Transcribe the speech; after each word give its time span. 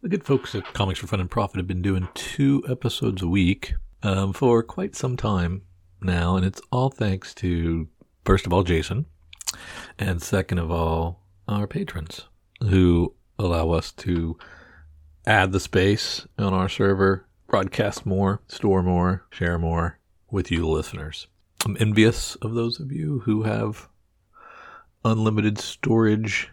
The 0.00 0.08
good 0.08 0.22
folks 0.22 0.54
at 0.54 0.74
Comics 0.74 1.00
for 1.00 1.08
Fun 1.08 1.18
and 1.18 1.28
Profit 1.28 1.56
have 1.56 1.66
been 1.66 1.82
doing 1.82 2.08
two 2.14 2.62
episodes 2.68 3.20
a 3.20 3.26
week 3.26 3.74
um, 4.04 4.32
for 4.32 4.62
quite 4.62 4.94
some 4.94 5.16
time 5.16 5.62
now, 6.00 6.36
and 6.36 6.46
it's 6.46 6.62
all 6.70 6.88
thanks 6.88 7.34
to, 7.34 7.88
first 8.24 8.46
of 8.46 8.52
all, 8.52 8.62
Jason, 8.62 9.06
and 9.98 10.22
second 10.22 10.60
of 10.60 10.70
all, 10.70 11.24
our 11.48 11.66
patrons 11.66 12.28
who 12.60 13.12
allow 13.40 13.72
us 13.72 13.90
to 13.90 14.38
add 15.26 15.50
the 15.50 15.58
space 15.58 16.28
on 16.38 16.54
our 16.54 16.68
server, 16.68 17.26
broadcast 17.48 18.06
more, 18.06 18.40
store 18.46 18.84
more, 18.84 19.26
share 19.30 19.58
more 19.58 19.98
with 20.30 20.52
you, 20.52 20.64
listeners. 20.68 21.26
I'm 21.64 21.76
envious 21.80 22.36
of 22.36 22.54
those 22.54 22.78
of 22.78 22.92
you 22.92 23.22
who 23.24 23.42
have 23.42 23.88
unlimited 25.04 25.58
storage 25.58 26.50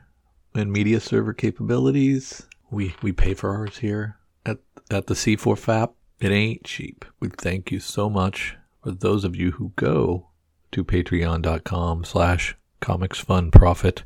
and 0.55 0.71
media 0.71 0.99
server 0.99 1.33
capabilities. 1.33 2.47
We 2.75 2.93
we 3.01 3.13
pay 3.13 3.33
for 3.33 3.55
ours 3.55 3.77
here 3.77 4.17
at 4.45 4.57
at 4.91 5.07
the 5.07 5.13
C4 5.13 5.57
FAP. 5.57 5.95
It 6.19 6.33
ain't 6.33 6.65
cheap. 6.65 7.05
We 7.21 7.29
thank 7.29 7.71
you 7.71 7.79
so 7.79 8.09
much 8.09 8.57
for 8.83 8.91
those 8.91 9.23
of 9.23 9.33
you 9.33 9.51
who 9.51 9.71
go 9.77 10.27
to 10.73 10.83
patreon.com 10.83 12.03
slash 12.03 12.57
comics 12.81 13.17
fun 13.21 13.49
profit 13.49 14.03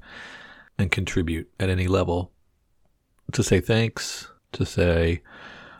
and 0.77 0.91
contribute 0.91 1.49
at 1.59 1.71
any 1.71 1.87
level 1.87 2.31
to 3.31 3.41
say 3.41 3.59
thanks, 3.59 4.31
to 4.51 4.67
say 4.67 5.23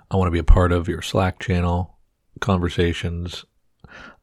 I 0.10 0.18
want 0.18 0.26
to 0.26 0.32
be 0.32 0.40
a 0.40 0.44
part 0.44 0.72
of 0.72 0.88
your 0.88 1.04
Slack 1.04 1.38
channel 1.38 2.00
conversations. 2.40 3.46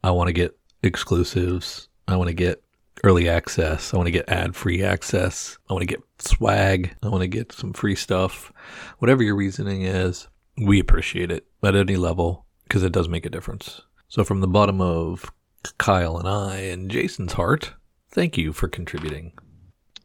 I 0.03 0.11
want 0.11 0.27
to 0.27 0.33
get 0.33 0.59
exclusives. 0.83 1.89
I 2.09 2.17
want 2.17 2.31
to 2.31 2.35
get 2.35 2.65
early 3.05 3.29
access. 3.29 3.93
I 3.93 3.97
want 3.97 4.07
to 4.07 4.13
get 4.13 4.29
ad 4.29 4.55
free 4.57 4.83
access. 4.83 5.59
I 5.69 5.73
want 5.73 5.83
to 5.83 5.87
get 5.87 6.03
swag. 6.19 6.95
I 7.03 7.09
want 7.09 7.23
to 7.23 7.29
get 7.29 7.53
some 7.53 7.73
free 7.73 7.95
stuff. 7.95 8.53
Whatever 8.99 9.23
your 9.23 9.37
reasoning 9.37 9.83
is, 9.83 10.29
we 10.59 10.81
appreciate 10.81 11.31
it 11.31 11.47
at 11.63 11.77
any 11.77 11.97
level 11.97 12.47
because 12.65 12.83
it 12.83 12.93
does 12.93 13.09
make 13.09 13.27
a 13.27 13.31
difference. 13.31 13.81
So, 14.09 14.25
from 14.25 14.41
the 14.41 14.49
bottom 14.49 14.81
of 14.81 15.31
Kyle 15.79 16.17
and 16.17 16.29
I 16.29 16.57
and 16.57 16.91
Jason's 16.91 17.35
heart, 17.35 17.75
thank 18.11 18.39
you 18.39 18.53
for 18.53 18.69
contributing. 18.69 19.33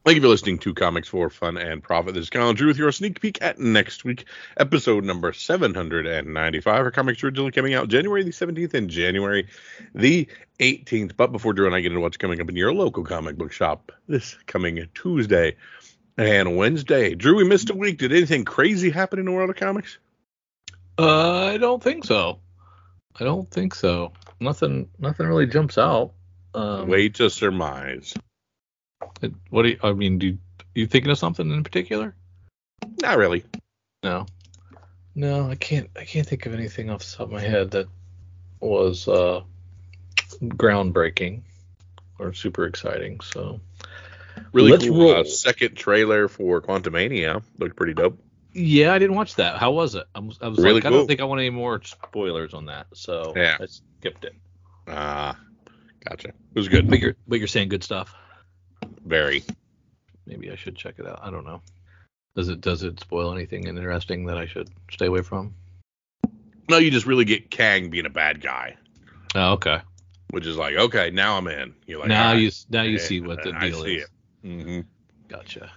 Thank 0.03 0.15
you 0.15 0.21
for 0.23 0.29
listening 0.29 0.57
to 0.59 0.73
Comics 0.73 1.07
for 1.07 1.29
Fun 1.29 1.57
and 1.57 1.83
Profit. 1.83 2.15
This 2.15 2.23
is 2.23 2.29
Kyle 2.31 2.53
Drew 2.53 2.69
with 2.69 2.79
your 2.79 2.91
sneak 2.91 3.21
peek 3.21 3.39
at 3.39 3.59
next 3.59 4.03
week, 4.03 4.25
episode 4.57 5.03
number 5.03 5.31
795. 5.31 6.75
Our 6.75 6.89
comics 6.89 7.23
originally 7.23 7.51
coming 7.51 7.75
out 7.75 7.87
January 7.87 8.23
the 8.23 8.31
17th 8.31 8.73
and 8.73 8.89
January 8.89 9.47
the 9.93 10.27
18th. 10.59 11.15
But 11.15 11.31
before 11.31 11.53
Drew 11.53 11.67
and 11.67 11.75
I 11.75 11.81
get 11.81 11.91
into 11.91 11.99
what's 11.99 12.17
coming 12.17 12.41
up 12.41 12.49
in 12.49 12.55
your 12.55 12.73
local 12.73 13.03
comic 13.03 13.37
book 13.37 13.51
shop 13.51 13.91
this 14.07 14.35
coming 14.47 14.83
Tuesday 14.95 15.55
and 16.17 16.57
Wednesday, 16.57 17.13
Drew, 17.13 17.35
we 17.35 17.43
missed 17.43 17.69
a 17.69 17.75
week. 17.75 17.99
Did 17.99 18.11
anything 18.11 18.43
crazy 18.43 18.89
happen 18.89 19.19
in 19.19 19.25
the 19.25 19.31
world 19.31 19.51
of 19.51 19.55
comics? 19.55 19.99
Uh, 20.97 21.45
I 21.45 21.57
don't 21.57 21.83
think 21.83 22.05
so. 22.05 22.39
I 23.19 23.23
don't 23.23 23.51
think 23.51 23.75
so. 23.75 24.13
Nothing. 24.39 24.89
Nothing 24.97 25.27
really 25.27 25.45
jumps 25.45 25.77
out. 25.77 26.13
Um, 26.55 26.87
Way 26.87 27.09
to 27.09 27.29
surmise. 27.29 28.15
It, 29.21 29.33
what 29.49 29.63
do 29.63 29.69
you, 29.69 29.79
I 29.83 29.93
mean? 29.93 30.19
Do 30.19 30.27
you, 30.27 30.37
you 30.73 30.87
thinking 30.87 31.11
of 31.11 31.17
something 31.17 31.49
in 31.51 31.63
particular? 31.63 32.15
Not 33.01 33.17
really. 33.17 33.43
No. 34.03 34.25
No, 35.13 35.49
I 35.49 35.55
can't. 35.55 35.89
I 35.95 36.05
can't 36.05 36.25
think 36.25 36.45
of 36.45 36.53
anything 36.53 36.89
off 36.89 37.03
the 37.03 37.17
top 37.17 37.27
of 37.27 37.31
my 37.31 37.41
head 37.41 37.71
that 37.71 37.87
was 38.59 39.07
uh, 39.07 39.41
groundbreaking 40.41 41.41
or 42.17 42.33
super 42.33 42.65
exciting. 42.65 43.19
So 43.19 43.59
really 44.53 44.71
Let's 44.71 44.87
cool 44.87 45.11
uh, 45.11 45.23
second 45.23 45.75
trailer 45.75 46.27
for 46.27 46.61
Quantumania 46.61 47.43
looked 47.57 47.75
pretty 47.75 47.93
dope. 47.93 48.19
Yeah, 48.53 48.93
I 48.93 48.99
didn't 48.99 49.15
watch 49.15 49.35
that. 49.35 49.57
How 49.57 49.71
was 49.71 49.95
it? 49.95 50.05
I 50.13 50.19
was, 50.19 50.37
I 50.41 50.47
was 50.47 50.59
really 50.59 50.75
like, 50.75 50.83
cool. 50.83 50.93
I 50.93 50.97
don't 50.97 51.07
think 51.07 51.21
I 51.21 51.23
want 51.23 51.39
any 51.39 51.49
more 51.49 51.81
spoilers 51.83 52.53
on 52.53 52.65
that, 52.65 52.87
so 52.93 53.33
yeah. 53.35 53.57
I 53.59 53.65
skipped 53.65 54.25
it. 54.25 54.35
Ah, 54.87 55.29
uh, 55.29 55.69
gotcha. 56.09 56.29
It 56.29 56.35
was 56.55 56.67
good. 56.67 56.89
But 56.89 56.99
you're, 56.99 57.15
but 57.27 57.39
you're 57.39 57.47
saying 57.47 57.69
good 57.69 57.83
stuff. 57.83 58.13
Very. 59.05 59.43
Maybe 60.25 60.51
I 60.51 60.55
should 60.55 60.75
check 60.75 60.95
it 60.99 61.07
out. 61.07 61.19
I 61.21 61.31
don't 61.31 61.45
know. 61.45 61.61
Does 62.35 62.47
it 62.47 62.61
does 62.61 62.83
it 62.83 62.99
spoil 62.99 63.33
anything 63.33 63.67
interesting 63.67 64.25
that 64.25 64.37
I 64.37 64.45
should 64.45 64.69
stay 64.91 65.07
away 65.07 65.21
from? 65.21 65.53
No, 66.69 66.77
you 66.77 66.91
just 66.91 67.05
really 67.05 67.25
get 67.25 67.51
Kang 67.51 67.89
being 67.89 68.05
a 68.05 68.09
bad 68.09 68.41
guy. 68.41 68.77
Oh, 69.35 69.53
okay. 69.53 69.81
Which 70.29 70.45
is 70.45 70.55
like, 70.55 70.75
okay, 70.75 71.09
now 71.11 71.37
I'm 71.37 71.47
in. 71.47 71.73
You're 71.85 71.99
like, 71.99 72.07
now 72.07 72.31
you 72.31 72.51
now 72.69 72.83
you 72.83 72.99
see 72.99 73.19
what 73.19 73.43
the 73.43 73.51
deal 73.51 73.83
is. 73.83 74.07
Mm-hmm. 74.45 74.81
Gotcha. 75.27 75.71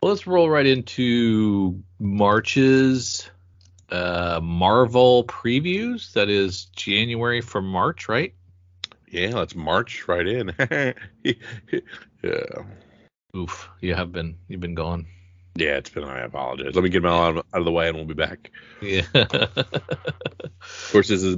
Well, 0.00 0.12
let's 0.12 0.28
roll 0.28 0.48
right 0.48 0.66
into 0.66 1.82
March's 1.98 3.28
uh, 3.90 4.38
Marvel 4.40 5.24
previews. 5.24 6.12
That 6.12 6.28
is 6.28 6.66
January 6.66 7.40
for 7.40 7.60
March, 7.60 8.08
right? 8.08 8.34
Yeah, 9.10 9.34
let's 9.34 9.54
march 9.54 10.06
right 10.08 10.26
in. 10.26 10.54
yeah. 12.22 12.62
Oof, 13.36 13.68
you 13.80 13.94
have 13.94 14.12
been 14.12 14.38
you've 14.48 14.60
been 14.60 14.74
gone. 14.74 15.06
Yeah, 15.54 15.76
it's 15.76 15.90
been. 15.90 16.04
I 16.04 16.20
apologize. 16.20 16.74
Let 16.74 16.84
me 16.84 16.90
get 16.90 17.04
all 17.04 17.22
out 17.22 17.36
of, 17.36 17.44
out 17.52 17.60
of 17.60 17.64
the 17.64 17.72
way, 17.72 17.88
and 17.88 17.96
we'll 17.96 18.06
be 18.06 18.14
back. 18.14 18.50
Yeah. 18.80 19.02
of 19.14 20.88
course, 20.92 21.08
this 21.08 21.22
is 21.22 21.36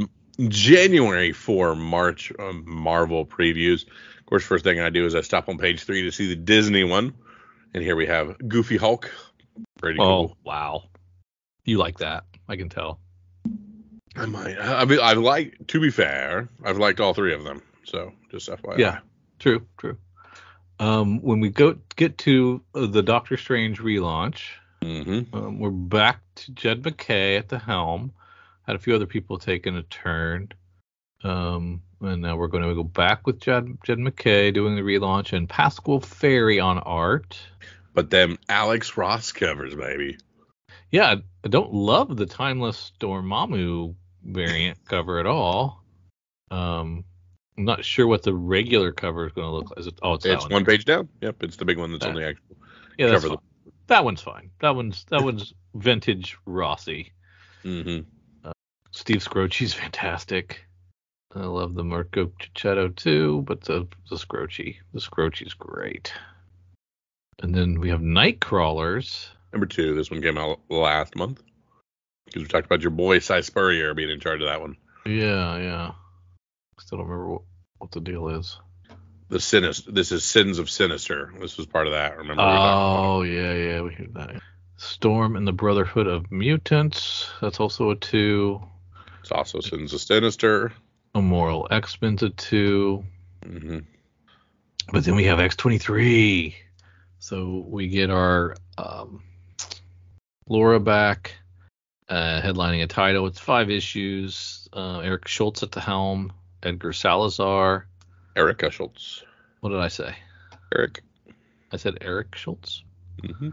January 0.48 1.32
for 1.32 1.74
March 1.74 2.32
um, 2.38 2.64
Marvel 2.66 3.24
previews. 3.24 3.86
Of 4.18 4.26
course, 4.26 4.44
first 4.44 4.64
thing 4.64 4.80
I 4.80 4.90
do 4.90 5.06
is 5.06 5.14
I 5.14 5.22
stop 5.22 5.48
on 5.48 5.58
page 5.58 5.84
three 5.84 6.02
to 6.02 6.12
see 6.12 6.28
the 6.28 6.36
Disney 6.36 6.84
one, 6.84 7.14
and 7.72 7.82
here 7.82 7.96
we 7.96 8.06
have 8.06 8.36
Goofy 8.46 8.76
Hulk. 8.76 9.10
Pretty 9.78 9.98
oh 9.98 10.28
cool. 10.28 10.36
wow, 10.44 10.82
you 11.64 11.78
like 11.78 11.98
that? 11.98 12.24
I 12.48 12.56
can 12.56 12.68
tell. 12.68 13.00
I 14.20 14.26
might. 14.26 14.58
I 14.58 14.84
mean, 14.84 14.98
I 15.00 15.14
like. 15.14 15.66
To 15.68 15.80
be 15.80 15.90
fair, 15.90 16.46
I've 16.62 16.76
liked 16.76 17.00
all 17.00 17.14
three 17.14 17.32
of 17.32 17.42
them. 17.42 17.62
So 17.84 18.12
just 18.30 18.50
FYI. 18.50 18.76
Yeah. 18.76 18.98
True. 19.38 19.66
True. 19.78 19.96
Um, 20.78 21.22
when 21.22 21.40
we 21.40 21.48
go 21.48 21.78
get 21.96 22.18
to 22.18 22.62
uh, 22.74 22.86
the 22.86 23.02
Doctor 23.02 23.38
Strange 23.38 23.80
relaunch, 23.80 24.42
mm-hmm. 24.82 25.34
um, 25.34 25.58
we're 25.58 25.70
back 25.70 26.20
to 26.34 26.52
Jed 26.52 26.84
MacKay 26.84 27.36
at 27.36 27.48
the 27.48 27.58
helm. 27.58 28.12
Had 28.66 28.76
a 28.76 28.78
few 28.78 28.94
other 28.94 29.06
people 29.06 29.38
taking 29.38 29.76
a 29.76 29.82
turn. 29.84 30.50
Um, 31.24 31.80
and 32.02 32.20
now 32.20 32.36
we're 32.36 32.48
going 32.48 32.62
to 32.62 32.74
go 32.74 32.84
back 32.84 33.26
with 33.26 33.40
Jed, 33.40 33.78
Jed 33.84 33.98
MacKay 33.98 34.50
doing 34.50 34.76
the 34.76 34.82
relaunch 34.82 35.32
and 35.32 35.48
Pasqual 35.48 36.00
Ferry 36.00 36.60
on 36.60 36.78
art. 36.78 37.38
But 37.94 38.10
then 38.10 38.36
Alex 38.50 38.98
Ross 38.98 39.32
covers, 39.32 39.74
baby. 39.74 40.18
Yeah, 40.90 41.16
I 41.44 41.48
don't 41.48 41.72
love 41.72 42.16
the 42.16 42.26
Timeless 42.26 42.92
Dormammu 43.00 43.94
variant 44.24 44.78
cover 44.86 45.18
at 45.18 45.26
all. 45.26 45.82
Um, 46.50 47.04
I'm 47.56 47.64
not 47.64 47.84
sure 47.84 48.06
what 48.06 48.22
the 48.22 48.34
regular 48.34 48.92
cover 48.92 49.26
is 49.26 49.32
going 49.32 49.46
to 49.46 49.52
look 49.52 49.70
like. 49.70 49.78
Is 49.80 49.86
it, 49.86 49.98
oh, 50.02 50.14
it's, 50.14 50.24
it's 50.24 50.44
one, 50.44 50.52
one 50.52 50.64
page 50.64 50.84
down. 50.84 51.08
Yep, 51.20 51.42
it's 51.42 51.56
the 51.56 51.64
big 51.64 51.78
one 51.78 51.92
that's 51.92 52.04
that, 52.04 52.10
on 52.10 52.16
the 52.16 52.26
actual 52.26 52.56
yeah, 52.98 53.10
cover. 53.10 53.28
That's 53.28 53.42
that 53.88 54.04
one's 54.04 54.22
fine. 54.22 54.50
That 54.60 54.74
one's 54.76 55.04
that 55.10 55.22
one's 55.22 55.52
vintage 55.74 56.36
Rossi. 56.46 57.12
Mm-hmm. 57.64 58.48
Uh, 58.48 58.52
Steve 58.92 59.18
Skroce's 59.18 59.74
fantastic. 59.74 60.64
I 61.34 61.40
love 61.40 61.74
the 61.74 61.84
Marco 61.84 62.32
Checchetto 62.40 62.96
too, 62.96 63.42
but 63.46 63.62
the 63.62 63.86
the 64.08 64.16
Skroce, 64.16 64.76
the 64.94 65.00
Skroce's 65.00 65.54
great. 65.54 66.12
And 67.42 67.54
then 67.54 67.80
we 67.80 67.88
have 67.88 68.00
Nightcrawlers. 68.00 69.28
Number 69.52 69.66
two. 69.66 69.94
This 69.94 70.10
one 70.10 70.22
came 70.22 70.38
out 70.38 70.60
last 70.68 71.16
month 71.16 71.42
because 72.30 72.42
we 72.42 72.48
talked 72.48 72.66
about 72.66 72.82
your 72.82 72.90
boy 72.90 73.18
Si 73.18 73.42
Spurrier 73.42 73.94
being 73.94 74.10
in 74.10 74.20
charge 74.20 74.40
of 74.40 74.46
that 74.46 74.60
one. 74.60 74.76
Yeah, 75.04 75.56
yeah. 75.56 75.92
Still 76.78 76.98
don't 76.98 77.08
remember 77.08 77.32
what, 77.32 77.42
what 77.78 77.90
the 77.90 78.00
deal 78.00 78.28
is. 78.28 78.58
The 79.28 79.40
sinister. 79.40 79.92
This 79.92 80.12
is 80.12 80.24
Sins 80.24 80.58
of 80.58 80.70
Sinister. 80.70 81.32
This 81.40 81.56
was 81.56 81.66
part 81.66 81.86
of 81.86 81.92
that. 81.92 82.18
Remember? 82.18 82.42
Oh 82.42 83.22
yeah, 83.22 83.52
yeah, 83.52 83.80
we 83.80 83.92
heard 83.92 84.14
that. 84.14 84.42
Storm 84.76 85.36
and 85.36 85.46
the 85.46 85.52
Brotherhood 85.52 86.06
of 86.06 86.30
Mutants. 86.32 87.30
That's 87.40 87.60
also 87.60 87.90
a 87.90 87.96
two. 87.96 88.60
It's 89.20 89.30
also 89.30 89.60
Sins 89.60 89.92
of 89.92 90.00
Sinister. 90.00 90.72
Immoral 91.14 91.66
X 91.70 92.00
Men's 92.00 92.22
a 92.22 92.30
2 92.30 93.04
mm-hmm. 93.44 93.78
But 94.92 95.04
then 95.04 95.16
we 95.16 95.24
have 95.24 95.38
X 95.40 95.56
twenty 95.56 95.78
three. 95.78 96.56
So 97.18 97.64
we 97.68 97.88
get 97.88 98.10
our 98.10 98.56
um, 98.78 99.22
Laura 100.48 100.80
back 100.80 101.34
uh, 102.10 102.40
headlining 102.42 102.82
a 102.82 102.86
title. 102.86 103.26
It's 103.26 103.38
five 103.38 103.70
issues. 103.70 104.68
Uh, 104.72 104.98
Eric 104.98 105.28
Schultz 105.28 105.62
at 105.62 105.72
the 105.72 105.80
helm. 105.80 106.32
Edgar 106.62 106.92
Salazar. 106.92 107.86
Erica 108.36 108.70
Schultz. 108.70 109.22
What 109.60 109.70
did 109.70 109.78
I 109.78 109.88
say? 109.88 110.14
Eric. 110.74 111.02
I 111.72 111.76
said 111.76 111.98
Eric 112.00 112.34
Schultz. 112.34 112.82
Mm-hmm. 113.22 113.50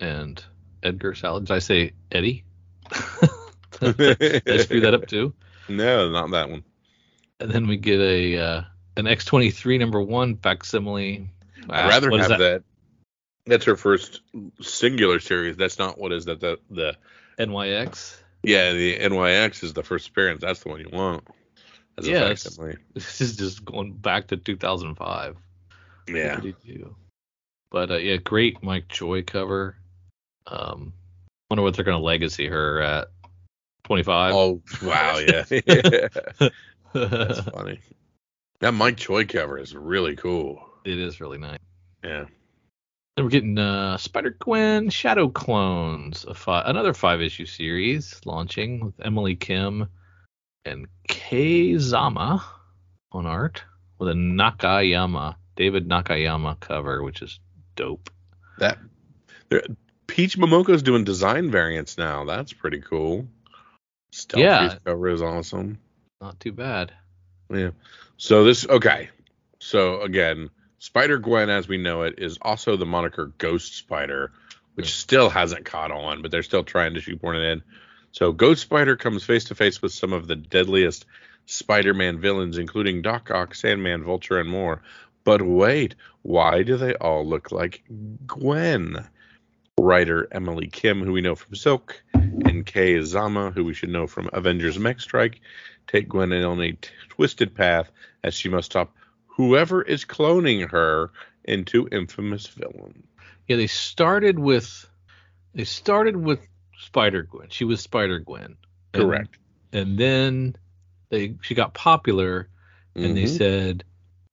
And 0.00 0.44
Edgar 0.82 1.14
Salazar. 1.14 1.46
Did 1.46 1.54
I 1.54 1.58
say 1.58 1.92
Eddie? 2.12 2.44
did 3.80 4.48
I 4.48 4.56
screw 4.58 4.80
that 4.80 4.94
up 4.94 5.06
too? 5.06 5.34
No, 5.68 6.08
not 6.08 6.30
that 6.30 6.48
one. 6.48 6.64
And 7.40 7.50
then 7.50 7.66
we 7.66 7.76
get 7.76 8.00
a 8.00 8.38
uh, 8.38 8.62
an 8.96 9.04
X23 9.04 9.78
number 9.78 10.00
one 10.00 10.36
facsimile. 10.36 11.28
I'd 11.68 11.88
rather 11.88 12.10
have 12.18 12.28
that. 12.30 12.38
that. 12.38 12.62
That's 13.46 13.64
her 13.64 13.76
first 13.76 14.20
singular 14.60 15.20
series. 15.20 15.56
That's 15.56 15.78
not 15.78 15.98
what 15.98 16.12
is 16.12 16.26
that 16.26 16.40
the 16.40 16.58
the 16.70 16.96
NYX. 17.38 18.16
yeah 18.42 18.72
the 18.72 18.98
NYX 18.98 19.62
is 19.62 19.72
the 19.72 19.82
first 19.82 20.08
appearance. 20.08 20.40
That's 20.40 20.60
the 20.60 20.68
one 20.68 20.80
you 20.80 20.88
want. 20.92 21.26
Yeah. 22.02 22.34
This 22.94 23.20
is 23.20 23.36
just 23.36 23.64
going 23.64 23.94
back 23.94 24.28
to 24.28 24.36
2005. 24.36 25.36
Yeah. 26.08 26.34
What 26.34 26.42
did 26.42 26.54
he 26.62 26.72
do? 26.74 26.96
But 27.70 27.90
uh, 27.90 27.96
yeah, 27.96 28.16
great 28.16 28.62
Mike 28.62 28.88
Choi 28.88 29.22
cover. 29.22 29.76
Um, 30.46 30.94
wonder 31.50 31.62
what 31.62 31.74
they're 31.74 31.84
gonna 31.84 31.98
legacy 31.98 32.46
her 32.46 32.80
at 32.80 33.08
25. 33.84 34.34
Oh 34.34 34.62
wow, 34.82 35.18
yeah. 35.18 35.44
That's 36.92 37.40
funny. 37.40 37.80
That 38.60 38.72
Mike 38.72 38.96
Choi 38.96 39.24
cover 39.26 39.58
is 39.58 39.74
really 39.74 40.16
cool. 40.16 40.64
It 40.84 40.98
is 40.98 41.20
really 41.20 41.38
nice. 41.38 41.58
Yeah. 42.02 42.24
Then 43.18 43.24
we're 43.24 43.30
getting 43.30 43.58
uh, 43.58 43.96
Spider 43.96 44.36
Gwen 44.38 44.90
Shadow 44.90 45.28
Clones, 45.28 46.24
a 46.24 46.34
fi- 46.34 46.62
another 46.64 46.94
five 46.94 47.20
issue 47.20 47.46
series 47.46 48.20
launching 48.24 48.78
with 48.78 48.94
Emily 49.04 49.34
Kim 49.34 49.88
and 50.64 50.86
Kei 51.08 51.76
Zama 51.78 52.44
on 53.10 53.26
art 53.26 53.64
with 53.98 54.10
a 54.10 54.12
Nakayama, 54.12 55.34
David 55.56 55.88
Nakayama 55.88 56.60
cover, 56.60 57.02
which 57.02 57.20
is 57.20 57.40
dope. 57.74 58.08
That 58.60 58.78
Peach 60.06 60.38
Momoko's 60.38 60.84
doing 60.84 61.02
design 61.02 61.50
variants 61.50 61.98
now. 61.98 62.24
That's 62.24 62.52
pretty 62.52 62.80
cool. 62.80 63.26
Stealth 64.12 64.44
Yeah. 64.44 64.76
Cover 64.84 65.08
is 65.08 65.22
awesome. 65.22 65.80
Not 66.20 66.38
too 66.38 66.52
bad. 66.52 66.92
Yeah. 67.52 67.70
So 68.16 68.44
this 68.44 68.64
okay. 68.68 69.08
So 69.58 70.02
again, 70.02 70.50
Spider 70.78 71.18
Gwen 71.18 71.50
as 71.50 71.66
we 71.66 71.76
know 71.76 72.02
it 72.02 72.14
is 72.18 72.38
also 72.40 72.76
the 72.76 72.86
moniker 72.86 73.32
Ghost 73.38 73.74
Spider, 73.74 74.32
which 74.74 74.94
still 74.94 75.28
hasn't 75.28 75.64
caught 75.64 75.90
on, 75.90 76.22
but 76.22 76.30
they're 76.30 76.42
still 76.42 76.64
trying 76.64 76.94
to 76.94 77.00
shoehorn 77.00 77.36
it 77.36 77.52
in. 77.52 77.62
So 78.12 78.32
Ghost 78.32 78.62
Spider 78.62 78.96
comes 78.96 79.24
face 79.24 79.44
to 79.44 79.54
face 79.54 79.82
with 79.82 79.92
some 79.92 80.12
of 80.12 80.28
the 80.28 80.36
deadliest 80.36 81.04
Spider-Man 81.46 82.20
villains, 82.20 82.58
including 82.58 83.02
Doc 83.02 83.30
Ock, 83.30 83.54
Sandman, 83.54 84.04
Vulture, 84.04 84.38
and 84.38 84.48
more. 84.48 84.82
But 85.24 85.42
wait, 85.42 85.94
why 86.22 86.62
do 86.62 86.76
they 86.76 86.94
all 86.94 87.26
look 87.26 87.50
like 87.50 87.82
Gwen? 88.26 89.04
Writer 89.78 90.28
Emily 90.32 90.66
Kim, 90.66 91.02
who 91.02 91.12
we 91.12 91.20
know 91.20 91.34
from 91.34 91.54
Silk, 91.54 92.02
and 92.12 92.66
Kei 92.66 93.00
Zama, 93.02 93.50
who 93.50 93.64
we 93.64 93.74
should 93.74 93.90
know 93.90 94.06
from 94.06 94.28
Avengers 94.32 94.78
Mech 94.78 95.00
Strike, 95.00 95.40
take 95.86 96.08
Gwen 96.08 96.32
in 96.32 96.44
on 96.44 96.60
a 96.60 96.72
t- 96.72 96.90
twisted 97.08 97.54
path 97.54 97.90
as 98.24 98.34
she 98.34 98.48
must 98.48 98.72
stop 98.72 98.92
whoever 99.38 99.80
is 99.80 100.04
cloning 100.04 100.68
her 100.70 101.12
into 101.44 101.88
infamous 101.90 102.48
villain. 102.48 103.04
Yeah, 103.46 103.56
they 103.56 103.68
started 103.68 104.38
with 104.38 104.86
they 105.54 105.64
started 105.64 106.16
with 106.16 106.40
Spider 106.78 107.22
Gwen. 107.22 107.48
She 107.48 107.64
was 107.64 107.80
Spider 107.80 108.18
Gwen. 108.18 108.56
Correct. 108.92 109.38
And, 109.72 109.96
then 109.98 110.56
they 111.08 111.36
she 111.40 111.54
got 111.54 111.72
popular 111.72 112.48
and 112.94 113.16
they 113.16 113.24
Mhm. 113.24 113.38
said, 113.38 113.84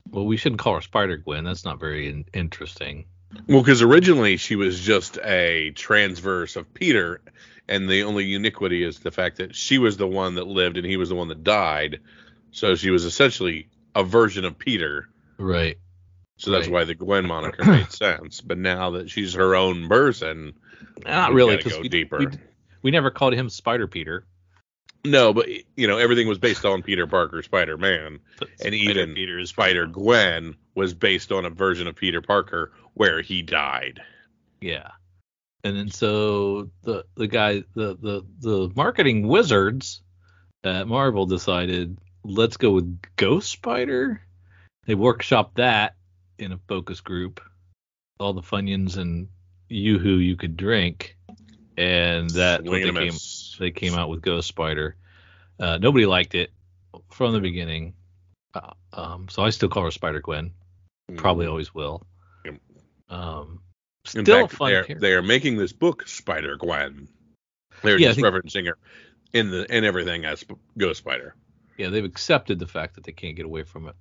"Well, 0.10 0.26
we 0.26 0.38
shouldn't 0.38 0.60
call 0.60 0.76
her 0.76 0.82
Spider 0.82 1.18
Gwen. 1.18 1.46
That's 1.46 1.64
not 1.64 1.80
very 1.80 2.08
in- 2.10 2.26
interesting." 2.34 3.06
Well, 3.48 3.62
because 3.62 3.82
originally 3.82 4.38
she 4.38 4.56
was 4.56 4.80
just 4.80 5.20
a 5.24 5.72
transverse 5.76 6.56
of 6.56 6.74
Peter, 6.74 7.22
and 7.68 7.88
the 7.90 8.04
only 8.04 8.26
uniquity 8.26 8.84
is 8.84 9.00
the 9.00 9.12
fact 9.12 9.38
that 9.38 9.56
she 9.56 9.78
was 9.78 9.98
the 9.98 10.08
one 10.08 10.36
that 10.36 10.48
lived 10.48 10.78
and 10.78 10.86
he 10.86 10.98
was 10.98 11.10
the 11.10 11.16
one 11.16 11.28
that 11.28 11.44
died. 11.44 12.00
So 12.52 12.76
she 12.76 12.90
was 12.90 13.06
essentially 13.06 13.68
a 13.96 14.04
version 14.04 14.46
of 14.46 14.58
Peter. 14.58 15.08
Right. 15.38 15.78
So 16.38 16.52
that's 16.52 16.68
Right. 16.68 16.74
why 16.74 16.84
the 16.84 16.96
Gwen 16.96 17.26
moniker 17.26 17.64
made 17.72 17.92
sense. 17.92 18.42
But 18.42 18.58
now 18.58 18.92
that 18.92 19.10
she's 19.10 19.34
her 19.34 19.56
own 19.56 19.88
person, 19.88 20.54
Not 21.06 21.34
really, 21.34 21.54
gotta 21.56 21.64
because 21.64 21.78
go 21.78 21.82
we, 21.82 21.90
deeper. 21.90 22.18
we 22.20 22.28
we 22.82 22.92
never 22.92 23.10
called 23.10 23.34
him 23.34 23.50
Spider 23.50 23.88
Peter. 23.88 24.26
no, 25.06 25.34
but 25.34 25.48
you 25.76 25.88
know 25.88 25.98
everything 25.98 26.28
was 26.28 26.38
based 26.40 26.66
on 26.66 26.82
Peter 26.84 27.08
Parker, 27.08 27.42
Spider 27.42 27.78
Man, 27.78 28.20
and 28.64 28.76
even 28.76 29.14
Peter 29.16 29.40
is 29.40 29.50
Spider 29.50 29.86
Gwen 29.88 30.56
was 30.76 30.94
based 30.94 31.32
on 31.32 31.46
a 31.46 31.50
version 31.50 31.88
of 31.88 31.96
Peter 31.96 32.22
Parker 32.22 32.74
where 32.96 33.22
he 33.22 33.42
died. 33.42 34.02
Yeah. 34.62 34.92
And 35.64 35.76
then 35.78 35.90
so 35.90 36.70
the 36.84 37.06
the 37.16 37.28
guy 37.28 37.64
the 37.76 37.96
the 37.96 38.24
the 38.42 38.72
marketing 38.76 39.28
wizards 39.28 40.02
at 40.64 40.88
Marvel 40.88 41.26
decided 41.26 41.98
let's 42.26 42.58
go 42.58 42.72
with 42.72 43.00
Ghost 43.16 43.50
Spider. 43.52 44.22
They 44.86 44.96
workshopped 44.96 45.56
that 45.56 45.96
in 46.38 46.52
a 46.52 46.60
focus 46.68 47.02
group, 47.02 47.42
all 48.20 48.34
the 48.34 48.42
Funyuns 48.42 48.98
and 48.98 49.28
Yoo-hoo 49.70 50.18
you 50.18 50.36
could 50.36 50.58
drink, 50.58 51.18
and 51.78 52.30
that 52.32 52.64
what 52.64 52.82
they 52.82 52.92
came 52.92 53.14
they 53.60 53.72
came 53.72 53.94
out 53.96 54.10
with 54.10 54.22
Ghost 54.22 54.48
Spider. 54.48 54.96
Uh, 55.60 55.78
nobody 55.78 56.06
liked 56.06 56.36
it 56.36 56.52
from 57.12 57.34
the 57.34 57.40
beginning, 57.40 57.94
uh, 58.54 58.72
um, 58.94 59.28
so 59.30 59.44
I 59.44 59.50
still 59.50 59.70
call 59.70 59.84
her 59.84 59.92
Spider 59.92 60.20
Gwen. 60.20 60.52
Probably 61.16 61.48
always 61.48 61.74
will. 61.74 62.04
Yep. 62.46 62.56
Um, 63.10 63.62
In 64.16 64.24
still 64.26 64.48
fact, 64.48 64.54
fun 64.58 64.72
they 64.72 64.76
are, 64.76 65.00
they 65.00 65.14
are 65.14 65.22
making 65.22 65.58
this 65.58 65.72
book 65.74 66.08
Spider 66.08 66.58
Gwen. 66.58 67.08
They're 67.82 67.98
Yeah, 68.00 68.10
just 68.10 68.20
think- 68.20 68.28
referencing 68.28 68.68
her 68.68 68.78
in 69.34 69.50
the 69.52 69.66
in 69.76 69.84
everything 69.84 70.26
as 70.26 70.44
Ghost 70.78 71.00
Spider. 71.00 71.36
Yeah, 71.78 71.90
they've 71.90 72.06
accepted 72.06 72.60
the 72.60 72.68
fact 72.68 72.96
that 72.96 73.04
they 73.04 73.12
can't 73.12 73.36
get 73.36 73.46
away 73.46 73.64
from 73.64 73.88
it. 73.88 73.96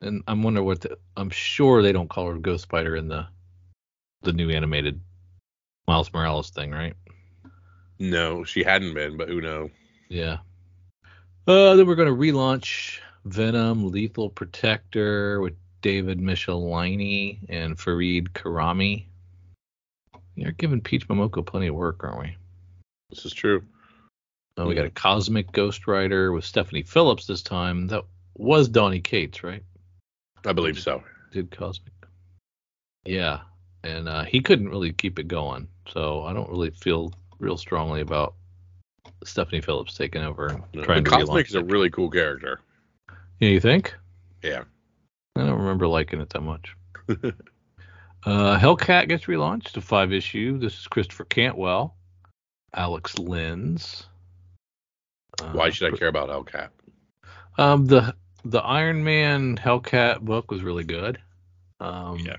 And 0.00 0.22
I'm 0.28 0.42
wondering 0.42 0.66
what 0.66 0.82
the, 0.82 0.98
I'm 1.16 1.30
sure 1.30 1.82
they 1.82 1.92
don't 1.92 2.10
call 2.10 2.28
her 2.28 2.38
Ghost 2.38 2.64
Spider 2.64 2.96
in 2.96 3.08
the 3.08 3.26
the 4.22 4.32
new 4.32 4.50
animated 4.50 5.00
Miles 5.86 6.12
Morales 6.12 6.50
thing, 6.50 6.70
right? 6.70 6.94
No, 7.98 8.44
she 8.44 8.64
hadn't 8.64 8.94
been, 8.94 9.16
but 9.16 9.28
who 9.28 9.40
knows? 9.40 9.70
Yeah. 10.08 10.38
Uh, 11.46 11.76
then 11.76 11.86
we're 11.86 11.94
going 11.94 12.08
to 12.08 12.14
relaunch 12.14 13.00
Venom 13.24 13.90
Lethal 13.90 14.30
Protector 14.30 15.40
with 15.40 15.54
David 15.82 16.18
Michelinie 16.18 17.38
and 17.48 17.78
Farid 17.78 18.32
Karami. 18.32 19.04
You're 20.34 20.52
giving 20.52 20.80
Peach 20.80 21.06
Momoko 21.08 21.44
plenty 21.44 21.66
of 21.68 21.74
work, 21.74 22.02
aren't 22.02 22.20
we? 22.20 22.36
This 23.10 23.26
is 23.26 23.32
true. 23.32 23.62
Uh, 24.58 24.66
we 24.66 24.74
got 24.74 24.86
a 24.86 24.90
Cosmic 24.90 25.50
Ghost 25.52 25.86
Rider 25.86 26.32
with 26.32 26.44
Stephanie 26.44 26.82
Phillips 26.82 27.26
this 27.26 27.42
time. 27.42 27.88
That 27.88 28.04
was 28.36 28.68
Donny 28.68 29.00
Cates, 29.00 29.42
right? 29.42 29.62
I 30.46 30.52
believe 30.52 30.78
so. 30.78 31.02
did 31.32 31.50
Cosmic. 31.50 31.92
Yeah, 33.04 33.40
and 33.82 34.08
uh, 34.08 34.24
he 34.24 34.40
couldn't 34.40 34.68
really 34.68 34.92
keep 34.92 35.18
it 35.18 35.28
going, 35.28 35.68
so 35.88 36.22
I 36.22 36.32
don't 36.32 36.48
really 36.48 36.70
feel 36.70 37.12
real 37.38 37.56
strongly 37.56 38.00
about 38.00 38.34
Stephanie 39.24 39.60
Phillips 39.60 39.96
taking 39.96 40.22
over 40.22 40.46
and 40.46 40.62
No, 40.72 40.82
trying 40.82 41.04
to 41.04 41.10
Cosmic 41.10 41.48
is 41.48 41.54
a 41.54 41.64
really 41.64 41.90
cool 41.90 42.10
character. 42.10 42.60
Yeah, 43.40 43.48
you 43.48 43.60
think? 43.60 43.94
Yeah. 44.42 44.64
I 45.36 45.40
don't 45.40 45.58
remember 45.58 45.88
liking 45.88 46.20
it 46.20 46.30
that 46.30 46.42
much. 46.42 46.76
uh, 47.08 48.58
Hellcat 48.58 49.08
gets 49.08 49.24
relaunched, 49.24 49.76
a 49.76 49.80
five 49.80 50.12
issue. 50.12 50.58
This 50.58 50.78
is 50.78 50.86
Christopher 50.86 51.24
Cantwell, 51.24 51.96
Alex 52.74 53.14
Lins. 53.14 54.06
Uh, 55.40 55.52
Why 55.52 55.70
should 55.70 55.92
I 55.92 55.96
care 55.96 56.08
about 56.08 56.28
Hellcat? 56.28 56.68
Um, 57.58 57.86
the 57.86 58.14
the 58.44 58.60
Iron 58.60 59.04
Man 59.04 59.56
Hellcat 59.56 60.20
book 60.20 60.50
was 60.50 60.62
really 60.62 60.84
good. 60.84 61.18
Um, 61.80 62.18
Yeah. 62.18 62.36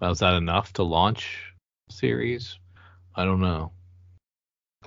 Was 0.00 0.18
that 0.18 0.34
enough 0.34 0.72
to 0.74 0.82
launch 0.82 1.52
a 1.88 1.92
series? 1.92 2.58
I 3.14 3.24
don't 3.24 3.40
know. 3.40 3.72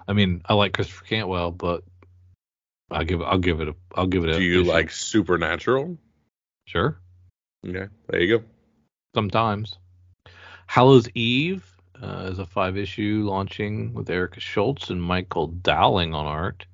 I 0.07 0.13
mean, 0.13 0.41
I 0.45 0.53
like 0.55 0.73
Christopher 0.73 1.05
Cantwell, 1.05 1.51
but 1.51 1.83
I'll 2.91 3.05
give 3.05 3.21
I'll 3.21 3.37
give 3.39 3.61
it 3.61 3.69
a 3.69 3.75
I'll 3.95 4.07
give 4.07 4.23
it 4.25 4.29
a. 4.31 4.33
Do 4.37 4.43
you 4.43 4.61
issue. 4.61 4.71
like 4.71 4.91
Supernatural? 4.91 5.97
Sure, 6.67 6.99
Yeah, 7.63 7.87
there 8.07 8.21
you 8.21 8.39
go. 8.39 8.43
sometimes. 9.13 9.77
Hallows 10.67 11.07
Eve 11.13 11.63
uh, 12.01 12.27
is 12.31 12.39
a 12.39 12.45
five 12.45 12.75
issue 12.75 13.23
launching 13.29 13.93
with 13.93 14.09
Erica 14.09 14.39
Schultz 14.39 14.89
and 14.89 15.01
Michael 15.01 15.47
Dowling 15.47 16.13
on 16.15 16.25
art. 16.25 16.65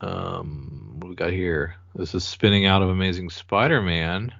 Um, 0.00 0.96
what 0.98 1.08
we 1.10 1.14
got 1.14 1.32
here? 1.32 1.76
This 1.94 2.14
is 2.14 2.24
spinning 2.24 2.66
out 2.66 2.82
of 2.82 2.88
Amazing 2.88 3.30
Spider-Man. 3.30 4.32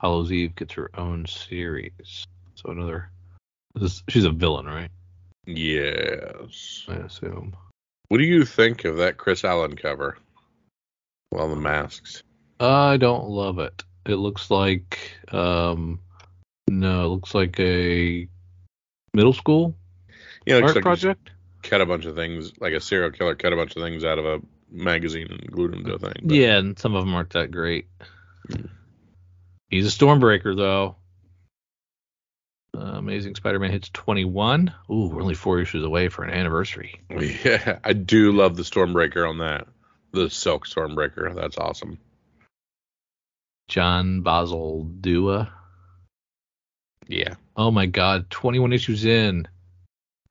Hallows 0.00 0.32
Eve 0.32 0.54
gets 0.56 0.74
her 0.74 0.90
own 0.98 1.26
series. 1.26 2.24
So 2.54 2.70
another. 2.70 3.10
This 3.74 4.02
she's 4.08 4.24
a 4.24 4.30
villain, 4.30 4.66
right? 4.66 4.90
Yes. 5.46 6.84
I 6.88 6.94
assume. 6.94 7.54
What 8.08 8.18
do 8.18 8.24
you 8.24 8.44
think 8.44 8.84
of 8.84 8.96
that 8.98 9.16
Chris 9.16 9.44
Allen 9.44 9.76
cover? 9.76 10.18
Well, 11.30 11.48
the 11.48 11.56
masks. 11.56 12.22
I 12.58 12.96
don't 12.96 13.28
love 13.28 13.58
it. 13.58 13.84
It 14.06 14.16
looks 14.16 14.50
like 14.50 15.12
um, 15.32 16.00
no, 16.68 17.04
it 17.04 17.08
looks 17.08 17.34
like 17.34 17.58
a 17.60 18.26
middle 19.14 19.32
school 19.32 19.74
Yeah, 20.46 20.56
art 20.60 20.74
like 20.74 20.82
project. 20.82 21.30
cut 21.62 21.80
a 21.80 21.86
bunch 21.86 22.06
of 22.06 22.16
things, 22.16 22.52
like 22.60 22.72
a 22.72 22.80
serial 22.80 23.10
killer 23.10 23.34
cut 23.34 23.52
a 23.52 23.56
bunch 23.56 23.76
of 23.76 23.82
things 23.82 24.04
out 24.04 24.18
of 24.18 24.24
a 24.24 24.40
magazine 24.70 25.28
and 25.30 25.50
glued 25.50 25.72
them 25.72 25.84
to 25.84 25.94
a 25.94 25.98
thing. 25.98 26.14
but- 26.22 26.34
Yeah, 26.36 26.58
and 26.58 26.78
some 26.78 26.94
of 26.94 27.04
them 27.04 27.14
aren't 27.14 27.30
that 27.30 27.50
great. 27.50 27.86
Hmm. 28.50 28.66
He's 29.68 29.86
a 29.86 29.96
Stormbreaker, 29.96 30.56
though. 30.56 30.96
Uh, 32.76 32.98
Amazing 32.98 33.34
Spider-Man 33.34 33.70
hits 33.70 33.88
21. 33.90 34.72
Ooh, 34.90 35.08
we're 35.08 35.22
only 35.22 35.34
four 35.34 35.60
issues 35.60 35.84
away 35.84 36.08
for 36.08 36.24
an 36.24 36.30
anniversary. 36.30 37.00
Yeah, 37.10 37.78
I 37.84 37.92
do 37.92 38.32
love 38.32 38.56
the 38.56 38.62
Stormbreaker 38.62 39.28
on 39.28 39.38
that. 39.38 39.66
The 40.12 40.28
Silk 40.30 40.66
Stormbreaker. 40.66 41.34
That's 41.34 41.58
awesome. 41.58 41.98
Jan 43.68 44.22
Bazaldua. 44.22 45.50
Yeah. 47.08 47.34
Oh 47.56 47.70
my 47.70 47.86
God, 47.86 48.30
21 48.30 48.72
issues 48.72 49.04
in, 49.04 49.46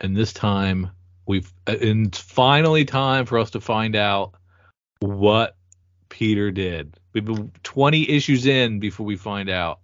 and 0.01 0.15
this 0.15 0.33
time 0.33 0.91
we've 1.29 1.53
and 1.67 2.07
it's 2.07 2.19
finally 2.19 2.83
time 2.83 3.25
for 3.27 3.37
us 3.37 3.51
to 3.51 3.61
find 3.61 3.95
out 3.95 4.33
what 4.99 5.55
Peter 6.09 6.49
did. 6.49 6.99
We've 7.13 7.23
been 7.23 7.51
20 7.61 8.09
issues 8.09 8.47
in 8.47 8.79
before 8.79 9.05
we 9.05 9.15
find 9.15 9.47
out. 9.47 9.79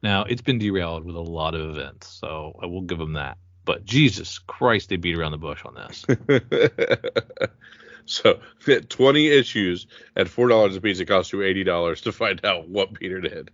Now 0.00 0.22
it's 0.22 0.42
been 0.42 0.58
derailed 0.58 1.04
with 1.04 1.16
a 1.16 1.20
lot 1.20 1.56
of 1.56 1.70
events, 1.70 2.06
so 2.06 2.58
I 2.62 2.66
will 2.66 2.82
give 2.82 2.98
them 2.98 3.14
that. 3.14 3.36
But 3.64 3.84
Jesus 3.84 4.38
Christ, 4.38 4.88
they 4.88 4.96
beat 4.96 5.18
around 5.18 5.32
the 5.32 5.38
bush 5.38 5.64
on 5.64 5.74
this. 5.74 6.06
so, 8.06 8.38
20 8.64 9.26
issues 9.26 9.88
at 10.14 10.28
$4 10.28 10.76
a 10.76 10.80
piece. 10.80 11.00
It 11.00 11.06
costs 11.06 11.32
you 11.32 11.40
$80 11.40 12.02
to 12.02 12.12
find 12.12 12.44
out 12.44 12.68
what 12.68 12.94
Peter 12.94 13.20
did. 13.20 13.50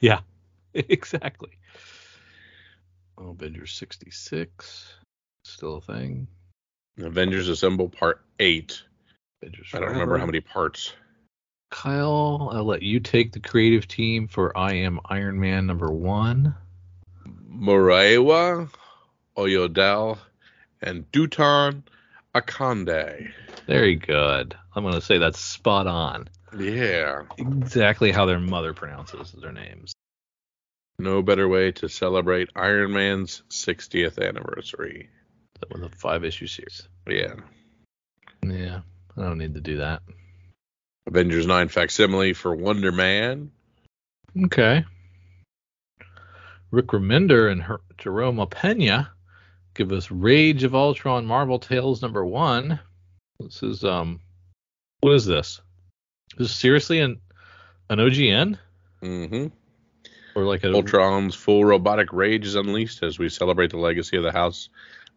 Yeah, 0.00 0.20
exactly. 0.74 1.58
Oh, 3.16 3.30
Avengers 3.30 3.72
66, 3.72 4.96
still 5.44 5.76
a 5.76 5.80
thing. 5.80 6.28
Avengers 6.98 7.48
Assemble 7.48 7.88
Part 7.88 8.22
8. 8.38 8.82
Avengers 9.42 9.70
I 9.74 9.80
don't 9.80 9.90
remember 9.90 10.18
how 10.18 10.26
many 10.26 10.40
parts. 10.40 10.92
Kyle, 11.70 12.50
I'll 12.52 12.64
let 12.64 12.82
you 12.82 13.00
take 13.00 13.32
the 13.32 13.40
creative 13.40 13.88
team 13.88 14.28
for 14.28 14.56
I 14.56 14.74
Am 14.74 15.00
Iron 15.06 15.40
Man 15.40 15.66
number 15.66 15.90
one. 15.90 16.54
Murewa, 17.50 18.70
Ayodele, 19.36 20.18
and 20.80 21.10
Dotun 21.10 21.82
Akande. 22.34 23.32
Very 23.66 23.96
good. 23.96 24.56
I'm 24.74 24.84
going 24.84 24.94
to 24.94 25.00
say 25.00 25.18
that's 25.18 25.40
spot 25.40 25.86
on. 25.86 26.28
Yeah. 26.56 27.22
Exactly 27.38 28.12
how 28.12 28.26
their 28.26 28.38
mother 28.38 28.72
pronounces 28.72 29.32
their 29.32 29.52
names. 29.52 29.94
No 30.98 31.22
better 31.22 31.48
way 31.48 31.72
to 31.72 31.88
celebrate 31.88 32.50
Iron 32.54 32.92
Man's 32.92 33.42
60th 33.50 34.24
anniversary. 34.24 35.10
That 35.60 35.72
was 35.72 35.82
a 35.82 35.88
five 35.96 36.24
issue 36.24 36.46
series. 36.46 36.88
Yeah. 37.08 37.34
Yeah, 38.42 38.80
I 39.16 39.22
don't 39.22 39.38
need 39.38 39.54
to 39.54 39.60
do 39.60 39.78
that. 39.78 40.02
Avengers 41.06 41.46
9 41.46 41.68
facsimile 41.68 42.32
for 42.32 42.54
Wonder 42.54 42.92
Man. 42.92 43.50
Okay. 44.44 44.84
Rick 46.70 46.88
Remender 46.88 47.50
and 47.52 47.62
her, 47.62 47.80
Jerome 47.98 48.44
Pena 48.48 49.10
give 49.74 49.92
us 49.92 50.10
Rage 50.10 50.64
of 50.64 50.74
Ultron 50.74 51.26
Marvel 51.26 51.58
Tales 51.58 52.02
number 52.02 52.24
one. 52.24 52.80
This 53.38 53.62
is 53.62 53.84
um, 53.84 54.20
what 55.00 55.14
is 55.14 55.26
this? 55.26 55.60
Is 56.32 56.48
this 56.48 56.56
seriously 56.56 57.00
an 57.00 57.20
an 57.90 57.98
OGN 57.98 58.58
Mm-hmm. 59.02 59.46
or 60.34 60.44
like 60.44 60.64
a 60.64 60.72
Ultron's 60.72 61.34
full 61.34 61.62
robotic 61.64 62.12
rage 62.12 62.46
is 62.46 62.54
unleashed 62.54 63.02
as 63.02 63.18
we 63.18 63.28
celebrate 63.28 63.70
the 63.70 63.76
legacy 63.76 64.16
of 64.16 64.22
the 64.22 64.32
House 64.32 64.70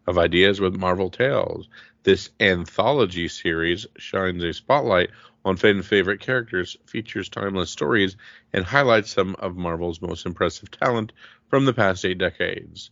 of 0.08 0.16
Ideas 0.16 0.58
with 0.58 0.74
Marvel 0.74 1.10
Tales. 1.10 1.68
This 2.02 2.30
anthology 2.40 3.28
series 3.28 3.86
shines 3.98 4.42
a 4.42 4.54
spotlight 4.54 5.10
on 5.44 5.58
fan 5.58 5.82
favorite 5.82 6.20
characters, 6.20 6.78
features 6.86 7.28
timeless 7.28 7.70
stories, 7.70 8.16
and 8.54 8.64
highlights 8.64 9.10
some 9.10 9.36
of 9.38 9.54
Marvel's 9.54 10.00
most 10.00 10.24
impressive 10.24 10.70
talent 10.70 11.12
from 11.48 11.66
the 11.66 11.74
past 11.74 12.06
eight 12.06 12.16
decades. 12.16 12.90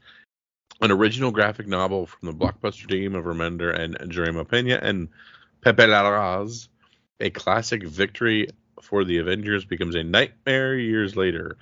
An 0.83 0.93
original 0.93 1.31
graphic 1.31 1.67
novel 1.67 2.05
from 2.05 2.27
the 2.27 2.35
blockbuster 2.35 2.87
team 2.87 3.15
of 3.15 3.25
Remender 3.25 3.75
and 3.75 3.97
Jerome 4.13 4.45
Pena 4.45 4.79
and 4.83 5.09
Pepe 5.63 5.85
Larraz, 5.85 6.69
a 7.19 7.31
classic 7.31 7.83
victory 7.83 8.49
for 8.83 9.05
the 9.05 9.19
Avengers 9.19 9.65
becomes 9.65 9.95
a 9.95 10.05
nightmare 10.05 10.77
years 10.77 11.17
later. 11.17 11.57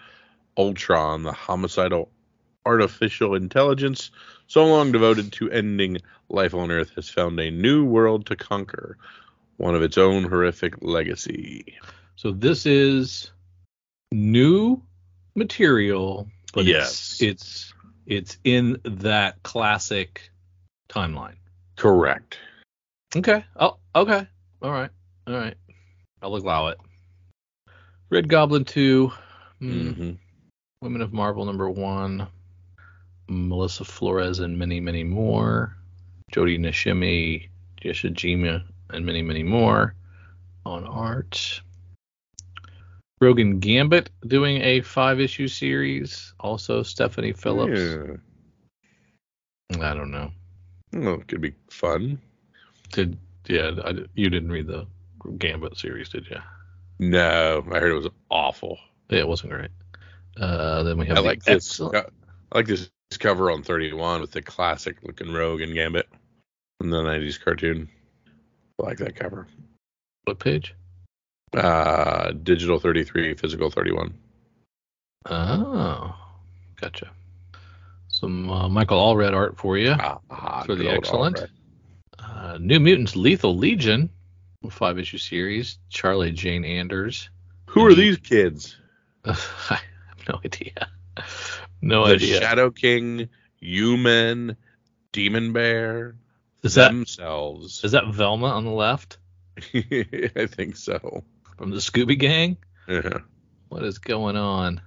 Ultron, 0.57 1.23
the 1.23 1.33
homicidal 1.33 2.11
artificial 2.67 3.35
intelligence 3.35 4.11
so 4.47 4.65
long 4.67 4.93
devoted 4.93 5.33
to 5.33 5.51
ending 5.51 5.99
life 6.29 6.55
on 6.55 6.71
Earth, 6.71 6.91
has 6.97 7.09
found 7.09 7.39
a 7.41 7.51
new 7.51 7.85
world 7.85 8.27
to 8.27 8.37
conquer, 8.37 8.99
one 9.57 9.75
of 9.75 9.83
its 9.83 9.99
own 9.99 10.25
horrific 10.25 10.83
legacy. 10.83 11.79
So 12.17 12.31
this 12.33 12.67
is 12.67 13.31
new 14.13 14.83
material, 15.35 16.29
but 16.53 16.65
Yes. 16.65 17.19
it's 17.21 17.23
it's 17.23 17.75
it's 18.07 18.39
in 18.45 18.79
that 18.85 19.43
classic 19.43 20.31
timeline. 20.89 21.37
Correct. 21.77 22.39
Okay. 23.17 23.45
Oh, 23.57 23.79
okay. 23.95 24.27
All 24.63 24.71
right. 24.71 24.91
All 25.27 25.35
right. 25.35 25.55
I'll 26.23 26.37
allow 26.37 26.69
it. 26.69 26.79
Red 28.11 28.29
Goblin 28.29 28.65
2. 28.65 29.13
Hmm. 29.59 29.91
hmm 29.91 30.13
Women 30.83 31.01
of 31.03 31.13
Marvel 31.13 31.45
number 31.47 31.71
1. 31.71 32.27
Melissa 33.29 33.85
Flores 33.85 34.39
and 34.41 34.59
many, 34.59 34.81
many 34.81 35.05
more. 35.05 35.77
Jody 36.31 36.59
Nishimi, 36.59 37.49
Yeshijima, 37.83 38.65
and 38.91 39.07
many, 39.07 39.23
many 39.23 39.43
more 39.43 39.95
on 40.67 40.85
art. 40.85 41.61
Rogan 43.21 43.61
Gambit 43.61 44.11
doing 44.27 44.61
a 44.63 44.81
five 44.81 45.21
issue 45.21 45.49
series. 45.49 46.35
Also 46.41 46.83
Stephanie 46.83 47.33
Phillips. 47.33 47.81
Yeah. 47.81 48.17
I 49.81 49.95
don't 49.95 50.11
know. 50.11 50.31
Well, 50.93 51.21
it 51.21 51.29
could 51.29 51.41
be 51.41 51.55
fun. 51.71 52.21
Did 52.93 53.19
yeah? 53.47 53.73
I, 53.85 53.95
you 54.15 54.31
didn't 54.31 54.53
read 54.53 54.67
the 54.67 54.87
Gambit 55.39 55.79
series, 55.79 56.09
did 56.09 56.27
you? 56.29 56.37
No, 56.99 57.65
I 57.73 57.79
heard 57.79 57.93
it 57.93 57.95
was 57.95 58.09
awful. 58.31 58.79
Yeah, 59.09 59.21
it 59.21 59.29
wasn't 59.29 59.53
great. 59.53 59.71
Uh, 60.37 60.83
then 60.83 60.99
we 60.99 61.07
have 61.07 61.19
I 61.19 61.21
like 61.21 61.43
this. 61.43 61.81
I 61.81 62.05
like 62.55 62.67
this 62.67 62.91
cover 63.17 63.51
on 63.51 63.63
31 63.63 64.21
with 64.21 64.31
the 64.33 64.43
classic 64.43 64.97
looking 65.03 65.33
Rogue 65.33 65.61
and 65.61 65.75
Gambit 65.75 66.09
from 66.79 66.91
the 66.91 67.03
90s 67.03 67.41
cartoon. 67.43 67.89
I 68.81 68.87
like 68.87 68.99
that 68.99 69.17
cover. 69.17 69.47
what 70.25 70.39
page? 70.39 70.75
Uh, 71.55 72.33
digital 72.33 72.81
33, 72.81 73.35
physical 73.35 73.71
31. 73.71 74.15
Oh, 75.27 76.15
gotcha. 76.81 77.11
Some 78.09 78.51
uh, 78.51 78.69
Michael 78.69 78.99
Allred 78.99 79.35
art 79.35 79.57
for 79.59 79.79
you. 79.79 79.95
Ah, 79.99 80.19
ah, 80.31 80.63
For 80.65 80.75
the 80.75 80.89
excellent. 80.89 81.41
Uh, 82.19 82.59
New 82.61 82.81
Mutants 82.81 83.17
Lethal 83.17 83.57
Legion, 83.57 84.11
five 84.71 84.99
issue 84.99 85.19
series. 85.19 85.79
Charlie 85.89 86.33
Jane 86.33 86.65
Anders. 86.65 87.29
Who 87.67 87.85
are 87.87 87.95
these 87.95 88.19
kids? 88.19 88.77
I 89.25 89.33
have 89.71 90.29
no 90.29 90.41
idea. 90.45 90.89
No 91.85 92.07
the 92.07 92.15
idea. 92.15 92.41
Shadow 92.41 92.71
King, 92.71 93.29
Human, 93.61 94.57
Demon 95.13 95.53
Bear, 95.53 96.17
is 96.63 96.75
that 96.75 96.89
themselves. 96.89 97.85
is 97.85 97.93
that 97.93 98.07
Velma 98.13 98.47
on 98.49 98.65
the 98.65 98.71
left 98.71 99.19
I 99.75 100.47
think 100.49 100.77
so. 100.77 101.23
from 101.59 101.71
the 101.71 101.77
Scooby 101.77 102.19
Gang? 102.19 102.57
Yeah. 102.89 103.19
What 103.69 103.85
is 103.85 103.99
going 103.99 104.37
on? 104.37 104.81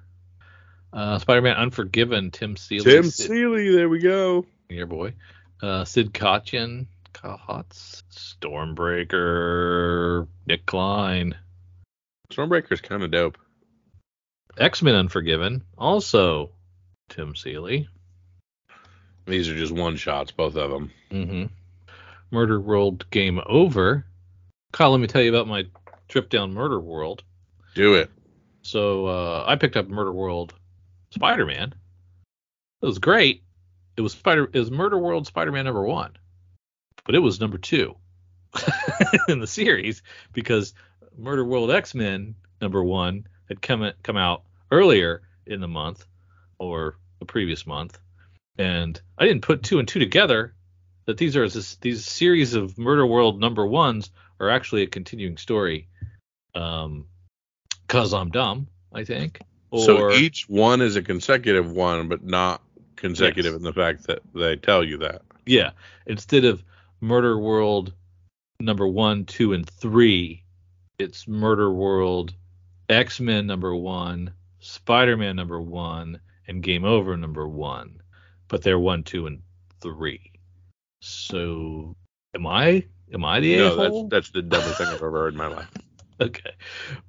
Uh, 0.94 1.20
Spider-Man 1.20 1.56
Unforgiven. 1.58 2.32
Tim 2.32 2.56
Seeley. 2.58 2.84
Tim 2.92 3.04
Sid- 3.04 3.28
Seeley, 3.28 3.72
there 3.76 3.90
we 3.90 4.00
go. 4.00 4.46
your 4.70 4.88
boy. 4.88 5.14
Uh, 5.62 5.86
Sid 5.86 6.14
Kotchen. 6.14 6.88
Kahotz. 7.14 8.04
Stormbreaker. 8.12 10.28
Nick 10.46 10.66
Klein. 10.66 11.36
Stormbreaker's 12.32 12.82
kind 12.82 13.04
of 13.04 13.12
dope. 13.12 13.38
X-Men 14.58 14.96
Unforgiven. 14.96 15.64
Also 15.78 16.52
Tim 17.10 17.36
Seeley. 17.36 17.88
These 19.26 19.50
are 19.50 19.56
just 19.56 19.74
one 19.74 19.98
shots, 19.98 20.32
both 20.32 20.56
of 20.56 20.72
them. 20.72 20.92
Mm-hmm. 21.12 21.46
Murder 22.32 22.60
World 22.60 23.10
Game 23.12 23.42
Over. 23.46 24.06
Kyle, 24.72 24.92
let 24.92 25.00
me 25.00 25.08
tell 25.08 25.22
you 25.22 25.30
about 25.30 25.48
my 25.48 25.66
trip 26.08 26.30
down 26.30 26.54
Murder 26.54 26.80
World. 26.80 27.24
Do 27.76 27.96
it. 27.96 28.10
So 28.62 29.08
uh, 29.08 29.46
I 29.48 29.56
picked 29.56 29.78
up 29.78 29.88
Murder 29.88 30.12
World 30.12 30.54
Spider-Man. 31.12 31.74
It 32.82 32.86
was 32.86 33.00
great. 33.00 33.44
It 33.96 34.02
was 34.02 34.14
Spider. 34.14 34.50
It 34.52 34.60
was 34.60 34.72
Murder 34.72 34.98
World 34.98 35.28
Spider-Man 35.28 35.66
number 35.66 35.84
one, 35.84 36.12
but 37.06 37.16
it 37.16 37.20
was 37.20 37.40
number 37.40 37.58
two 37.58 37.96
in 39.28 39.40
the 39.40 39.48
series 39.48 40.04
because 40.34 40.74
Murder 41.18 41.44
World 41.44 41.72
X-Men 41.72 42.36
number 42.62 42.84
one 42.84 43.28
had 43.48 43.62
come 43.62 43.92
come 44.04 44.18
out 44.18 44.44
earlier 44.72 45.22
in 45.46 45.62
the 45.62 45.68
month 45.68 46.06
or 46.60 46.98
the 47.20 47.26
previous 47.26 47.66
month, 47.66 48.00
and 48.58 49.00
I 49.18 49.26
didn't 49.26 49.42
put 49.44 49.64
two 49.64 49.80
and 49.80 49.88
two 49.88 50.00
together 50.00 50.54
that 51.06 51.18
these 51.18 51.36
are 51.36 51.48
this, 51.48 51.76
these 51.76 52.06
series 52.06 52.54
of 52.54 52.78
Murder 52.78 53.06
World 53.06 53.40
number 53.40 53.66
ones 53.66 54.12
are 54.40 54.50
actually 54.50 54.84
a 54.84 54.88
continuing 54.88 55.38
story. 55.38 55.88
Um, 56.54 57.06
cause 57.88 58.14
I'm 58.14 58.30
dumb, 58.30 58.68
I 58.94 59.04
think. 59.04 59.40
Or 59.72 59.84
so 59.84 60.12
each 60.12 60.48
one 60.50 60.82
is 60.82 60.96
a 60.96 61.02
consecutive 61.02 61.72
one, 61.72 62.08
but 62.08 62.24
not 62.24 62.62
consecutive 62.96 63.54
Yes. 63.54 63.58
in 63.58 63.64
the 63.64 63.74
fact 63.74 64.08
that 64.08 64.20
they 64.34 64.56
tell 64.56 64.84
you 64.84 64.98
that. 65.00 65.22
Yeah. 65.46 65.72
Instead 66.06 66.46
of 66.46 66.64
Murder 67.02 67.38
World 67.38 67.94
number 68.60 68.88
one, 68.88 69.26
two, 69.26 69.54
and 69.54 69.70
three, 69.70 70.44
it's 71.00 71.28
Murder 71.28 71.72
World, 71.72 72.34
X 72.90 73.20
Men 73.20 73.46
number 73.48 73.76
one, 73.76 74.34
Spider 74.60 75.16
Man 75.16 75.36
number 75.36 75.62
one, 75.62 76.20
and 76.48 76.64
Game 76.64 76.86
Over 76.86 77.16
number 77.18 77.48
one. 77.48 78.02
But 78.48 78.64
they're 78.64 78.80
one, 78.80 79.04
two, 79.04 79.28
and 79.28 79.42
three. 79.82 80.32
So 81.02 81.96
am 82.34 82.48
I 82.48 82.86
am 83.14 83.26
I 83.26 83.40
the 83.40 83.58
no, 83.58 83.74
a-hole? 83.74 84.08
that's 84.08 84.28
that's 84.28 84.32
the 84.32 84.42
dumbest 84.42 84.78
thing 84.78 84.88
I've 84.88 84.96
ever 84.96 85.12
heard 85.12 85.34
in 85.34 85.38
my 85.38 85.48
life. 85.48 85.70
okay. 86.22 86.52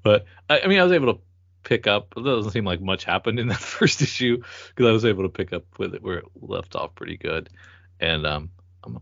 But 0.02 0.26
I, 0.48 0.60
I 0.60 0.66
mean 0.66 0.78
I 0.78 0.84
was 0.84 0.92
able 0.92 1.14
to 1.14 1.20
pick 1.64 1.86
up 1.86 2.14
it 2.16 2.22
doesn't 2.22 2.52
seem 2.52 2.64
like 2.64 2.80
much 2.80 3.04
happened 3.04 3.38
in 3.38 3.48
that 3.48 3.58
first 3.60 4.02
issue 4.02 4.42
because 4.68 4.86
I 4.86 4.92
was 4.92 5.04
able 5.04 5.24
to 5.24 5.28
pick 5.28 5.52
up 5.52 5.64
with 5.78 5.94
it 5.94 6.02
where 6.02 6.18
it 6.18 6.24
left 6.40 6.76
off 6.76 6.94
pretty 6.94 7.16
good. 7.16 7.50
And 8.00 8.26
um 8.26 8.50
I'm 8.84 8.98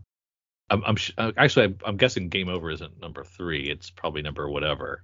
I'm, 0.69 0.83
I'm 0.85 0.95
sh- 0.95 1.13
uh, 1.17 1.31
actually 1.37 1.65
I'm, 1.65 1.77
I'm 1.85 1.97
guessing 1.97 2.29
game 2.29 2.49
over 2.49 2.69
isn't 2.71 2.99
number 2.99 3.23
3, 3.23 3.69
it's 3.69 3.89
probably 3.89 4.21
number 4.21 4.49
whatever. 4.49 5.03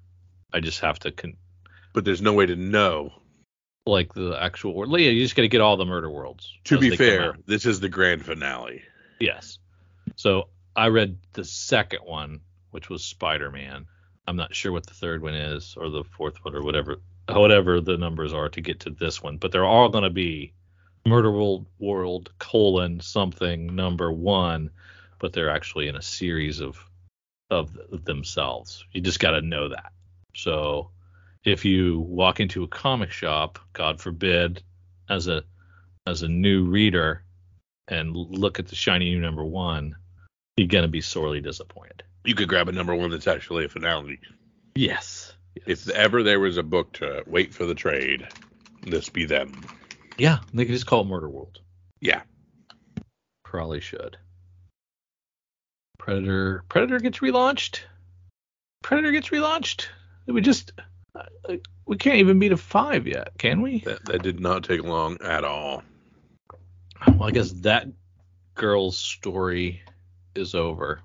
I 0.53 0.59
just 0.59 0.81
have 0.81 0.99
to 0.99 1.11
con- 1.11 1.37
But 1.93 2.05
there's 2.05 2.21
no 2.21 2.33
way 2.33 2.45
to 2.45 2.55
know. 2.55 3.13
Like 3.85 4.13
the 4.13 4.37
actual 4.39 4.73
or 4.73 4.87
yeah, 4.99 5.09
you 5.09 5.23
just 5.23 5.35
got 5.35 5.41
to 5.41 5.47
get 5.47 5.61
all 5.61 5.77
the 5.77 5.85
murder 5.85 6.09
worlds. 6.09 6.51
To 6.65 6.77
be 6.77 6.95
fair, 6.95 7.35
this 7.45 7.65
is 7.65 7.79
the 7.79 7.89
grand 7.89 8.25
finale. 8.25 8.83
Yes. 9.19 9.59
So 10.15 10.49
I 10.75 10.87
read 10.87 11.17
the 11.33 11.43
second 11.43 11.99
one, 12.03 12.41
which 12.71 12.89
was 12.89 13.03
Spider 13.03 13.51
Man. 13.51 13.85
I'm 14.27 14.37
not 14.37 14.55
sure 14.55 14.71
what 14.71 14.85
the 14.85 14.93
third 14.93 15.21
one 15.21 15.33
is, 15.33 15.75
or 15.77 15.89
the 15.89 16.03
fourth 16.03 16.43
one, 16.43 16.55
or 16.55 16.63
whatever, 16.63 17.01
whatever 17.27 17.81
the 17.81 17.97
numbers 17.97 18.33
are 18.33 18.49
to 18.49 18.61
get 18.61 18.81
to 18.81 18.89
this 18.89 19.21
one. 19.21 19.37
But 19.37 19.51
they're 19.51 19.65
all 19.65 19.89
going 19.89 20.05
to 20.05 20.09
be 20.09 20.53
Murder 21.05 21.31
World, 21.31 21.65
World 21.79 22.31
colon 22.39 23.01
something 23.01 23.75
number 23.75 24.11
one, 24.11 24.69
but 25.19 25.33
they're 25.33 25.49
actually 25.49 25.87
in 25.87 25.95
a 25.95 26.01
series 26.01 26.61
of 26.61 26.77
of 27.49 27.77
themselves. 28.05 28.85
You 28.93 29.01
just 29.01 29.19
got 29.19 29.31
to 29.31 29.41
know 29.41 29.69
that. 29.69 29.91
So 30.35 30.89
if 31.45 31.65
you 31.65 32.00
walk 32.00 32.39
into 32.39 32.63
a 32.63 32.67
comic 32.67 33.12
shop, 33.12 33.59
God 33.73 34.00
forbid, 34.00 34.63
as 35.09 35.27
a 35.27 35.43
as 36.05 36.21
a 36.21 36.27
new 36.27 36.65
reader, 36.65 37.23
and 37.88 38.15
look 38.15 38.59
at 38.59 38.67
the 38.67 38.75
shiny 38.75 39.09
new 39.09 39.19
number 39.19 39.43
one, 39.43 39.95
you're 40.57 40.67
gonna 40.67 40.88
be 40.88 41.01
sorely 41.01 41.41
disappointed. 41.41 42.03
You 42.25 42.35
could 42.35 42.47
grab 42.47 42.69
a 42.69 42.71
number 42.71 42.95
one 42.95 43.09
that's 43.09 43.27
actually 43.27 43.65
a 43.65 43.69
finale. 43.69 44.19
Yes. 44.75 45.33
If 45.67 45.89
ever 45.89 46.23
there 46.23 46.39
was 46.39 46.57
a 46.57 46.63
book 46.63 46.93
to 46.93 47.23
wait 47.27 47.53
for 47.53 47.65
the 47.65 47.75
trade, 47.75 48.27
this 48.85 49.09
be 49.09 49.25
them. 49.25 49.53
yeah, 50.17 50.39
they 50.53 50.65
could 50.65 50.73
just 50.73 50.88
call 50.88 51.01
it 51.01 51.07
Murder 51.07 51.29
World. 51.29 51.59
Yeah. 52.00 52.21
Probably 53.43 53.81
should. 53.81 54.17
Predator. 56.00 56.63
Predator 56.69 57.00
gets 57.00 57.19
relaunched. 57.19 57.81
Predator 58.81 59.12
gets 59.12 59.29
relaunched. 59.29 59.88
We 60.27 60.41
just 60.41 60.71
Uh, 61.15 61.55
we 61.86 61.98
can't 61.98 62.17
even 62.17 62.39
beat 62.39 62.51
a 62.51 62.58
five 62.58 63.05
yet, 63.05 63.38
can 63.38 63.62
we? 63.62 63.79
That, 63.79 64.03
that 64.05 64.24
did 64.24 64.39
not 64.39 64.63
take 64.63 64.84
long 64.84 65.17
at 65.22 65.43
all. 65.43 65.84
Well, 67.08 67.24
I 67.24 67.32
guess 67.32 67.51
that 67.51 67.88
girl's 68.55 68.98
story 68.98 69.82
is 70.36 70.55
over. 70.55 71.01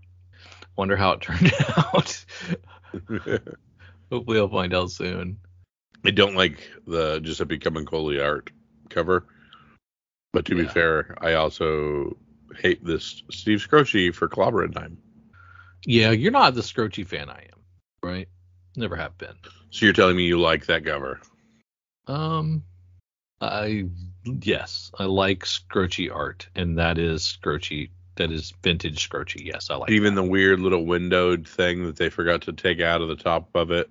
Wonder 0.76 0.96
how 0.96 1.12
it 1.12 1.20
turned 1.22 1.52
out. 1.76 2.24
Hopefully, 4.10 4.38
I'll 4.38 4.48
find 4.48 4.74
out 4.74 4.90
soon. 4.90 5.38
I 6.04 6.10
don't 6.10 6.36
like 6.36 6.70
the 6.86 7.20
Giuseppe 7.20 7.58
Camuncoli 7.58 8.24
art 8.24 8.50
cover. 8.88 9.26
But 10.32 10.44
to 10.46 10.54
be 10.54 10.66
fair, 10.66 11.16
I 11.20 11.34
also 11.34 12.16
hate 12.56 12.84
this 12.84 13.22
Steve 13.30 13.66
Skroce 13.66 14.14
for 14.14 14.28
clobbering 14.28 14.74
time. 14.74 14.98
Yeah, 15.84 16.10
you're 16.10 16.32
not 16.32 16.54
the 16.54 16.60
Scroachy 16.60 17.06
fan 17.06 17.28
I 17.28 17.48
am, 17.52 17.60
right? 18.02 18.28
Never 18.78 18.94
have 18.94 19.18
been. 19.18 19.34
So 19.70 19.86
you're 19.86 19.92
telling 19.92 20.16
me 20.16 20.22
you 20.22 20.38
like 20.40 20.66
that 20.66 20.84
cover? 20.84 21.20
Um, 22.06 22.62
I 23.40 23.86
yes, 24.24 24.92
I 24.96 25.04
like 25.04 25.40
Scroachy 25.40 26.14
art, 26.14 26.48
and 26.54 26.78
that 26.78 26.96
is 26.96 27.22
Scroachy. 27.22 27.90
That 28.14 28.30
is 28.30 28.52
vintage 28.62 29.08
Scroachy. 29.08 29.44
Yes, 29.44 29.68
I 29.70 29.74
like 29.74 29.90
Even 29.90 30.14
that. 30.14 30.22
the 30.22 30.28
weird 30.28 30.60
little 30.60 30.86
windowed 30.86 31.46
thing 31.46 31.86
that 31.86 31.96
they 31.96 32.08
forgot 32.08 32.42
to 32.42 32.52
take 32.52 32.80
out 32.80 33.02
of 33.02 33.08
the 33.08 33.16
top 33.16 33.48
of 33.56 33.72
it, 33.72 33.90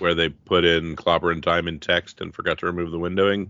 where 0.00 0.14
they 0.14 0.28
put 0.28 0.66
in 0.66 0.96
clobbering 0.96 1.42
time 1.42 1.66
in 1.66 1.80
text 1.80 2.20
and 2.20 2.34
forgot 2.34 2.58
to 2.58 2.66
remove 2.66 2.90
the 2.90 2.98
windowing. 2.98 3.48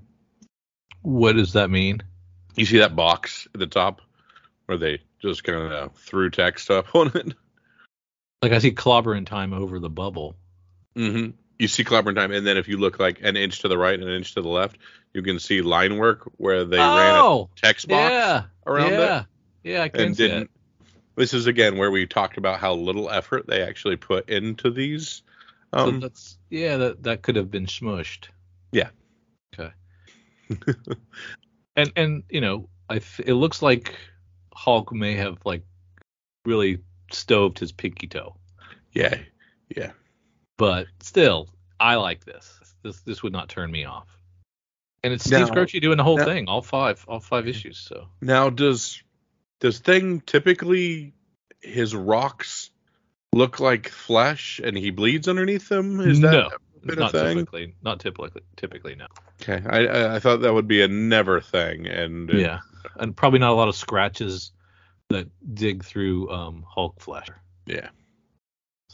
What 1.02 1.32
does 1.32 1.54
that 1.54 1.68
mean? 1.68 2.00
You 2.54 2.64
see 2.64 2.78
that 2.78 2.94
box 2.94 3.48
at 3.52 3.58
the 3.58 3.66
top 3.66 4.02
where 4.66 4.78
they 4.78 5.00
just 5.20 5.42
kind 5.42 5.72
of 5.72 5.96
threw 5.96 6.30
text 6.30 6.70
up 6.70 6.86
on 6.94 7.08
it? 7.12 7.34
Like 8.40 8.52
I 8.52 8.58
see 8.58 8.70
clobber 8.70 9.16
in 9.16 9.24
time 9.24 9.52
over 9.52 9.80
the 9.80 9.90
bubble. 9.90 10.36
Mm-hmm. 10.96 11.30
You 11.58 11.68
see 11.68 11.84
clobbering 11.84 12.16
time, 12.16 12.32
and 12.32 12.46
then 12.46 12.56
if 12.56 12.68
you 12.68 12.78
look 12.78 12.98
like 12.98 13.20
an 13.22 13.36
inch 13.36 13.60
to 13.60 13.68
the 13.68 13.78
right 13.78 13.98
and 13.98 14.08
an 14.08 14.14
inch 14.14 14.34
to 14.34 14.42
the 14.42 14.48
left, 14.48 14.76
you 15.12 15.22
can 15.22 15.38
see 15.38 15.62
line 15.62 15.98
work 15.98 16.30
where 16.36 16.64
they 16.64 16.78
ran 16.78 17.14
a 17.14 17.22
oh, 17.22 17.50
text 17.56 17.88
box 17.88 18.10
yeah, 18.10 18.42
around 18.66 18.90
yeah, 18.92 19.20
it 19.20 19.26
yeah. 19.62 19.82
I 19.82 19.88
can 19.88 20.00
and 20.00 20.16
see 20.16 20.28
didn't. 20.28 20.42
it. 20.42 20.50
This 21.16 21.32
is 21.32 21.46
again 21.46 21.78
where 21.78 21.90
we 21.92 22.06
talked 22.06 22.38
about 22.38 22.58
how 22.58 22.74
little 22.74 23.08
effort 23.08 23.46
they 23.46 23.62
actually 23.62 23.96
put 23.96 24.28
into 24.28 24.70
these. 24.70 25.22
So 25.72 25.80
Um, 25.80 26.00
that's 26.00 26.38
yeah. 26.50 26.76
That 26.76 27.02
that 27.04 27.22
could 27.22 27.36
have 27.36 27.50
been 27.50 27.66
smushed. 27.66 28.28
Yeah. 28.72 28.90
Okay. 29.58 29.72
and 31.76 31.92
and 31.94 32.22
you 32.28 32.40
know, 32.40 32.68
I 32.88 32.98
th- 32.98 33.28
it 33.28 33.34
looks 33.34 33.62
like 33.62 33.94
Hulk 34.52 34.92
may 34.92 35.14
have 35.14 35.38
like 35.44 35.62
really 36.44 36.80
stoved 37.12 37.58
his 37.60 37.70
pinky 37.72 38.08
toe. 38.08 38.36
yeah, 38.92 39.18
yeah. 39.74 39.92
But 40.56 40.86
still, 41.00 41.48
I 41.80 41.96
like 41.96 42.24
this. 42.24 42.58
This 42.82 43.00
this 43.00 43.22
would 43.22 43.32
not 43.32 43.48
turn 43.48 43.70
me 43.70 43.84
off. 43.84 44.08
And 45.02 45.12
it's 45.12 45.24
Steve 45.24 45.40
Now- 45.40 45.46
Scroachy 45.48 45.80
doing 45.80 45.96
the 45.98 46.04
whole 46.04 46.16
now- 46.18 46.24
thing, 46.24 46.48
all 46.48 46.62
five, 46.62 47.04
all 47.08 47.20
five 47.20 47.46
issues. 47.46 47.78
So 47.78 48.08
Now, 48.20 48.50
does 48.50 49.02
does 49.60 49.78
thing 49.78 50.20
typically 50.20 51.14
his 51.60 51.94
rocks 51.94 52.70
look 53.32 53.60
like 53.60 53.88
flesh 53.88 54.60
and 54.62 54.76
he 54.76 54.90
bleeds 54.90 55.28
underneath 55.28 55.68
them? 55.68 56.00
Is 56.00 56.20
that 56.20 56.32
no, 56.32 56.94
not 56.94 57.12
typically, 57.12 57.74
not 57.82 58.00
typically, 58.00 58.42
typically 58.56 58.94
no. 58.94 59.06
okay? 59.42 59.62
I- 59.68 59.86
I 59.86 60.14
I 60.16 60.18
thought 60.20 60.40
that 60.42 60.52
would 60.54 60.68
be 60.68 60.82
a 60.82 60.88
never 60.88 61.40
thing, 61.40 61.86
and 61.86 62.30
it- 62.30 62.40
Yeah, 62.40 62.60
and 62.96 63.16
probably 63.16 63.38
not 63.40 63.52
a 63.52 63.54
lot 63.56 63.68
of 63.68 63.74
scratches 63.76 64.52
that 65.10 65.28
dig 65.54 65.84
through 65.84 66.30
um, 66.30 66.64
Hulk 66.68 67.00
flesh. 67.00 67.28
yeah, 67.66 67.88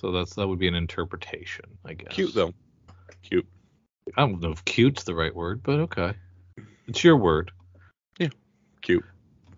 So 0.00 0.12
that's 0.12 0.34
that 0.36 0.48
would 0.48 0.58
be 0.58 0.68
an 0.68 0.74
interpretation, 0.74 1.66
I 1.84 1.92
guess. 1.92 2.12
cute 2.12 2.34
though, 2.34 2.54
cute. 3.22 3.46
I 4.16 4.22
don't 4.22 4.40
know 4.40 4.50
if 4.50 4.64
cute's 4.64 5.04
the 5.04 5.14
right 5.14 5.34
word, 5.34 5.62
but 5.62 5.80
okay, 5.80 6.14
it's 6.88 7.04
your 7.04 7.16
word. 7.16 7.52
Yeah. 8.18 8.28
Cute. 8.80 9.04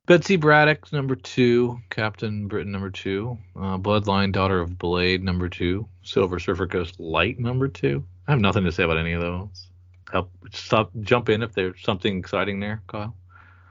Betsy 0.06 0.34
Braddock, 0.36 0.92
number 0.92 1.14
two. 1.14 1.78
Captain 1.90 2.48
Britain, 2.48 2.72
number 2.72 2.90
two. 2.90 3.38
Uh, 3.54 3.78
Bloodline, 3.78 4.32
Daughter 4.32 4.60
of 4.60 4.76
Blade, 4.76 5.22
number 5.22 5.48
two. 5.48 5.86
Silver 6.02 6.40
Surfer 6.40 6.66
Ghost 6.66 6.98
Light, 6.98 7.38
number 7.38 7.68
two. 7.68 8.04
I 8.26 8.32
have 8.32 8.40
nothing 8.40 8.64
to 8.64 8.72
say 8.72 8.82
about 8.82 8.98
any 8.98 9.12
of 9.12 9.20
those. 9.20 9.68
Help, 10.10 10.30
stop, 10.52 10.90
jump 11.02 11.28
in 11.28 11.42
if 11.42 11.52
there's 11.52 11.80
something 11.82 12.18
exciting 12.18 12.58
there, 12.58 12.82
Kyle. 12.88 13.16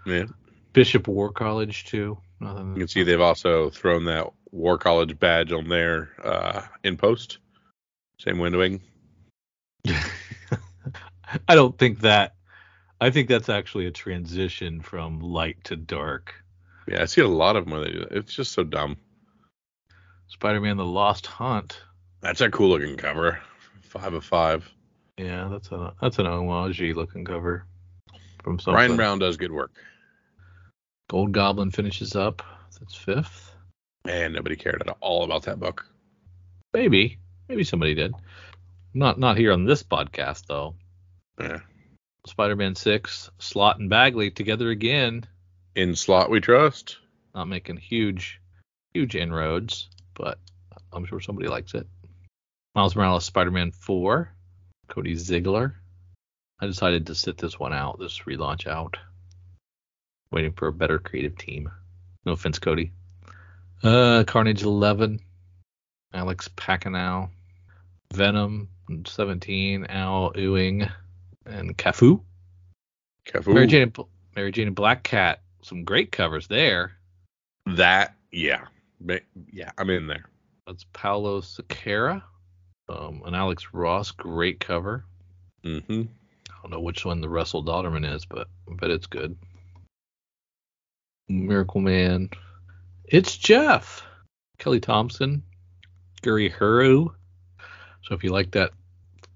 Yeah, 0.06 0.26
Bishop 0.72 1.10
War 1.10 1.32
College, 1.34 1.84
too. 1.84 2.18
Nothing. 2.40 2.70
you 2.76 2.80
can 2.80 2.88
see 2.88 3.04
they've 3.04 3.20
also 3.20 3.70
thrown 3.70 4.06
that 4.06 4.28
War 4.52 4.78
College 4.78 5.18
badge 5.18 5.52
on 5.52 5.70
there 5.70 6.10
uh, 6.24 6.62
in 6.84 6.98
post. 6.98 7.38
Same 8.20 8.38
windowing. 8.38 8.82
I 11.48 11.56
don't 11.56 11.78
think 11.78 12.02
that. 12.02 12.36
I 13.00 13.10
think 13.10 13.30
that's 13.30 13.50
actually 13.50 13.88
a 13.88 13.92
transition 13.92 14.82
from 14.82 15.20
light 15.20 15.64
to 15.66 15.76
dark. 15.76 16.36
Yeah, 16.88 17.02
I 17.02 17.06
see 17.06 17.22
a 17.22 17.28
lot 17.28 17.56
of 17.56 17.66
them 17.66 17.74
where 17.74 17.84
they 17.84 17.92
do 17.92 18.00
that. 18.00 18.12
It's 18.12 18.34
just 18.34 18.52
so 18.52 18.64
dumb. 18.64 18.98
Spider-Man: 20.28 20.78
The 20.78 20.86
Lost 20.86 21.26
Hunt. 21.26 21.82
That's 22.22 22.42
a 22.42 22.52
cool 22.52 22.70
looking 22.70 22.98
cover. 22.98 23.40
Five 23.82 24.14
of 24.14 24.24
five. 24.24 24.70
Yeah, 25.18 25.48
that's 25.52 25.72
a 25.72 25.94
that's 26.02 26.20
an 26.20 26.28
homage 26.28 26.82
looking 26.82 27.26
cover 27.26 27.66
from 28.44 28.60
something. 28.60 28.76
Ryan 28.76 28.96
Brown 28.96 29.20
does 29.20 29.38
good 29.38 29.52
work, 29.52 29.72
Gold 31.10 31.32
Goblin 31.32 31.72
finishes 31.72 32.16
up. 32.16 32.42
That's 32.80 32.96
fifth. 32.96 33.51
And 34.06 34.34
nobody 34.34 34.56
cared 34.56 34.82
at 34.82 34.98
all 35.00 35.24
about 35.24 35.44
that 35.44 35.60
book. 35.60 35.86
Maybe, 36.74 37.20
maybe 37.48 37.64
somebody 37.64 37.94
did. 37.94 38.14
Not 38.94 39.20
not 39.20 39.38
here 39.38 39.52
on 39.54 39.66
this 39.66 39.84
podcast 39.84 40.48
though. 40.48 40.76
Yeah. 41.40 41.60
Spider-Man 42.26 42.76
six, 42.76 43.30
Slott 43.40 43.80
and 43.80 43.90
Bagley 43.90 44.32
together 44.32 44.70
again. 44.70 45.26
In 45.76 45.96
Slott 45.96 46.30
we 46.30 46.40
trust. 46.40 46.98
Not 47.34 47.48
making 47.48 47.78
huge, 47.78 48.42
huge 48.94 49.16
inroads, 49.16 49.90
but 50.14 50.38
I'm 50.92 51.06
sure 51.06 51.22
somebody 51.22 51.48
likes 51.48 51.74
it. 51.74 51.88
Miles 52.76 52.96
Morales, 52.96 53.26
Spider-Man 53.26 53.72
four, 53.72 54.34
Cody 54.88 55.16
Ziegler. 55.16 55.76
I 56.60 56.68
decided 56.68 57.08
to 57.08 57.16
sit 57.16 57.38
this 57.38 57.60
one 57.60 57.74
out, 57.74 58.00
this 58.00 58.20
relaunch 58.20 58.68
out. 58.68 58.98
Waiting 60.32 60.54
for 60.54 60.68
a 60.68 60.74
better 60.74 61.00
creative 61.00 61.38
team. 61.38 61.72
No 62.26 62.34
offense, 62.34 62.60
Cody. 62.60 62.92
Uh, 63.84 64.24
Carnage 64.28 64.64
11. 64.64 65.20
Alex 66.14 66.48
Pacinow. 66.50 67.30
Venom 68.14 68.70
17. 69.06 69.86
Al 69.86 70.32
Ewing. 70.36 70.88
And 71.46 71.78
Cafu. 71.78 72.22
Cafu. 73.26 73.54
Mary 73.54 73.68
Jane, 73.68 73.84
and- 73.84 73.98
Mary 74.36 74.52
Jane 74.52 74.68
and 74.68 74.76
Black 74.76 75.04
Cat. 75.04 75.42
Some 75.64 75.84
great 75.84 76.12
covers 76.12 76.48
there. 76.48 76.94
That, 77.66 78.16
yeah. 78.32 78.66
Yeah, 79.52 79.72
I'm 79.78 79.90
in 79.90 80.08
there. 80.08 80.26
That's 80.68 80.86
Paulo 80.94 81.42
Siqueira. 81.42 82.22
Um, 82.90 83.22
and 83.26 83.36
Alex 83.36 83.68
Ross. 83.74 84.12
Great 84.12 84.60
cover. 84.60 85.06
Mm-hmm. 85.64 86.02
I 86.50 86.54
don't 86.62 86.72
know 86.72 86.82
which 86.82 87.06
one 87.06 87.22
the 87.22 87.30
Russell 87.30 87.64
Dauterman 87.64 88.12
is, 88.14 88.26
but 88.26 88.48
I 88.70 88.76
bet 88.76 88.92
it's 88.92 89.08
good. 89.08 89.36
Miracle 91.30 91.82
Man. 91.82 92.30
It's 93.12 93.36
Jeff. 93.36 94.04
Kelly 94.58 94.80
Thompson. 94.80 95.44
Gurihiru. 96.24 97.14
So 98.04 98.16
if 98.16 98.24
you 98.24 98.30
like 98.30 98.52
that 98.52 98.72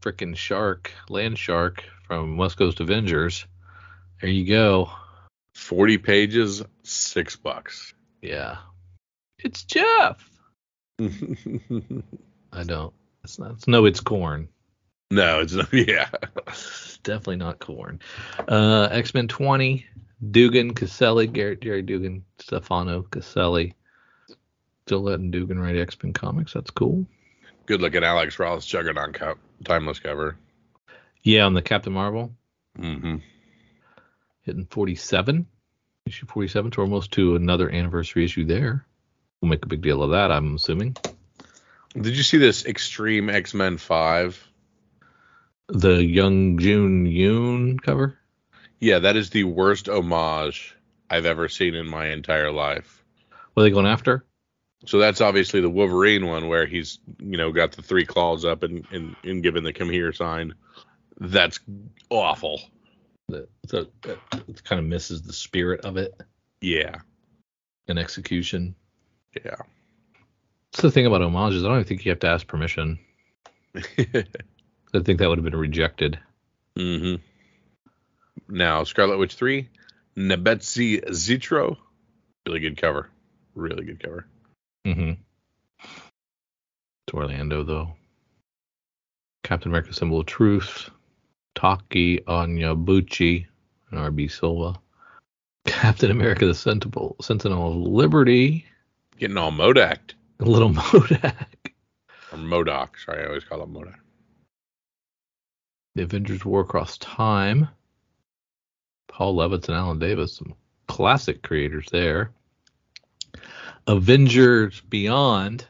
freaking 0.02 0.34
shark, 0.38 0.94
land 1.10 1.38
shark 1.38 1.84
from 2.08 2.38
West 2.38 2.56
Coast 2.56 2.80
Avengers, 2.80 3.46
there 4.22 4.30
you 4.30 4.46
go. 4.48 4.90
40 5.56 5.98
pages, 5.98 6.64
six 6.84 7.36
bucks. 7.36 7.94
Yeah. 8.22 8.60
It's 9.40 9.64
Jeff. 9.66 10.26
I 11.02 12.64
don't. 12.64 12.94
It's 13.26 13.38
not. 13.40 13.52
It's, 13.52 13.68
no, 13.68 13.84
it's 13.84 14.00
corn. 14.00 14.48
No, 15.12 15.42
it's 15.42 15.54
not. 15.54 15.68
Yeah. 15.74 16.08
It's 16.48 16.98
definitely 17.00 17.38
not 17.38 17.60
corn. 17.60 18.00
Uh, 18.48 18.88
X 18.90 19.14
Men 19.14 19.28
20, 19.28 19.86
Duggan, 20.32 20.74
Caselli, 20.74 21.28
Garrett, 21.28 21.62
Gerry 21.62 21.82
Duggan, 21.82 22.24
Stefano, 22.40 23.04
Caselli. 23.04 23.74
Still 24.86 25.02
letting 25.02 25.32
Duggan 25.32 25.60
write 25.60 25.78
X 25.78 25.98
Men 26.02 26.14
comics. 26.14 26.54
That's 26.54 26.72
cool. 26.72 27.06
Good 27.66 27.82
looking 27.82 28.04
Alex 28.04 28.38
Ross 28.38 28.66
Juggernaut 28.66 29.14
cup, 29.14 29.40
timeless 29.64 30.00
cover. 30.00 30.38
Yeah, 31.24 31.46
on 31.46 31.54
the 31.54 31.62
Captain 31.62 31.94
Marvel, 31.94 32.32
Mm-hmm. 32.78 33.16
hitting 34.42 34.66
47, 34.70 35.48
issue 36.06 36.26
47, 36.28 36.72
to 36.72 36.82
almost 36.82 37.12
to 37.12 37.36
another 37.36 37.70
anniversary 37.70 38.26
issue 38.26 38.46
there. 38.46 38.86
We'll 39.42 39.50
make 39.50 39.64
a 39.64 39.68
big 39.68 39.82
deal 39.82 40.04
of 40.04 40.12
that, 40.12 40.32
I'm 40.32 40.56
assuming. 40.56 40.96
Did 42.00 42.16
you 42.18 42.24
see 42.24 42.38
this 42.38 42.66
Extreme 42.66 43.30
X 43.30 43.54
Men 43.54 43.78
5? 43.78 44.48
The 45.70 46.04
Young 46.04 46.60
June 46.60 47.08
Yoon 47.08 47.82
cover. 47.82 48.20
Yeah, 48.80 49.00
that 49.00 49.16
is 49.16 49.30
the 49.30 49.44
worst 49.46 49.88
homage 49.88 50.76
I've 51.10 51.26
ever 51.26 51.50
seen 51.50 51.76
in 51.76 51.88
my 51.88 52.08
entire 52.08 52.52
life. 52.52 53.04
What 53.54 53.64
are 53.64 53.66
they 53.66 53.72
going 53.72 53.86
after? 53.86 54.26
So 54.86 55.00
that's 55.00 55.22
obviously 55.22 55.62
the 55.62 55.70
Wolverine 55.70 56.28
one 56.28 56.48
where 56.48 56.66
he's, 56.66 57.00
you 57.20 57.38
know, 57.38 57.52
got 57.52 57.72
the 57.72 57.82
three 57.82 58.06
claws 58.06 58.46
up 58.46 58.64
and, 58.64 58.86
and, 58.92 59.16
and 59.24 59.42
given 59.42 59.64
the 59.64 59.74
come 59.74 59.90
here 59.90 60.14
sign. 60.14 60.54
That's 61.20 61.60
awful. 62.10 62.62
So 63.68 63.88
it, 64.04 64.64
kind 64.64 64.80
of 64.80 64.86
misses 64.86 65.24
the 65.24 65.34
spirit 65.34 65.82
of 65.82 65.98
it 65.98 66.14
Yeah. 66.62 66.98
in 67.88 67.98
execution. 67.98 68.76
Yeah. 69.44 69.56
That's 70.72 70.82
the 70.82 70.92
thing 70.92 71.06
about 71.06 71.22
homages. 71.22 71.64
I 71.64 71.68
don't 71.68 71.78
even 71.78 71.88
think 71.88 72.06
you 72.06 72.12
have 72.12 72.20
to 72.20 72.28
ask 72.28 72.46
permission. 72.46 73.00
I 73.76 75.00
think 75.04 75.20
that 75.20 75.30
would 75.30 75.38
have 75.38 75.46
been 75.46 75.56
rejected. 75.56 76.20
hmm 76.78 77.16
Now, 78.48 78.84
Scarlet 78.84 79.18
Witch 79.18 79.36
3, 79.36 79.68
Nebetsi 80.18 81.12
Zitro. 81.14 81.78
Really 82.46 82.60
good 82.60 82.78
cover. 82.78 83.10
Really 83.56 83.86
good 83.86 84.02
cover. 84.02 84.26
Mm-hmm. 84.86 85.14
To 87.08 87.16
Orlando, 87.16 87.64
though. 87.64 87.96
Captain 89.44 89.72
America 89.72 89.94
Symbol 89.94 90.20
of 90.20 90.26
Truth. 90.26 90.90
Tochi 91.56 92.24
Onyebuchi 92.26 93.46
and 93.92 94.00
RB 94.00 94.30
Silva. 94.30 94.80
Captain 95.66 96.12
America 96.12 96.46
the 96.46 96.54
Sentinel, 96.54 97.16
Sentinel 97.22 97.70
of 97.70 97.76
Liberty. 97.92 98.66
Getting 99.18 99.38
all 99.38 99.52
Modak. 99.52 100.00
A 100.40 100.46
little 100.46 100.70
Modak. 100.74 101.48
Or 102.32 102.38
Modoc. 102.38 102.98
Sorry, 103.00 103.24
I 103.24 103.28
always 103.28 103.44
call 103.44 103.64
him 103.64 103.74
Modak. 103.74 103.96
The 105.96 106.04
Avengers 106.04 106.44
War 106.44 106.62
Across 106.62 106.98
Time. 106.98 107.70
Paul 109.16 109.36
Levitz 109.38 109.70
and 109.70 109.78
Alan 109.78 109.98
Davis, 109.98 110.34
some 110.36 110.56
classic 110.88 111.42
creators 111.42 111.88
there. 111.90 112.32
Avengers 113.88 114.82
Beyond. 114.82 115.66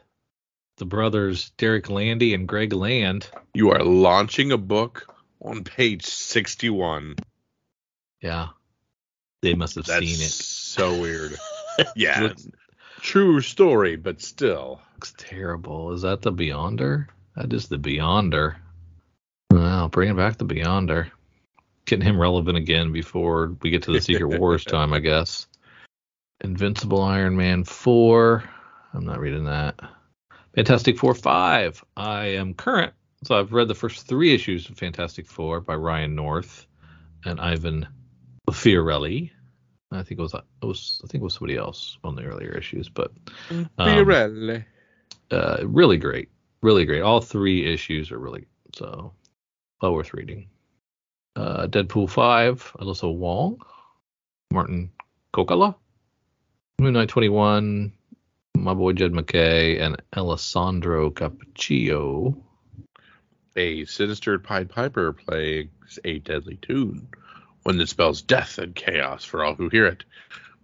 The 0.78 0.84
brothers 0.84 1.50
Derek 1.50 1.88
Landy 1.88 2.34
and 2.34 2.48
Greg 2.48 2.72
Land. 2.72 3.30
You 3.54 3.70
are 3.70 3.84
launching 3.84 4.50
a 4.50 4.58
book 4.58 5.14
on 5.40 5.62
page 5.62 6.04
61. 6.04 7.14
Yeah. 8.20 8.48
They 9.42 9.54
must 9.54 9.76
have 9.76 9.86
That's 9.86 10.04
seen 10.04 10.26
it. 10.26 10.32
so 10.32 11.00
weird. 11.00 11.36
yeah. 11.96 12.32
True 13.00 13.40
story, 13.40 13.94
but 13.94 14.20
still. 14.20 14.80
Looks 14.94 15.14
terrible. 15.16 15.92
Is 15.92 16.02
that 16.02 16.20
the 16.20 16.32
Beyonder? 16.32 17.06
That 17.36 17.52
is 17.52 17.68
the 17.68 17.78
Beyonder. 17.78 18.56
Wow, 19.52 19.86
bringing 19.86 20.16
back 20.16 20.36
the 20.36 20.44
Beyonder. 20.46 21.10
Getting 21.86 22.04
him 22.04 22.20
relevant 22.20 22.56
again 22.58 22.92
before 22.92 23.56
we 23.62 23.70
get 23.70 23.82
to 23.84 23.92
the 23.92 24.00
Secret 24.00 24.26
Wars 24.40 24.64
time, 24.64 24.92
I 24.92 24.98
guess. 24.98 25.46
Invincible 26.42 27.00
Iron 27.02 27.36
Man 27.36 27.64
4. 27.64 28.44
I'm 28.92 29.04
not 29.06 29.20
reading 29.20 29.44
that. 29.44 29.78
Fantastic 30.54 30.98
Four 30.98 31.14
5. 31.14 31.84
I 31.96 32.24
am 32.26 32.54
current. 32.54 32.92
So 33.24 33.38
I've 33.38 33.52
read 33.52 33.68
the 33.68 33.74
first 33.74 34.06
three 34.06 34.34
issues 34.34 34.68
of 34.68 34.76
Fantastic 34.76 35.26
Four 35.26 35.60
by 35.60 35.74
Ryan 35.74 36.14
North 36.14 36.66
and 37.24 37.40
Ivan 37.40 37.86
Fiorelli. 38.50 39.30
I 39.92 40.02
think 40.02 40.18
it 40.18 40.22
was, 40.22 40.34
it 40.34 40.66
was 40.66 41.00
I 41.04 41.06
think 41.06 41.22
it 41.22 41.24
was 41.24 41.34
somebody 41.34 41.56
else 41.56 41.98
on 42.04 42.16
the 42.16 42.24
earlier 42.24 42.50
issues, 42.50 42.88
but 42.88 43.12
Um, 43.50 43.68
Fiorelli. 43.78 44.64
uh, 45.30 45.58
really 45.64 45.96
great, 45.96 46.28
really 46.62 46.84
great. 46.84 47.02
All 47.02 47.20
three 47.20 47.64
issues 47.72 48.10
are 48.10 48.18
really 48.18 48.46
so 48.74 49.12
well 49.80 49.94
worth 49.94 50.12
reading. 50.12 50.48
Uh, 51.36 51.66
Deadpool 51.66 52.08
five, 52.08 52.72
Alyssa 52.80 53.14
Wong, 53.14 53.60
Martin 54.50 54.90
Kokala, 55.34 55.74
Moon 56.78 56.94
Knight 56.94 57.10
twenty 57.10 57.28
one, 57.28 57.92
my 58.56 58.72
boy 58.72 58.94
Jed 58.94 59.12
MacKay, 59.12 59.78
and 59.78 60.00
Alessandro 60.16 61.10
Cappuccio. 61.10 62.34
A 63.54 63.84
sinister 63.84 64.38
Pied 64.38 64.70
Piper 64.70 65.12
plays 65.12 65.68
a 66.04 66.20
deadly 66.20 66.58
tune, 66.62 67.06
one 67.64 67.76
that 67.76 67.90
spells 67.90 68.22
death 68.22 68.56
and 68.56 68.74
chaos 68.74 69.22
for 69.22 69.44
all 69.44 69.54
who 69.54 69.68
hear 69.68 69.86
it. 69.86 70.04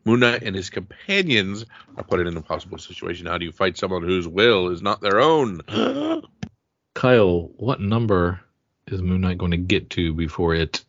Moon 0.06 0.20
Knight 0.20 0.42
and 0.42 0.56
his 0.56 0.70
companions 0.70 1.66
are 1.98 2.04
put 2.04 2.20
in 2.20 2.26
an 2.26 2.36
impossible 2.38 2.78
situation. 2.78 3.26
How 3.26 3.36
do 3.36 3.44
you 3.44 3.52
fight 3.52 3.76
someone 3.76 4.04
whose 4.04 4.26
will 4.26 4.70
is 4.70 4.80
not 4.80 5.02
their 5.02 5.20
own? 5.20 5.60
Kyle, 6.94 7.50
what 7.56 7.78
number 7.78 8.40
is 8.86 9.02
Moon 9.02 9.20
Knight 9.20 9.38
going 9.38 9.52
to 9.52 9.56
get 9.56 9.90
to 9.90 10.12
before 10.12 10.54
it 10.54 10.84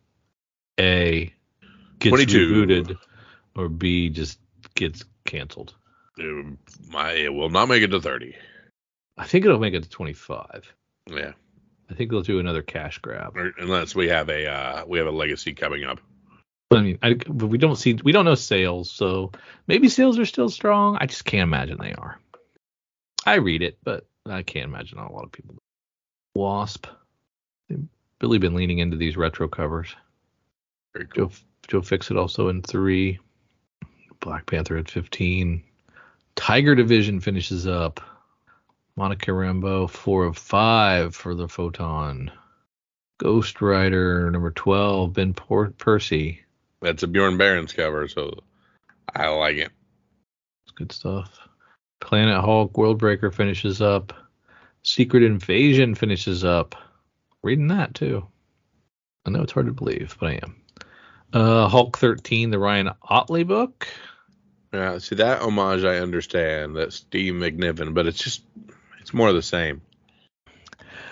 a 0.79 1.34
gets 1.99 2.10
22. 2.10 2.65
rebooted 2.65 2.97
or 3.56 3.69
b 3.69 4.10
just 4.10 4.39
gets 4.75 5.03
canceled? 5.25 5.73
Um, 6.19 6.58
my, 6.89 7.12
it 7.12 7.34
will 7.34 7.49
not 7.49 7.67
make 7.67 7.84
it 7.84 7.88
to 7.88 8.01
30. 8.01 8.36
I 9.17 9.25
think 9.25 9.45
it'll 9.45 9.60
make 9.60 9.73
it 9.73 9.84
to 9.84 9.89
25. 9.89 10.73
Yeah. 11.10 11.34
I 11.89 11.93
think 11.93 12.10
they'll 12.10 12.21
do 12.21 12.39
another 12.39 12.62
cash 12.62 12.99
grab. 12.99 13.36
Unless 13.58 13.93
we 13.93 14.08
have 14.10 14.29
a 14.29 14.49
uh, 14.49 14.86
we 14.88 14.97
have 14.97 15.08
a 15.08 15.12
legacy 15.12 15.53
coming 15.53 15.84
up. 15.84 15.99
I 16.71 16.82
mean, 16.82 16.97
I, 17.03 17.13
but 17.13 17.47
we 17.47 17.58
don't 17.58 17.75
see, 17.75 17.99
we 18.03 18.12
don't 18.12 18.25
know 18.25 18.36
sales, 18.36 18.91
so 18.91 19.32
maybe 19.67 19.89
sales 19.89 20.17
are 20.17 20.25
still 20.25 20.49
strong. 20.49 20.97
I 20.99 21.06
just 21.06 21.25
can't 21.25 21.43
imagine 21.43 21.77
they 21.79 21.93
are. 21.93 22.19
I 23.25 23.36
read 23.36 23.62
it, 23.62 23.77
but 23.84 24.08
I 24.25 24.41
can't 24.41 24.65
imagine 24.65 24.97
a 24.97 25.12
lot 25.12 25.25
of 25.25 25.32
people. 25.32 25.56
Wasp, 26.36 26.88
really 28.24 28.38
been 28.38 28.56
leaning 28.56 28.80
into 28.80 28.96
these 28.96 29.18
retro 29.18 29.50
covers. 29.50 29.94
Very 30.94 31.08
cool. 31.08 31.28
Joe 31.28 31.36
Joe 31.68 31.82
Fixit 31.82 32.16
also 32.16 32.48
in 32.48 32.62
three. 32.62 33.20
Black 34.22 34.46
Panther 34.46 34.78
at 34.78 34.90
15. 34.90 35.62
Tiger 36.36 36.74
Division 36.74 37.20
finishes 37.20 37.68
up. 37.68 38.00
Monica 38.96 39.32
Rambeau, 39.32 39.90
four 39.90 40.24
of 40.24 40.38
five 40.38 41.14
for 41.14 41.36
the 41.36 41.50
Photon. 41.50 42.32
Ghost 43.18 43.62
Rider, 43.62 44.32
number 44.32 44.52
12, 44.52 45.12
Ben 45.14 45.34
Por- 45.34 45.74
Percy. 45.78 46.42
That's 46.82 47.04
a 47.04 47.08
Bjorn 47.08 47.38
Barends 47.38 47.76
cover, 47.76 48.08
so 48.08 48.40
I 49.14 49.28
like 49.30 49.58
it. 49.58 49.72
It's 50.66 50.74
good 50.76 50.92
stuff. 50.92 51.40
Planet 52.00 52.40
Hulk, 52.40 52.74
Worldbreaker 52.74 53.34
finishes 53.34 53.82
up. 53.82 54.14
Secret 54.84 55.24
Invasion 55.24 55.96
finishes 55.96 56.46
up. 56.46 56.76
Reading 57.43 57.67
that 57.67 57.93
too. 57.93 58.25
I 59.25 59.29
know 59.29 59.41
it's 59.41 59.51
hard 59.51 59.67
to 59.67 59.73
believe, 59.73 60.15
but 60.19 60.29
I 60.29 60.39
am. 60.43 60.56
Uh, 61.32 61.67
Hulk 61.67 61.97
13, 61.97 62.51
the 62.51 62.60
Ryan 62.60 62.91
Ottley 63.01 63.43
book. 63.43 63.88
Yeah, 64.73 64.97
see 64.97 65.15
that 65.15 65.41
homage 65.41 65.84
I 65.84 65.97
understand. 65.97 66.75
That's 66.75 66.95
Steve 66.95 67.34
McNiven, 67.34 67.93
but 67.93 68.08
it's 68.08 68.17
just 68.23 68.43
it's 69.01 69.13
more 69.13 69.29
of 69.29 69.36
the 69.36 69.41
same. 69.41 69.82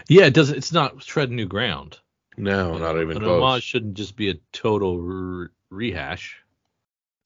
Yeah, 0.07 0.25
it 0.25 0.33
doesn't. 0.33 0.57
It's 0.57 0.71
not 0.71 0.99
treading 0.99 1.35
new 1.35 1.47
ground. 1.47 1.99
No, 2.37 2.77
not 2.77 2.95
even 2.99 3.17
An 3.17 3.23
close. 3.23 3.41
homage 3.41 3.63
shouldn't 3.63 3.93
just 3.93 4.15
be 4.15 4.29
a 4.29 4.35
total 4.51 4.97
re- 4.99 5.47
rehash. 5.69 6.37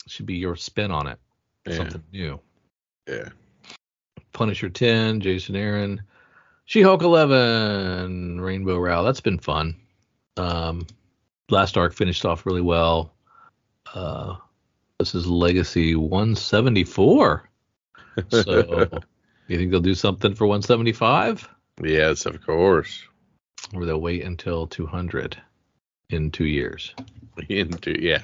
It 0.06 0.12
should 0.12 0.26
be 0.26 0.36
your 0.36 0.56
spin 0.56 0.92
on 0.92 1.08
it. 1.08 1.20
Yeah. 1.66 1.78
Something 1.78 2.04
new. 2.12 2.40
Yeah. 3.08 3.30
Punisher 4.34 4.70
10, 4.70 5.22
Jason 5.22 5.56
Aaron, 5.56 6.02
She 6.66 6.82
Hulk 6.82 7.04
11, 7.04 8.42
Rainbow 8.42 8.78
Row. 8.78 9.04
That's 9.04 9.22
been 9.22 9.38
fun. 9.38 9.76
Um, 10.36 10.88
last 11.50 11.78
arc 11.78 11.94
finished 11.94 12.26
off 12.26 12.46
really 12.46 12.62
well. 12.62 13.14
Uh, 13.94 14.36
this 14.98 15.14
is 15.14 15.28
Legacy 15.28 15.96
174. 15.96 17.50
So, 18.30 18.90
you 19.48 19.58
think 19.58 19.72
they'll 19.72 19.80
do 19.80 19.96
something 19.96 20.34
for 20.34 20.48
175? 20.48 21.48
Yes, 21.84 22.26
of 22.26 22.44
course. 22.46 23.04
Or 23.74 23.86
they'll 23.86 24.02
wait 24.02 24.24
until 24.24 24.68
200 24.68 25.38
in 26.10 26.32
two 26.32 26.46
years? 26.46 26.96
Into 27.50 28.02
yeah. 28.02 28.22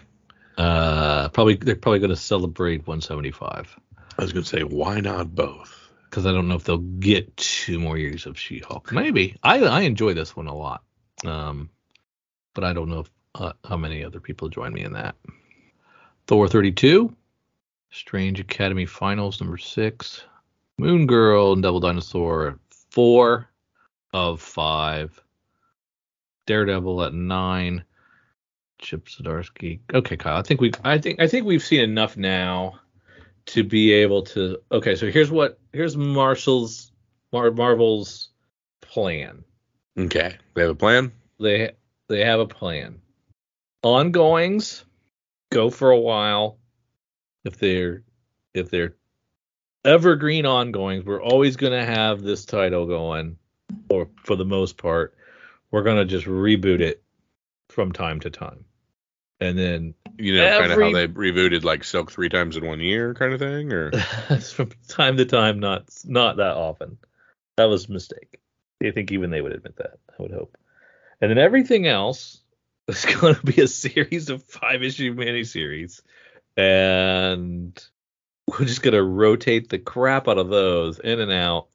Uh, 0.58 1.30
probably 1.30 1.56
they're 1.56 1.76
probably 1.76 2.00
going 2.00 2.10
to 2.10 2.16
celebrate 2.16 2.88
175 2.88 3.78
I 4.18 4.22
was 4.22 4.34
gonna 4.34 4.46
say 4.46 4.62
why 4.64 5.00
not 5.00 5.34
both? 5.34 5.81
Because 6.12 6.26
I 6.26 6.34
don't 6.34 6.50
know 6.50 6.56
if 6.56 6.66
they'll 6.66 6.78
get 6.78 7.36
two 7.38 7.80
more 7.80 7.98
years 7.98 8.26
of 8.26 8.38
She-Hulk. 8.38 8.92
Maybe 8.92 9.38
I 9.42 9.60
I 9.64 9.82
enjoy 9.82 10.14
this 10.14 10.36
one 10.36 10.48
a 10.48 10.56
lot, 10.56 10.84
um, 11.26 11.70
but 12.54 12.66
I 12.66 12.74
don't 12.74 12.90
know 12.90 13.00
if, 13.00 13.12
uh, 13.36 13.54
how 13.64 13.78
many 13.78 14.04
other 14.04 14.20
people 14.20 14.50
join 14.50 14.74
me 14.74 14.84
in 14.84 14.92
that. 14.92 15.16
Thor 16.28 16.50
32, 16.50 17.16
Strange 17.92 18.42
Academy 18.42 18.86
Finals 18.86 19.40
number 19.40 19.58
six, 19.58 20.26
Moon 20.78 21.08
Girl 21.08 21.54
and 21.54 21.64
Devil 21.64 21.80
Dinosaur 21.80 22.60
four 22.90 23.50
of 24.14 24.42
five, 24.42 25.18
Daredevil 26.46 27.04
at 27.04 27.14
nine, 27.14 27.86
Chip 28.80 29.06
Zdarsky. 29.06 29.80
Okay, 29.94 30.18
Kyle, 30.18 30.38
I 30.38 30.42
think 30.42 30.60
we 30.60 30.74
I 30.84 30.98
think 30.98 31.22
I 31.22 31.28
think 31.28 31.46
we've 31.46 31.64
seen 31.64 31.80
enough 31.80 32.18
now 32.18 32.81
to 33.48 33.64
be 33.64 33.92
able 33.92 34.22
to 34.24 34.58
okay 34.72 34.96
so 34.96 35.10
here's 35.10 35.32
what 35.32 35.60
here's 35.74 35.98
marshall's 35.98 36.92
Mar- 37.32 37.52
marvel's 37.52 38.30
plan. 38.82 39.44
Okay. 39.98 40.38
They 40.54 40.62
have 40.62 40.72
a 40.72 40.76
plan? 40.76 41.12
they 41.40 41.72
they 42.08 42.26
have 42.26 42.40
a 42.40 42.46
plan. 42.46 43.02
Ongoings 43.84 44.86
go 45.50 45.70
for 45.70 45.92
a 45.92 46.00
while. 46.00 46.58
If 47.46 47.58
they're 47.58 48.04
if 48.54 48.70
they're 48.70 48.96
evergreen 49.84 50.46
ongoings 50.46 51.04
we're 51.04 51.24
always 51.24 51.56
going 51.56 51.74
to 51.74 51.84
have 51.84 52.22
this 52.22 52.46
title 52.46 52.86
going 52.86 53.38
or 53.90 54.10
for 54.24 54.36
the 54.36 54.46
most 54.46 54.78
part. 54.78 55.16
We're 55.72 55.84
going 55.84 55.98
to 55.98 56.06
just 56.06 56.28
reboot 56.28 56.82
it 56.82 57.02
from 57.70 57.94
time 57.94 58.20
to 58.20 58.30
time 58.30 58.66
and 59.42 59.58
then 59.58 59.96
You 60.18 60.36
know, 60.36 60.60
kind 60.60 60.72
of 60.72 60.80
how 60.80 60.94
they 60.94 61.08
rebooted 61.08 61.64
like 61.64 61.84
Silk 61.84 62.12
three 62.12 62.30
times 62.30 62.56
in 62.56 62.66
one 62.66 62.80
year, 62.80 63.14
kind 63.16 63.34
of 63.34 63.40
thing, 63.40 63.74
or 63.74 63.92
from 64.40 64.72
time 64.88 65.18
to 65.18 65.26
time, 65.26 65.60
not 65.60 65.90
not 66.06 66.38
that 66.38 66.56
often. 66.56 66.98
That 67.58 67.66
was 67.66 67.90
a 67.90 67.92
mistake. 67.92 68.40
I 68.84 68.92
think 68.92 69.12
even 69.12 69.32
they 69.32 69.42
would 69.42 69.52
admit 69.52 69.76
that. 69.78 70.00
I 70.18 70.22
would 70.22 70.32
hope. 70.32 70.58
And 71.20 71.30
then 71.30 71.38
everything 71.38 71.88
else 71.88 72.40
is 72.88 73.06
going 73.20 73.36
to 73.36 73.46
be 73.46 73.62
a 73.62 73.68
series 73.68 74.30
of 74.30 74.44
five 74.44 74.84
issue 74.84 75.16
miniseries, 75.16 76.02
and 76.56 77.84
we're 78.48 78.66
just 78.66 78.84
going 78.84 78.94
to 78.94 79.04
rotate 79.04 79.70
the 79.70 79.80
crap 79.80 80.28
out 80.28 80.38
of 80.38 80.50
those 80.50 81.00
in 81.00 81.20
and 81.20 81.32
out, 81.32 81.68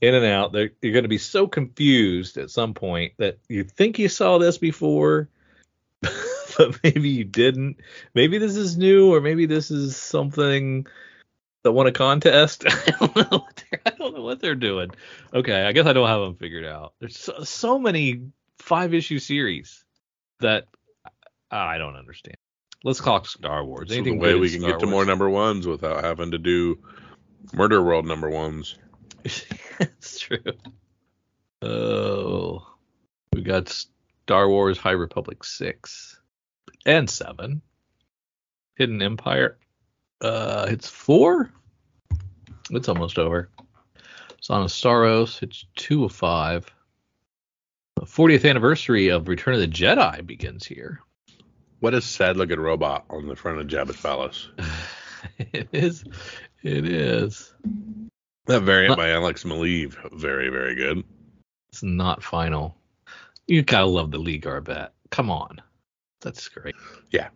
in 0.00 0.14
and 0.14 0.24
out. 0.24 0.52
They're, 0.52 0.70
you're 0.80 0.92
going 0.92 1.04
to 1.04 1.08
be 1.08 1.18
so 1.18 1.46
confused 1.46 2.38
at 2.38 2.50
some 2.50 2.72
point 2.72 3.12
that 3.18 3.38
you 3.48 3.64
think 3.64 3.98
you 3.98 4.08
saw 4.08 4.38
this 4.38 4.58
before, 4.58 5.28
but 6.58 6.78
maybe 6.82 7.08
you 7.08 7.24
didn't. 7.24 7.78
Maybe 8.14 8.38
this 8.38 8.56
is 8.56 8.76
new, 8.76 9.12
or 9.12 9.20
maybe 9.20 9.46
this 9.46 9.70
is 9.70 9.96
something 9.96 10.86
that 11.62 11.72
won 11.72 11.86
a 11.86 11.92
contest. 11.92 12.64
I 12.68 12.90
don't 12.98 13.16
know. 13.16 13.38
What 13.38 13.64
they're, 13.70 13.80
I 13.86 13.90
don't 13.90 14.14
know 14.14 14.22
what 14.22 14.40
they're 14.40 14.54
doing. 14.54 14.90
Okay, 15.32 15.64
I 15.64 15.72
guess 15.72 15.86
I 15.86 15.92
don't 15.92 16.08
have 16.08 16.20
them 16.20 16.36
figured 16.36 16.64
out. 16.64 16.94
There's 17.00 17.18
so, 17.18 17.42
so 17.44 17.78
many 17.78 18.22
five 18.58 18.94
issue 18.94 19.18
series 19.18 19.84
that 20.40 20.66
I 21.50 21.78
don't 21.78 21.96
understand. 21.96 22.36
Let's 22.82 23.00
talk 23.00 23.26
Star 23.26 23.64
Wars. 23.64 23.88
so 23.88 24.02
the 24.02 24.12
way 24.12 24.34
we 24.34 24.50
can 24.50 24.60
Star 24.60 24.72
get 24.72 24.80
to 24.80 24.86
more 24.86 25.06
number 25.06 25.28
ones 25.30 25.66
without 25.66 26.04
having 26.04 26.32
to 26.32 26.38
do 26.38 26.78
Murder 27.54 27.82
World 27.82 28.06
number 28.06 28.28
ones. 28.28 28.76
it's 29.24 30.18
true. 30.18 30.38
Oh, 31.62 32.66
we 33.32 33.40
got 33.40 33.68
Star 34.24 34.48
Wars 34.50 34.76
High 34.76 34.90
Republic 34.90 35.44
six 35.44 36.20
and 36.86 37.08
seven. 37.08 37.62
Hidden 38.76 39.02
Empire. 39.02 39.56
Uh, 40.20 40.66
it's 40.68 40.88
four. 40.88 41.50
It's 42.70 42.88
almost 42.88 43.18
over. 43.18 43.50
Sana 44.40 44.66
Starros. 44.66 45.42
It's 45.42 45.66
two 45.76 46.04
of 46.04 46.12
five. 46.12 46.66
The 47.96 48.06
40th 48.06 48.48
anniversary 48.48 49.08
of 49.08 49.28
Return 49.28 49.54
of 49.54 49.60
the 49.60 49.68
Jedi 49.68 50.26
begins 50.26 50.66
here. 50.66 51.00
What 51.80 51.94
a 51.94 52.00
sad 52.00 52.36
looking 52.36 52.60
robot 52.60 53.04
on 53.10 53.28
the 53.28 53.36
front 53.36 53.60
of 53.60 53.66
Jabba's 53.66 54.00
palace. 54.00 54.48
it 55.38 55.68
is. 55.72 56.04
It 56.62 56.88
is. 56.88 57.54
That 58.46 58.60
variant 58.60 58.96
by 58.96 59.10
Alex 59.10 59.44
Maleev, 59.44 59.96
very 60.12 60.50
very 60.50 60.74
good. 60.74 61.04
It's 61.70 61.82
not 61.82 62.22
final. 62.22 62.76
You 63.46 63.62
gotta 63.62 63.86
love 63.86 64.10
the 64.10 64.18
Lee 64.18 64.38
Garbett. 64.38 64.92
Come 65.10 65.30
on, 65.30 65.62
that's 66.24 66.48
great. 66.48 66.74
Yeah. 67.10 67.28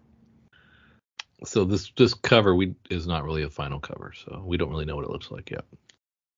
So 1.45 1.65
this 1.65 1.93
this 1.97 2.15
cover 2.15 2.55
we 2.55 2.75
is 2.91 3.07
not 3.07 3.25
really 3.25 3.45
a 3.45 3.51
final 3.51 3.79
cover, 3.79 4.13
so 4.17 4.43
we 4.45 4.57
don't 4.57 4.71
really 4.71 4.87
know 4.87 4.97
what 4.97 5.05
it 5.05 5.11
looks 5.11 5.31
like 5.31 5.51
yet. 5.51 5.65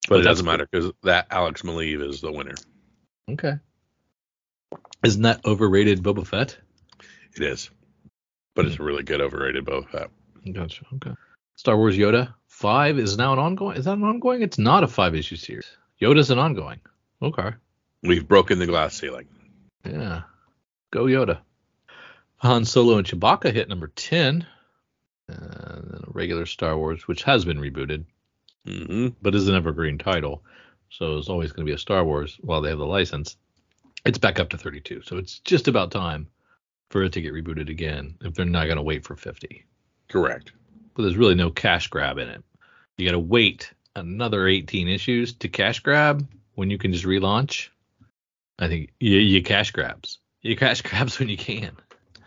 But, 0.09 0.21
it 0.21 0.25
doesn't 0.25 0.45
matter 0.45 0.67
because 0.71 0.93
that 1.05 1.29
Alex 1.31 1.63
Maleev 1.63 2.07
is 2.07 2.21
the 2.21 2.33
winner. 2.33 2.55
Okay. 3.31 3.55
Isn't 5.05 5.23
that 5.23 5.45
overrated 5.45 6.03
Boba 6.03 6.27
Fett? 6.27 6.59
It 7.37 7.43
is. 7.43 7.71
But 8.55 8.67
it's 8.67 8.77
hmm. 8.77 8.83
a 8.83 8.85
really 8.87 9.03
good 9.05 9.21
overrated 9.21 9.65
Boba 9.65 9.89
Fett. 9.89 10.11
Gotcha. 10.53 10.85
Okay. 10.95 11.13
Star 11.57 11.77
Wars 11.77 11.97
Yoda 11.97 12.35
five 12.49 12.99
is 12.99 13.17
now 13.17 13.33
an 13.33 13.39
ongoing. 13.39 13.77
Is 13.77 13.85
that 13.85 13.97
an 13.97 14.05
ongoing? 14.05 14.43
It's 14.43 14.59
not 14.59 14.85
a 14.85 14.89
five 14.89 15.15
issue 15.15 15.37
series. 15.37 15.71
Yoda's 16.01 16.31
an 16.31 16.39
ongoing. 16.39 16.81
Okay. 17.23 17.51
We've 18.03 18.27
broken 18.27 18.59
the 18.59 18.67
glass 18.67 18.95
ceiling. 18.95 19.29
Yeah. 19.85 20.23
Go 20.91 21.05
Yoda. 21.05 21.41
Han 22.41 22.65
Solo 22.65 22.97
and 22.97 23.07
Chewbacca 23.07 23.53
hit 23.53 23.69
number 23.69 23.89
10. 23.89 24.47
And 25.29 25.91
then 25.91 26.05
a 26.07 26.11
regular 26.11 26.47
Star 26.47 26.77
Wars, 26.77 27.07
which 27.07 27.23
has 27.23 27.45
been 27.45 27.59
rebooted, 27.59 28.05
hmm 28.67 29.09
but 29.23 29.35
is 29.35 29.49
an 29.49 29.55
evergreen 29.55 29.99
title. 29.99 30.43
So 30.89 31.19
it's 31.19 31.29
always 31.29 31.53
going 31.53 31.65
to 31.65 31.71
be 31.71 31.75
a 31.75 31.79
Star 31.79 32.05
Wars 32.05 32.39
while 32.41 32.61
they 32.61 32.71
have 32.71 32.79
the 32.79 32.87
license. 32.87 33.37
It's 34.05 34.19
back 34.19 34.41
up 34.41 34.49
to 34.51 34.59
32. 34.59 35.03
So 35.03 35.19
it's 35.19 35.39
just 35.41 35.69
about 35.69 35.93
time 35.93 36.27
for 36.89 37.05
it 37.05 37.13
to 37.13 37.21
get 37.21 37.33
rebooted 37.33 37.69
again 37.69 38.17
if 38.23 38.35
they're 38.35 38.45
not 38.45 38.65
going 38.65 38.77
to 38.77 38.83
wait 38.83 39.05
for 39.05 39.15
50. 39.15 39.65
Correct. 40.09 40.53
But 40.95 41.03
there's 41.03 41.17
really 41.17 41.37
no 41.37 41.51
cash 41.51 41.89
grab 41.89 42.19
in 42.19 42.29
it. 42.29 42.43
You 42.97 43.07
got 43.07 43.13
to 43.13 43.21
wait 43.21 43.73
another 43.95 44.49
18 44.49 44.89
issues 44.89 45.35
to 45.35 45.49
cash 45.49 45.81
grab 45.81 46.27
when 46.55 46.71
you 46.71 46.79
can 46.79 46.93
just 46.93 47.05
relaunch. 47.05 47.69
I 48.59 48.69
think 48.69 48.91
you, 48.99 49.19
you 49.19 49.43
cash 49.43 49.71
grabs. 49.71 50.19
You 50.43 50.57
cash 50.57 50.83
grabs 50.83 51.19
when 51.19 51.29
you 51.29 51.37
can. 51.37 51.77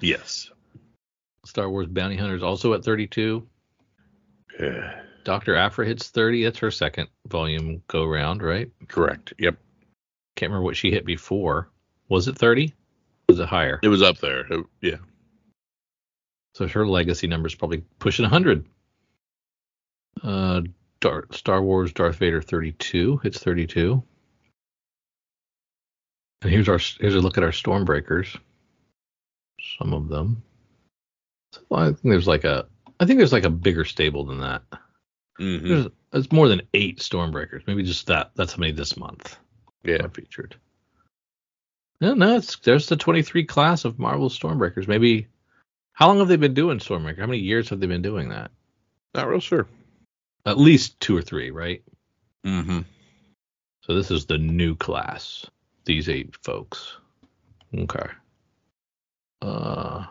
Yes. 0.04 0.52
Star 1.46 1.70
Wars 1.70 1.88
Bounty 1.88 2.18
Hunters 2.18 2.44
also 2.44 2.74
at 2.74 2.84
32. 2.84 3.48
Yeah. 4.60 5.02
Dr. 5.24 5.56
Aphra 5.56 5.86
hits 5.86 6.10
30. 6.10 6.44
That's 6.44 6.60
her 6.60 6.72
second 6.72 7.08
volume 7.28 7.82
go 7.88 8.06
round, 8.06 8.44
right? 8.44 8.70
Correct. 8.88 9.34
Yep. 9.40 9.58
Can't 10.36 10.50
remember 10.52 10.66
what 10.66 10.76
she 10.78 10.92
hit 10.92 11.06
before. 11.06 11.70
Was 12.10 12.28
it 12.28 12.38
30? 12.38 12.74
Was 13.30 13.40
it 13.40 13.48
higher? 13.48 13.80
It 13.82 13.88
was 13.88 14.02
up 14.02 14.18
there. 14.18 14.42
It- 14.52 14.66
yeah. 14.82 14.98
So 16.56 16.68
her 16.68 16.86
legacy 16.86 17.28
number 17.28 17.48
is 17.48 17.56
probably 17.56 17.84
pushing 18.00 18.24
100. 18.24 18.66
Uh, 20.22 20.62
Dar- 21.00 21.28
Star 21.32 21.62
Wars 21.64 21.92
Darth 21.94 22.18
Vader 22.18 22.42
32 22.42 23.18
hits 23.18 23.40
32. 23.40 24.04
And 26.42 26.52
here's 26.52 26.70
our 26.70 26.80
here's 27.00 27.16
a 27.16 27.20
look 27.22 27.38
at 27.38 27.44
our 27.44 27.52
Stormbreakers. 27.52 28.38
Some 29.78 29.94
of 29.94 30.08
them. 30.10 30.44
So 31.54 31.62
I 31.72 31.86
think 31.88 32.02
there's 32.04 32.28
like 32.28 32.44
a 32.44 32.68
I 33.00 33.06
think 33.06 33.18
there's 33.18 33.34
like 33.34 33.46
a 33.46 33.50
bigger 33.50 33.86
stable 33.86 34.26
than 34.26 34.40
that. 34.40 34.64
hmm 35.38 35.68
There's 35.68 35.88
it's 36.14 36.32
more 36.32 36.48
than 36.48 36.62
eight 36.74 37.00
Stormbreakers. 37.00 37.66
Maybe 37.68 37.84
just 37.84 38.08
that. 38.08 38.32
That's 38.36 38.54
how 38.54 38.60
many 38.60 38.72
this 38.72 38.98
month 38.98 39.38
Yeah. 39.84 40.04
are 40.04 40.10
featured. 40.10 40.56
No, 42.02 42.14
no, 42.14 42.36
it's 42.38 42.58
there's 42.58 42.88
the 42.88 42.98
23 42.98 43.46
class 43.46 43.86
of 43.86 43.98
Marvel 44.00 44.30
Stormbreakers. 44.30 44.88
Maybe 44.88 45.28
How 45.94 46.08
long 46.08 46.20
have 46.20 46.28
they 46.28 46.36
been 46.38 46.54
doing 46.54 46.80
Stormmaker? 46.80 47.20
How 47.20 47.26
many 47.28 47.40
years 47.40 47.70
have 47.70 47.80
they 47.80 47.88
been 47.88 48.02
doing 48.02 48.30
that? 48.30 48.52
Not 49.16 49.28
real 49.28 49.40
sure. 49.40 49.68
At 50.46 50.58
least 50.58 51.00
two 51.00 51.16
or 51.16 51.22
three, 51.22 51.52
right? 51.52 51.82
Mm-hmm. 52.46 52.80
So 53.82 53.96
this 53.96 54.12
is 54.12 54.26
the 54.26 54.38
new 54.38 54.76
class. 54.76 55.46
These 55.86 56.10
eight 56.10 56.36
folks. 56.44 56.98
Okay. 57.78 58.08
Uh, 59.44 60.06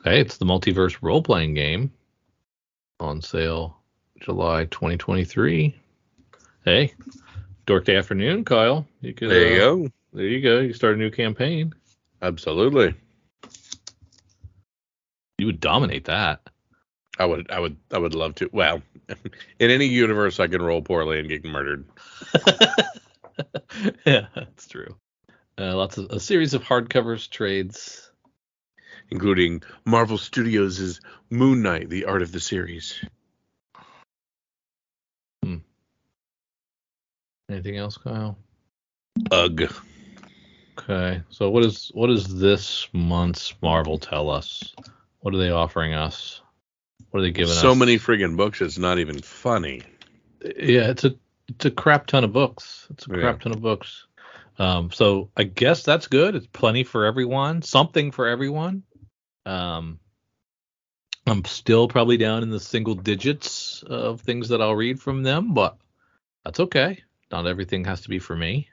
okay, 0.00 0.18
it's 0.20 0.38
the 0.38 0.46
multiverse 0.46 0.96
role 1.02 1.22
playing 1.22 1.52
game 1.52 1.92
on 3.00 3.20
sale 3.20 3.76
July 4.18 4.64
2023. 4.64 5.76
Hey, 6.64 6.94
Dork 7.66 7.84
Day 7.84 7.96
afternoon, 7.96 8.46
Kyle. 8.46 8.88
You 9.02 9.12
could, 9.12 9.30
There 9.30 9.52
you 9.52 9.56
uh, 9.56 9.58
go. 9.58 9.88
There 10.14 10.24
you 10.24 10.40
go. 10.40 10.60
You 10.60 10.72
start 10.72 10.94
a 10.94 10.98
new 10.98 11.10
campaign. 11.10 11.74
Absolutely. 12.22 12.94
You 15.36 15.46
would 15.46 15.60
dominate 15.60 16.06
that. 16.06 16.48
I 17.18 17.26
would, 17.26 17.50
I 17.50 17.60
would, 17.60 17.76
I 17.92 17.98
would 17.98 18.14
love 18.14 18.36
to. 18.36 18.48
Well, 18.54 18.80
in 19.58 19.70
any 19.70 19.84
universe, 19.84 20.40
I 20.40 20.46
can 20.46 20.62
roll 20.62 20.80
poorly 20.80 21.20
and 21.20 21.28
get 21.28 21.44
murdered. 21.44 21.84
yeah, 24.06 24.28
that's 24.34 24.66
true. 24.66 24.96
Uh, 25.58 25.76
lots 25.76 25.98
of 25.98 26.06
a 26.10 26.20
series 26.20 26.54
of 26.54 26.62
hardcovers, 26.62 27.28
trades. 27.28 28.07
Including 29.10 29.62
Marvel 29.84 30.18
Studios' 30.18 31.00
Moon 31.30 31.62
Knight, 31.62 31.88
the 31.88 32.04
art 32.04 32.22
of 32.22 32.32
the 32.32 32.40
series. 32.40 33.00
Anything 37.50 37.78
else, 37.78 37.96
Kyle? 37.96 38.36
Ugh. 39.30 39.72
Okay. 40.78 41.22
So 41.30 41.50
what 41.50 41.64
is 41.64 41.90
what 41.94 42.08
does 42.08 42.38
this 42.38 42.86
month's 42.92 43.54
Marvel 43.62 43.98
tell 43.98 44.30
us? 44.30 44.74
What 45.20 45.34
are 45.34 45.38
they 45.38 45.50
offering 45.50 45.94
us? 45.94 46.42
What 47.10 47.20
are 47.20 47.22
they 47.22 47.30
giving 47.30 47.52
us? 47.52 47.60
So 47.60 47.74
many 47.74 47.98
friggin' 47.98 48.36
books, 48.36 48.60
it's 48.60 48.78
not 48.78 48.98
even 48.98 49.20
funny. 49.20 49.82
Yeah, 50.42 50.90
it's 50.90 51.04
a 51.04 51.14
it's 51.48 51.64
a 51.64 51.70
crap 51.70 52.06
ton 52.06 52.22
of 52.24 52.32
books. 52.32 52.86
It's 52.90 53.06
a 53.06 53.10
Yeah. 53.10 53.20
crap 53.20 53.40
ton 53.40 53.52
of 53.52 53.62
books. 53.62 54.06
Um, 54.58 54.90
so 54.90 55.30
I 55.36 55.44
guess 55.44 55.84
that's 55.84 56.06
good. 56.06 56.34
It's 56.34 56.48
plenty 56.48 56.84
for 56.84 57.06
everyone, 57.06 57.62
something 57.62 58.10
for 58.10 58.26
everyone. 58.26 58.82
Um, 59.48 59.98
I'm 61.26 61.44
still 61.44 61.88
probably 61.88 62.16
down 62.16 62.42
in 62.42 62.50
the 62.50 62.60
single 62.60 62.94
digits 62.94 63.82
of 63.82 64.20
things 64.20 64.50
that 64.50 64.60
I'll 64.60 64.76
read 64.76 65.00
from 65.00 65.22
them, 65.22 65.54
but 65.54 65.76
that's 66.44 66.60
okay. 66.60 67.02
Not 67.30 67.46
everything 67.46 67.84
has 67.84 68.02
to 68.02 68.08
be 68.08 68.18
for 68.18 68.36
me. 68.36 68.68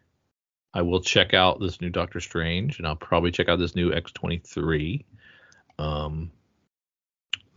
I 0.73 0.81
will 0.81 1.01
check 1.01 1.33
out 1.33 1.59
this 1.59 1.79
new 1.79 1.89
Doctor 1.89 2.19
Strange, 2.19 2.77
and 2.77 2.87
I'll 2.87 2.95
probably 2.97 3.31
check 3.31 3.47
out 3.47 3.59
this 3.59 3.75
new 3.75 3.91
X23. 3.91 5.05
Um, 5.79 6.31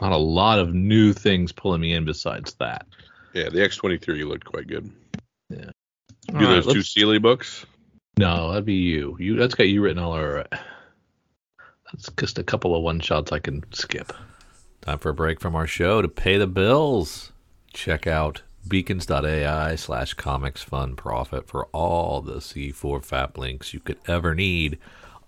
not 0.00 0.12
a 0.12 0.16
lot 0.16 0.60
of 0.60 0.72
new 0.72 1.12
things 1.12 1.50
pulling 1.50 1.80
me 1.80 1.94
in 1.94 2.04
besides 2.04 2.54
that. 2.54 2.86
Yeah, 3.34 3.48
the 3.48 3.58
X23 3.58 4.26
looked 4.26 4.44
quite 4.44 4.68
good. 4.68 4.90
Yeah. 5.50 5.70
Do 6.28 6.46
those 6.46 6.72
two 6.72 6.82
Sealy 6.82 7.18
books? 7.18 7.66
No, 8.16 8.50
that'd 8.50 8.64
be 8.64 8.74
you. 8.74 9.16
You 9.18 9.36
that's 9.36 9.54
got 9.54 9.68
you 9.68 9.82
written 9.82 10.02
all 10.02 10.12
over 10.12 10.38
it. 10.38 10.52
That's 11.92 12.10
just 12.18 12.38
a 12.38 12.44
couple 12.44 12.74
of 12.74 12.82
one 12.82 13.00
shots 13.00 13.32
I 13.32 13.38
can 13.38 13.64
skip. 13.72 14.12
Time 14.82 14.98
for 14.98 15.10
a 15.10 15.14
break 15.14 15.40
from 15.40 15.54
our 15.54 15.66
show 15.66 16.02
to 16.02 16.08
pay 16.08 16.36
the 16.36 16.46
bills. 16.46 17.32
Check 17.72 18.06
out 18.06 18.42
beacons.ai 18.66 19.74
slash 19.76 20.14
comics 20.14 20.62
fund 20.62 20.96
profit 20.96 21.48
for 21.48 21.66
all 21.66 22.20
the 22.20 22.36
C4 22.36 23.04
FAP 23.04 23.38
links 23.38 23.72
you 23.72 23.80
could 23.80 23.98
ever 24.06 24.34
need, 24.34 24.78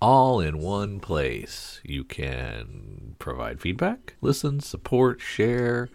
all 0.00 0.40
in 0.40 0.58
one 0.58 1.00
place. 1.00 1.80
You 1.82 2.04
can 2.04 3.16
provide 3.18 3.60
feedback, 3.60 4.16
listen, 4.20 4.60
support, 4.60 5.20
share, 5.20 5.88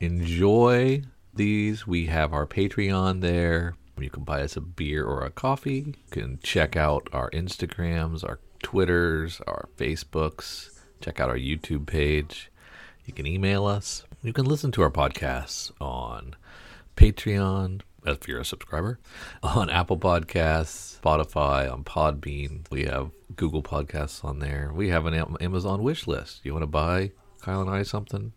enjoy 0.00 1.02
these. 1.34 1.86
We 1.86 2.06
have 2.06 2.32
our 2.32 2.46
Patreon 2.46 3.20
there. 3.20 3.74
You 3.98 4.10
can 4.10 4.24
buy 4.24 4.42
us 4.42 4.56
a 4.56 4.60
beer 4.60 5.04
or 5.04 5.24
a 5.24 5.30
coffee. 5.30 5.94
You 5.96 6.10
can 6.10 6.38
check 6.42 6.76
out 6.76 7.08
our 7.12 7.30
Instagrams, 7.30 8.24
our 8.24 8.40
Twitters, 8.64 9.40
our 9.46 9.68
Facebooks. 9.76 10.70
Check 11.00 11.20
out 11.20 11.28
our 11.28 11.36
YouTube 11.36 11.86
page. 11.86 12.50
You 13.04 13.12
can 13.12 13.26
email 13.26 13.66
us. 13.66 14.04
You 14.22 14.32
can 14.32 14.46
listen 14.46 14.72
to 14.72 14.82
our 14.82 14.90
podcasts 14.90 15.70
on 15.80 16.34
Patreon, 16.96 17.82
if 18.06 18.26
you're 18.26 18.40
a 18.40 18.44
subscriber, 18.44 18.98
on 19.42 19.68
Apple 19.68 19.98
Podcasts, 19.98 20.98
Spotify, 20.98 21.70
on 21.70 21.84
Podbean. 21.84 22.64
We 22.70 22.84
have 22.84 23.10
Google 23.36 23.62
Podcasts 23.62 24.24
on 24.24 24.38
there. 24.38 24.72
We 24.74 24.88
have 24.88 25.04
an 25.04 25.36
Amazon 25.40 25.82
wish 25.82 26.06
list. 26.06 26.40
You 26.42 26.54
want 26.54 26.62
to 26.62 26.66
buy 26.66 27.12
Kyle 27.42 27.60
and 27.60 27.70
I 27.70 27.82
something? 27.82 28.32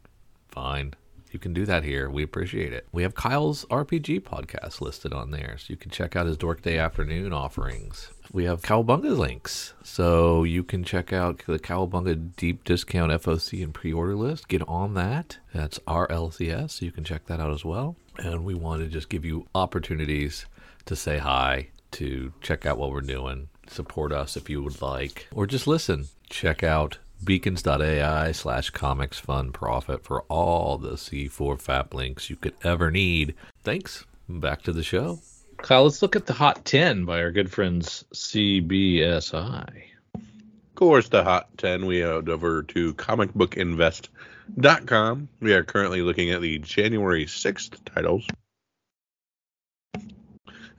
Fine. 0.49 0.93
You 1.31 1.39
can 1.39 1.53
do 1.53 1.65
that 1.65 1.83
here. 1.83 2.09
We 2.09 2.23
appreciate 2.23 2.73
it. 2.73 2.87
We 2.91 3.03
have 3.03 3.15
Kyle's 3.15 3.65
RPG 3.65 4.21
podcast 4.21 4.81
listed 4.81 5.13
on 5.13 5.31
there, 5.31 5.57
so 5.57 5.65
you 5.69 5.77
can 5.77 5.91
check 5.91 6.15
out 6.15 6.25
his 6.25 6.37
Dork 6.37 6.61
Day 6.61 6.77
afternoon 6.77 7.31
offerings. 7.31 8.11
We 8.31 8.43
have 8.45 8.61
Cowabunga 8.61 9.17
links, 9.17 9.73
so 9.83 10.43
you 10.43 10.63
can 10.63 10.83
check 10.83 11.13
out 11.13 11.43
the 11.47 11.59
Cowabunga 11.59 12.35
deep 12.35 12.63
discount 12.63 13.11
FOC 13.11 13.63
and 13.63 13.73
pre-order 13.73 14.15
list. 14.15 14.47
Get 14.47 14.67
on 14.67 14.93
that. 14.95 15.37
That's 15.53 15.79
RLCS, 15.79 16.71
so 16.71 16.85
you 16.85 16.91
can 16.91 17.03
check 17.03 17.25
that 17.27 17.39
out 17.39 17.51
as 17.51 17.63
well. 17.63 17.95
And 18.17 18.43
we 18.43 18.53
want 18.53 18.81
to 18.81 18.87
just 18.87 19.09
give 19.09 19.23
you 19.23 19.47
opportunities 19.55 20.45
to 20.85 20.95
say 20.95 21.19
hi, 21.19 21.69
to 21.91 22.33
check 22.41 22.65
out 22.65 22.77
what 22.77 22.91
we're 22.91 23.01
doing, 23.01 23.49
support 23.67 24.11
us 24.11 24.35
if 24.35 24.49
you 24.49 24.61
would 24.61 24.81
like, 24.81 25.27
or 25.33 25.45
just 25.47 25.67
listen. 25.67 26.07
Check 26.29 26.63
out 26.63 26.97
beacons.ai 27.23 28.31
slash 28.33 28.69
comics 28.71 29.19
fund 29.19 29.53
profit 29.53 30.03
for 30.03 30.21
all 30.23 30.77
the 30.77 30.93
C4 30.93 31.59
FAP 31.59 31.93
links 31.93 32.29
you 32.29 32.35
could 32.35 32.53
ever 32.63 32.91
need. 32.91 33.35
Thanks. 33.63 34.05
Back 34.29 34.61
to 34.63 34.73
the 34.73 34.83
show. 34.83 35.19
Kyle, 35.57 35.83
let's 35.83 36.01
look 36.01 36.15
at 36.15 36.25
the 36.25 36.33
Hot 36.33 36.65
10 36.65 37.05
by 37.05 37.21
our 37.21 37.31
good 37.31 37.51
friends 37.51 38.05
CBSI. 38.13 39.83
Of 40.13 40.75
course, 40.75 41.09
the 41.09 41.23
Hot 41.23 41.49
10, 41.57 41.85
we 41.87 41.97
head 41.99 42.29
over 42.29 42.63
to 42.63 42.93
comicbookinvest.com. 42.93 45.29
We 45.41 45.53
are 45.53 45.63
currently 45.63 46.01
looking 46.03 46.31
at 46.31 46.41
the 46.41 46.59
January 46.59 47.25
6th 47.25 47.83
titles. 47.85 48.27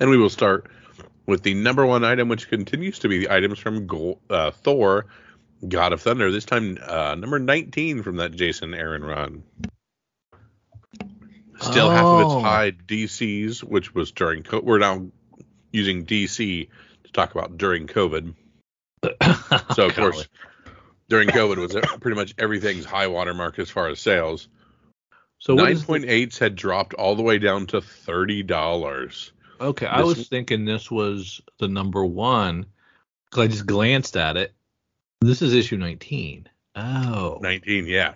And 0.01 0.11
we 0.11 0.17
will 0.17 0.31
start 0.31 0.71
with 1.27 1.43
the 1.43 1.55
number 1.55 1.85
one 1.85 2.05
item, 2.05 2.29
which 2.29 2.49
continues 2.49 3.01
to 3.01 3.09
be 3.09 3.19
the 3.19 3.31
items 3.31 3.59
from 3.59 3.89
Go- 3.89 4.21
uh, 4.31 4.53
Thor, 4.53 5.07
God 5.67 5.93
of 5.93 6.01
Thunder. 6.01 6.31
This 6.31 6.45
time, 6.45 6.79
uh, 6.87 7.17
number 7.17 7.41
19 7.41 8.05
from 8.05 8.15
that 8.17 8.31
Jason 8.33 8.75
Aaron 8.75 9.03
run. 9.03 9.43
Still 11.61 11.91
half 11.91 12.05
of 12.05 12.27
Oh. 12.27 12.37
its 12.39 12.45
high 12.45 12.71
DCs, 12.73 13.63
which 13.65 13.95
was 13.95 14.13
during 14.13 14.43
co- 14.43 14.61
we're 14.61 14.79
now 14.79 15.07
using 15.73 16.05
DC 16.07 16.69
to 17.05 17.13
talk 17.13 17.35
about 17.35 17.59
during 17.59 17.87
COVID. 17.87 18.35
So 19.75 19.87
of 19.87 19.95
course, 19.95 20.29
during 21.09 21.29
COVID 21.29 21.57
was 21.59 21.77
pretty 22.01 22.17
much 22.17 22.35
everything's 22.39 22.85
high 22.85 23.07
watermark 23.07 23.59
as 23.59 23.71
far 23.71 23.89
as 23.89 24.01
sales. 24.01 24.49
so 25.39 25.55
Nine 25.55 25.79
point 25.81 26.05
had 26.39 26.55
dropped 26.57 26.95
all 26.95 27.15
the 27.15 27.23
way 27.23 27.39
down 27.39 27.67
to 27.69 27.81
thirty 27.81 28.43
dollars. 28.43 29.33
Okay, 29.61 29.87
I 29.87 30.03
was 30.03 30.29
thinking 30.29 30.65
this 30.65 30.91
was 30.91 31.41
the 31.59 31.69
number 31.69 32.05
one 32.05 32.67
because 33.31 33.45
I 33.45 33.47
just 33.49 33.67
glanced 33.67 34.17
at 34.17 34.37
it. 34.37 34.53
This 35.21 35.43
is 35.43 35.53
issue 35.55 35.77
19. 35.77 36.49
Oh, 36.77 37.39
Nineteen, 37.43 37.87
yeah, 37.87 38.15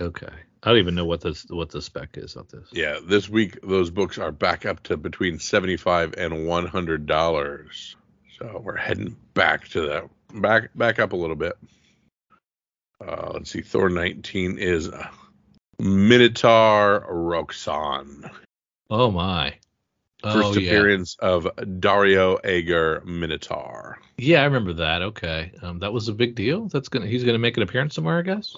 okay. 0.00 0.32
I 0.66 0.70
don't 0.70 0.78
even 0.78 0.96
know 0.96 1.04
what 1.04 1.20
this 1.20 1.46
what 1.48 1.70
the 1.70 1.80
spec 1.80 2.18
is 2.18 2.34
on 2.34 2.48
this. 2.50 2.68
yeah. 2.72 2.98
This 3.00 3.28
week 3.28 3.60
those 3.62 3.88
books 3.88 4.18
are 4.18 4.32
back 4.32 4.66
up 4.66 4.82
to 4.84 4.96
between 4.96 5.38
seventy 5.38 5.76
five 5.76 6.14
and 6.18 6.44
one 6.48 6.66
hundred 6.66 7.06
dollars. 7.06 7.94
So 8.36 8.60
we're 8.64 8.76
heading 8.76 9.16
back 9.34 9.68
to 9.68 9.82
that 9.82 10.10
back 10.42 10.70
back 10.74 10.98
up 10.98 11.12
a 11.12 11.16
little 11.16 11.36
bit. 11.36 11.56
Uh, 13.00 13.30
let's 13.34 13.52
see, 13.52 13.60
Thor 13.60 13.88
nineteen 13.88 14.58
is 14.58 14.88
uh, 14.88 15.06
Minotaur 15.78 17.06
Roxxon. 17.08 18.28
Oh 18.90 19.12
my. 19.12 19.54
First 20.24 20.36
oh, 20.36 20.52
yeah. 20.54 20.70
appearance 20.70 21.14
of 21.20 21.46
Dario 21.78 22.38
Agger 22.42 23.04
Minotaur. 23.06 24.00
Yeah, 24.18 24.40
I 24.40 24.46
remember 24.46 24.72
that. 24.72 25.02
Okay, 25.02 25.52
um, 25.62 25.78
that 25.78 25.92
was 25.92 26.08
a 26.08 26.12
big 26.12 26.34
deal. 26.34 26.66
That's 26.66 26.88
gonna 26.88 27.06
he's 27.06 27.22
gonna 27.22 27.38
make 27.38 27.56
an 27.56 27.62
appearance 27.62 27.94
somewhere, 27.94 28.18
I 28.18 28.22
guess. 28.22 28.56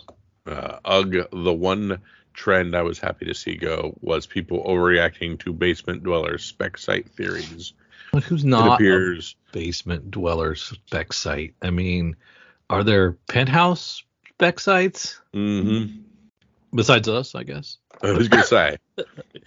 Uh, 0.48 0.78
ugh, 0.84 1.14
the 1.30 1.52
one 1.52 2.00
trend 2.32 2.76
I 2.76 2.82
was 2.82 2.98
happy 2.98 3.26
to 3.26 3.34
see 3.34 3.56
go 3.56 3.96
was 4.00 4.26
people 4.26 4.62
overreacting 4.64 5.38
to 5.40 5.52
basement 5.52 6.04
dwellers 6.04 6.44
spec 6.44 6.78
site 6.78 7.08
theories. 7.10 7.72
But 8.12 8.22
who's 8.22 8.44
it 8.44 8.48
not 8.48 8.68
a 8.68 8.72
appears 8.74 9.36
basement 9.52 10.10
dweller 10.10 10.54
spec 10.54 11.12
site? 11.12 11.54
I 11.60 11.70
mean, 11.70 12.16
are 12.70 12.84
there 12.84 13.12
penthouse 13.12 14.04
spec 14.30 14.60
sites 14.60 15.20
mhm. 15.34 16.02
besides 16.72 17.08
us? 17.08 17.34
I 17.34 17.42
guess. 17.42 17.78
I 18.02 18.12
was 18.12 18.28
gonna 18.28 18.44
say 18.44 18.78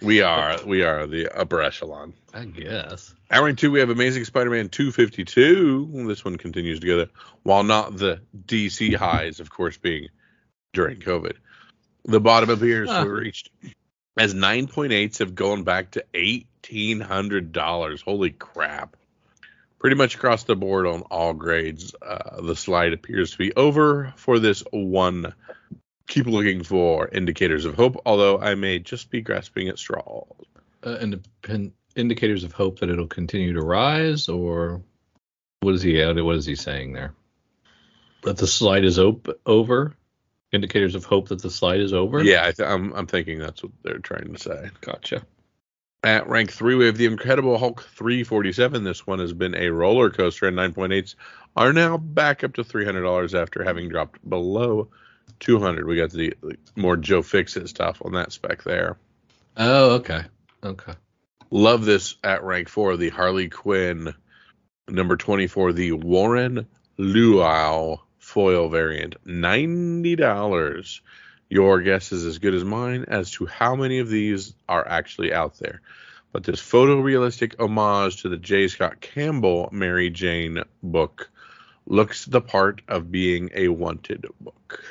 we 0.02 0.20
are 0.20 0.58
we 0.64 0.82
are 0.82 1.06
the 1.06 1.28
upper 1.28 1.62
echelon. 1.62 2.12
I 2.34 2.44
guess. 2.44 3.14
Hour 3.30 3.52
two, 3.54 3.70
we 3.70 3.80
have 3.80 3.90
Amazing 3.90 4.24
Spider-Man 4.24 4.68
252. 4.68 6.06
This 6.06 6.24
one 6.24 6.36
continues 6.36 6.80
together, 6.80 7.08
while 7.42 7.62
not 7.62 7.96
the 7.96 8.20
DC 8.46 8.94
highs, 8.94 9.40
of 9.40 9.50
course, 9.50 9.78
being 9.78 10.08
during 10.72 10.98
COVID. 11.00 11.36
The 12.04 12.20
bottom 12.20 12.50
appears 12.50 12.88
to 12.88 12.94
have 12.94 13.06
reached 13.08 13.50
as 14.16 14.34
9.8s 14.34 15.18
have 15.18 15.34
gone 15.34 15.62
back 15.64 15.92
to 15.92 16.04
$1,800. 16.14 18.02
Holy 18.02 18.30
crap. 18.30 18.96
Pretty 19.78 19.96
much 19.96 20.14
across 20.14 20.44
the 20.44 20.54
board 20.54 20.86
on 20.86 21.02
all 21.02 21.32
grades, 21.32 21.94
uh, 22.00 22.40
the 22.40 22.54
slide 22.54 22.92
appears 22.92 23.32
to 23.32 23.38
be 23.38 23.52
over 23.54 24.12
for 24.16 24.38
this 24.38 24.62
one. 24.70 25.34
Keep 26.06 26.26
looking 26.26 26.62
for 26.62 27.08
indicators 27.08 27.64
of 27.64 27.74
hope, 27.74 28.00
although 28.06 28.38
I 28.38 28.54
may 28.54 28.78
just 28.78 29.10
be 29.10 29.22
grasping 29.22 29.68
at 29.68 29.78
straws. 29.78 30.26
Uh, 30.82 30.98
independ- 31.00 31.72
indicators 31.96 32.44
of 32.44 32.52
hope 32.52 32.80
that 32.80 32.90
it'll 32.90 33.06
continue 33.06 33.54
to 33.54 33.60
rise, 33.60 34.28
or 34.28 34.82
what 35.60 35.74
is 35.74 35.82
he? 35.82 36.00
What 36.04 36.36
is 36.36 36.46
he 36.46 36.54
saying 36.54 36.92
there? 36.92 37.14
That 38.22 38.36
the 38.36 38.46
slide 38.46 38.84
is 38.84 38.98
op- 39.00 39.40
over. 39.46 39.96
Indicators 40.52 40.94
of 40.94 41.04
hope 41.04 41.28
that 41.28 41.40
the 41.40 41.50
slide 41.50 41.80
is 41.80 41.92
over. 41.92 42.22
Yeah, 42.22 42.42
I 42.46 42.52
th- 42.52 42.68
I'm, 42.68 42.92
I'm 42.92 43.06
thinking 43.06 43.38
that's 43.38 43.62
what 43.62 43.72
they're 43.82 43.98
trying 43.98 44.32
to 44.32 44.38
say. 44.38 44.70
Gotcha. 44.82 45.24
At 46.04 46.28
rank 46.28 46.52
three, 46.52 46.74
we 46.74 46.86
have 46.86 46.96
the 46.96 47.06
Incredible 47.06 47.56
Hulk 47.58 47.84
347. 47.94 48.84
This 48.84 49.06
one 49.06 49.20
has 49.20 49.32
been 49.32 49.54
a 49.54 49.70
roller 49.70 50.10
coaster, 50.10 50.48
and 50.48 50.56
9.8s 50.56 51.14
are 51.56 51.72
now 51.72 51.96
back 51.96 52.42
up 52.44 52.54
to 52.54 52.64
$300 52.64 53.40
after 53.40 53.62
having 53.62 53.88
dropped 53.88 54.28
below 54.28 54.88
200. 55.40 55.86
We 55.86 55.96
got 55.96 56.10
the 56.10 56.34
the 56.42 56.56
more 56.76 56.96
Joe 56.96 57.22
Fixit 57.22 57.68
stuff 57.68 58.02
on 58.04 58.12
that 58.12 58.32
spec 58.32 58.62
there. 58.62 58.96
Oh, 59.56 59.96
okay. 59.96 60.24
Okay. 60.64 60.94
Love 61.50 61.84
this 61.84 62.16
at 62.24 62.42
rank 62.44 62.68
four, 62.68 62.96
the 62.96 63.10
Harley 63.10 63.48
Quinn 63.48 64.14
number 64.88 65.16
24, 65.16 65.72
the 65.72 65.92
Warren 65.92 66.66
Louw 66.98 68.00
foil 68.32 68.70
variant, 68.70 69.22
$90. 69.26 71.00
Your 71.50 71.82
guess 71.82 72.12
is 72.12 72.24
as 72.24 72.38
good 72.38 72.54
as 72.54 72.64
mine 72.64 73.04
as 73.08 73.30
to 73.32 73.44
how 73.44 73.76
many 73.76 73.98
of 73.98 74.08
these 74.08 74.54
are 74.68 74.88
actually 74.88 75.34
out 75.34 75.58
there. 75.58 75.82
But 76.32 76.44
this 76.44 76.60
photorealistic 76.60 77.60
homage 77.60 78.22
to 78.22 78.30
the 78.30 78.38
J. 78.38 78.68
Scott 78.68 79.02
Campbell 79.02 79.68
Mary 79.70 80.08
Jane 80.08 80.62
book 80.82 81.30
looks 81.86 82.24
the 82.24 82.40
part 82.40 82.80
of 82.88 83.12
being 83.12 83.50
a 83.54 83.68
wanted 83.68 84.24
book. 84.40 84.82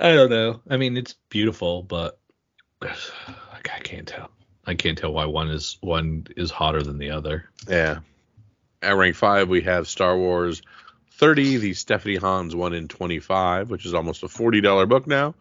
I 0.00 0.14
don't 0.14 0.30
know. 0.30 0.60
I 0.68 0.76
mean, 0.76 0.96
it's 0.96 1.14
beautiful, 1.28 1.84
but 1.84 2.18
like, 2.80 2.96
I 3.64 3.78
can't 3.78 4.08
tell. 4.08 4.30
I 4.66 4.74
can't 4.74 4.98
tell 4.98 5.12
why 5.12 5.26
one 5.26 5.50
is 5.50 5.78
one 5.82 6.26
is 6.36 6.50
hotter 6.50 6.82
than 6.82 6.98
the 6.98 7.10
other. 7.10 7.48
Yeah. 7.68 8.00
At 8.82 8.96
rank 8.96 9.14
five, 9.14 9.48
we 9.48 9.60
have 9.60 9.86
Star 9.86 10.18
Wars 10.18 10.62
30, 11.16 11.56
the 11.58 11.74
Stephanie 11.74 12.16
Hans 12.16 12.54
1 12.54 12.74
in 12.74 12.88
25, 12.88 13.70
which 13.70 13.86
is 13.86 13.94
almost 13.94 14.22
a 14.22 14.26
$40 14.26 14.88
book 14.88 15.06
now. 15.06 15.34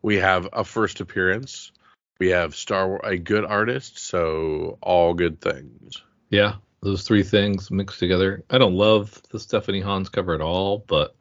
We 0.00 0.16
have 0.16 0.48
a 0.52 0.64
first 0.64 1.00
appearance. 1.00 1.72
We 2.18 2.28
have 2.30 2.56
Star 2.56 2.88
Wars, 2.88 3.02
a 3.04 3.18
good 3.18 3.44
artist, 3.44 3.98
so 3.98 4.78
all 4.80 5.14
good 5.14 5.40
things. 5.40 6.02
Yeah, 6.30 6.54
those 6.80 7.02
three 7.02 7.22
things 7.22 7.70
mixed 7.70 7.98
together. 7.98 8.42
I 8.48 8.58
don't 8.58 8.74
love 8.74 9.20
the 9.30 9.38
Stephanie 9.38 9.80
Hans 9.80 10.08
cover 10.08 10.34
at 10.34 10.40
all, 10.40 10.84
but 10.86 11.14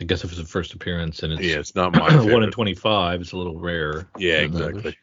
I 0.00 0.04
guess 0.04 0.24
if 0.24 0.30
it's 0.30 0.40
a 0.40 0.44
first 0.44 0.74
appearance 0.74 1.22
and 1.22 1.32
it's 1.32 1.42
Yeah, 1.42 1.58
it's 1.58 1.74
not 1.74 1.92
my 1.96 2.20
one 2.20 2.44
in 2.44 2.50
twenty-five, 2.50 3.20
it's 3.20 3.32
a 3.32 3.36
little 3.36 3.58
rare. 3.58 4.08
Yeah, 4.16 4.40
exactly. 4.40 4.96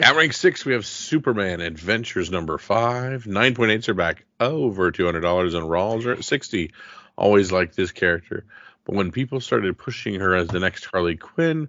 At 0.00 0.16
rank 0.16 0.32
six, 0.32 0.64
we 0.64 0.72
have 0.72 0.86
Superman 0.86 1.60
Adventures 1.60 2.30
number 2.30 2.56
five. 2.58 3.24
9.8s 3.24 3.88
are 3.88 3.94
back 3.94 4.24
over 4.40 4.90
$200, 4.90 5.54
and 5.54 5.70
Raws 5.70 6.06
are 6.06 6.12
at 6.12 6.24
60. 6.24 6.72
Always 7.16 7.52
liked 7.52 7.76
this 7.76 7.92
character. 7.92 8.44
But 8.84 8.96
when 8.96 9.12
people 9.12 9.40
started 9.40 9.78
pushing 9.78 10.18
her 10.20 10.34
as 10.34 10.48
the 10.48 10.58
next 10.60 10.84
Harley 10.86 11.16
Quinn, 11.16 11.68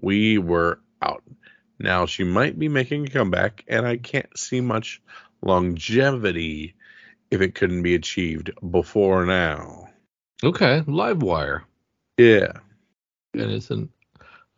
we 0.00 0.38
were 0.38 0.80
out. 1.00 1.22
Now 1.78 2.06
she 2.06 2.22
might 2.24 2.58
be 2.58 2.68
making 2.68 3.06
a 3.06 3.10
comeback, 3.10 3.64
and 3.66 3.86
I 3.86 3.96
can't 3.96 4.38
see 4.38 4.60
much 4.60 5.02
longevity 5.42 6.74
if 7.30 7.40
it 7.40 7.54
couldn't 7.54 7.82
be 7.82 7.94
achieved 7.94 8.50
before 8.70 9.24
now. 9.26 9.88
Okay, 10.44 10.82
Livewire, 10.86 11.62
Yeah. 12.18 12.52
and 13.34 13.50
it's 13.50 13.70
an 13.70 13.88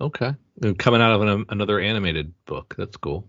okay 0.01 0.35
And 0.63 0.79
coming 0.79 1.01
out 1.01 1.13
of 1.13 1.23
an, 1.23 1.45
another 1.51 1.79
animated 1.79 2.33
book. 2.47 2.75
That's 2.77 2.97
cool. 2.97 3.27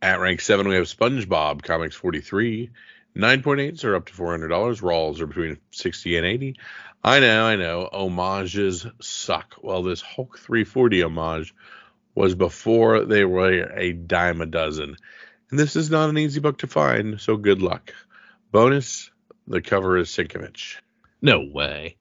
At 0.00 0.20
rank 0.20 0.40
seven, 0.40 0.68
we 0.68 0.74
have 0.74 0.84
SpongeBob 0.84 1.62
Comics 1.62 1.94
43. 1.96 2.70
9.8s 3.16 3.84
are 3.84 3.94
up 3.94 4.06
to 4.06 4.12
$400. 4.12 4.82
Raws 4.82 5.20
are 5.20 5.26
between 5.26 5.58
60 5.70 6.16
and 6.16 6.26
80. 6.26 6.56
I 7.04 7.20
know, 7.20 7.44
I 7.44 7.56
know. 7.56 7.88
Homages 7.92 8.86
suck. 9.00 9.56
Well, 9.60 9.82
this 9.82 10.00
Hulk 10.00 10.38
340 10.38 11.02
homage 11.02 11.54
was 12.14 12.34
before 12.34 13.04
they 13.04 13.24
were 13.24 13.70
a 13.76 13.92
dime 13.92 14.40
a 14.40 14.46
dozen. 14.46 14.96
And 15.50 15.58
this 15.58 15.76
is 15.76 15.90
not 15.90 16.10
an 16.10 16.18
easy 16.18 16.40
book 16.40 16.58
to 16.58 16.66
find, 16.66 17.20
so 17.20 17.36
good 17.36 17.60
luck. 17.60 17.92
Bonus 18.50 19.10
the 19.46 19.60
cover 19.60 19.98
is 19.98 20.08
Sienkiewicz. 20.08 20.76
No 21.20 21.40
way. 21.40 21.96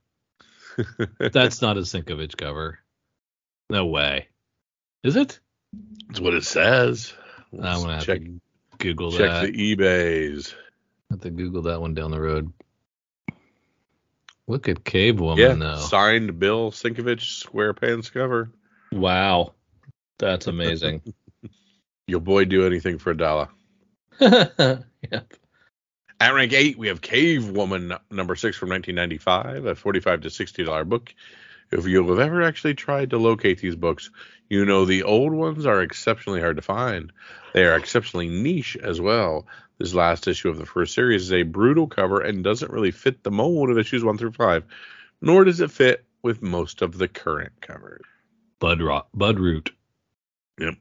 That's 1.19 1.61
not 1.61 1.77
a 1.77 1.81
Sienkiewicz 1.81 2.37
cover. 2.37 2.79
No 3.69 3.85
way. 3.85 4.27
Is 5.03 5.15
it? 5.15 5.39
That's 6.07 6.19
what 6.19 6.33
it 6.33 6.43
says. 6.43 7.13
I'm 7.53 7.81
gonna 7.81 8.01
check 8.01 8.21
Google 8.77 9.11
check 9.11 9.29
that. 9.29 9.51
the 9.51 9.75
eBays. 9.75 10.53
Have 11.11 11.21
to 11.21 11.29
Google 11.29 11.63
that 11.63 11.81
one 11.81 11.93
down 11.93 12.11
the 12.11 12.21
road. 12.21 12.51
Look 14.47 14.69
at 14.69 14.83
Cave 14.83 15.19
Woman 15.19 15.37
Yeah, 15.37 15.53
though. 15.53 15.75
signed 15.75 16.39
Bill 16.39 16.71
Sienkiewicz 16.71 17.45
SquarePants 17.45 18.11
cover. 18.11 18.49
Wow, 18.91 19.53
that's 20.17 20.47
amazing. 20.47 21.01
Your 22.07 22.21
boy 22.21 22.45
do 22.45 22.65
anything 22.65 22.97
for 22.97 23.11
a 23.11 23.17
dollar. 23.17 23.49
yep. 24.19 24.83
At 26.19 26.33
rank 26.33 26.53
eight, 26.53 26.77
we 26.77 26.87
have 26.87 27.01
Cave 27.01 27.49
Woman 27.49 27.93
number 28.09 28.35
six 28.35 28.55
from 28.57 28.69
1995, 28.69 29.65
a 29.65 29.75
45 29.75 30.21
to 30.21 30.29
60 30.29 30.63
dollar 30.63 30.85
book. 30.85 31.13
If 31.71 31.85
you 31.87 32.05
have 32.07 32.19
ever 32.19 32.41
actually 32.41 32.73
tried 32.73 33.11
to 33.11 33.17
locate 33.17 33.59
these 33.59 33.75
books, 33.75 34.11
you 34.49 34.65
know 34.65 34.85
the 34.85 35.03
old 35.03 35.33
ones 35.33 35.65
are 35.65 35.81
exceptionally 35.81 36.41
hard 36.41 36.57
to 36.57 36.61
find. 36.61 37.11
They 37.53 37.65
are 37.65 37.75
exceptionally 37.75 38.27
niche 38.27 38.77
as 38.81 38.99
well. 38.99 39.47
This 39.81 39.95
last 39.95 40.27
issue 40.27 40.47
of 40.47 40.59
the 40.59 40.65
first 40.67 40.93
series 40.93 41.23
is 41.23 41.33
a 41.33 41.41
brutal 41.41 41.87
cover 41.87 42.21
and 42.21 42.43
doesn't 42.43 42.71
really 42.71 42.91
fit 42.91 43.23
the 43.23 43.31
mold 43.31 43.71
of 43.71 43.79
issues 43.79 44.03
one 44.03 44.15
through 44.15 44.33
five, 44.33 44.63
nor 45.21 45.43
does 45.43 45.59
it 45.59 45.71
fit 45.71 46.05
with 46.21 46.43
most 46.43 46.83
of 46.83 46.99
the 46.99 47.07
current 47.07 47.53
covers. 47.61 48.03
Bud 48.59 48.79
Rot, 48.79 49.07
Budd 49.11 49.39
Root. 49.39 49.71
Yep. 50.59 50.75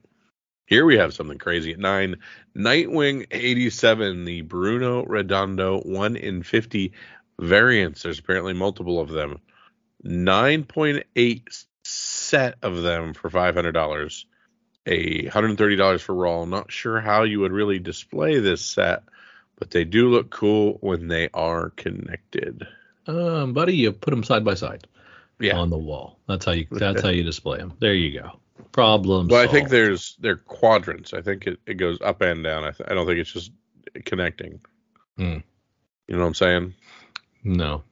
Here 0.66 0.84
we 0.84 0.98
have 0.98 1.14
something 1.14 1.38
crazy 1.38 1.72
at 1.72 1.78
nine. 1.78 2.16
Nightwing 2.54 3.26
87, 3.30 4.26
the 4.26 4.42
Bruno 4.42 5.06
Redondo 5.06 5.80
1 5.80 6.16
in 6.16 6.42
50 6.42 6.92
variants. 7.38 8.02
There's 8.02 8.18
apparently 8.18 8.52
multiple 8.52 9.00
of 9.00 9.08
them. 9.08 9.38
9.8 10.04 11.64
set 11.84 12.56
of 12.60 12.82
them 12.82 13.14
for 13.14 13.30
$500. 13.30 14.24
A 14.86 15.24
$130 15.24 16.00
for 16.00 16.14
Raw. 16.14 16.44
Not 16.44 16.72
sure 16.72 17.00
how 17.00 17.22
you 17.24 17.40
would 17.40 17.52
really 17.52 17.78
display 17.78 18.38
this 18.38 18.62
set, 18.64 19.02
but 19.58 19.70
they 19.70 19.84
do 19.84 20.08
look 20.10 20.30
cool 20.30 20.78
when 20.80 21.08
they 21.08 21.28
are 21.34 21.70
connected. 21.70 22.66
Um, 23.06 23.52
buddy, 23.52 23.76
you 23.76 23.92
put 23.92 24.10
them 24.10 24.24
side 24.24 24.44
by 24.44 24.54
side 24.54 24.86
Yeah. 25.38 25.58
on 25.58 25.70
the 25.70 25.78
wall. 25.78 26.18
That's 26.28 26.44
how 26.44 26.52
you. 26.52 26.66
That's 26.70 27.02
how 27.02 27.10
you 27.10 27.22
display 27.22 27.58
them. 27.58 27.74
There 27.78 27.94
you 27.94 28.20
go. 28.20 28.38
Problem. 28.72 29.28
Well, 29.28 29.42
I 29.42 29.46
think 29.48 29.68
there's 29.68 30.16
they're 30.20 30.36
quadrants. 30.36 31.12
I 31.12 31.20
think 31.22 31.46
it, 31.46 31.58
it 31.66 31.74
goes 31.74 31.98
up 32.00 32.20
and 32.22 32.42
down. 32.44 32.64
I, 32.64 32.70
th- 32.70 32.88
I 32.90 32.94
don't 32.94 33.06
think 33.06 33.18
it's 33.18 33.32
just 33.32 33.50
connecting. 34.04 34.60
Hmm. 35.16 35.38
You 36.08 36.16
know 36.16 36.20
what 36.20 36.26
I'm 36.26 36.34
saying? 36.34 36.74
no. 37.44 37.82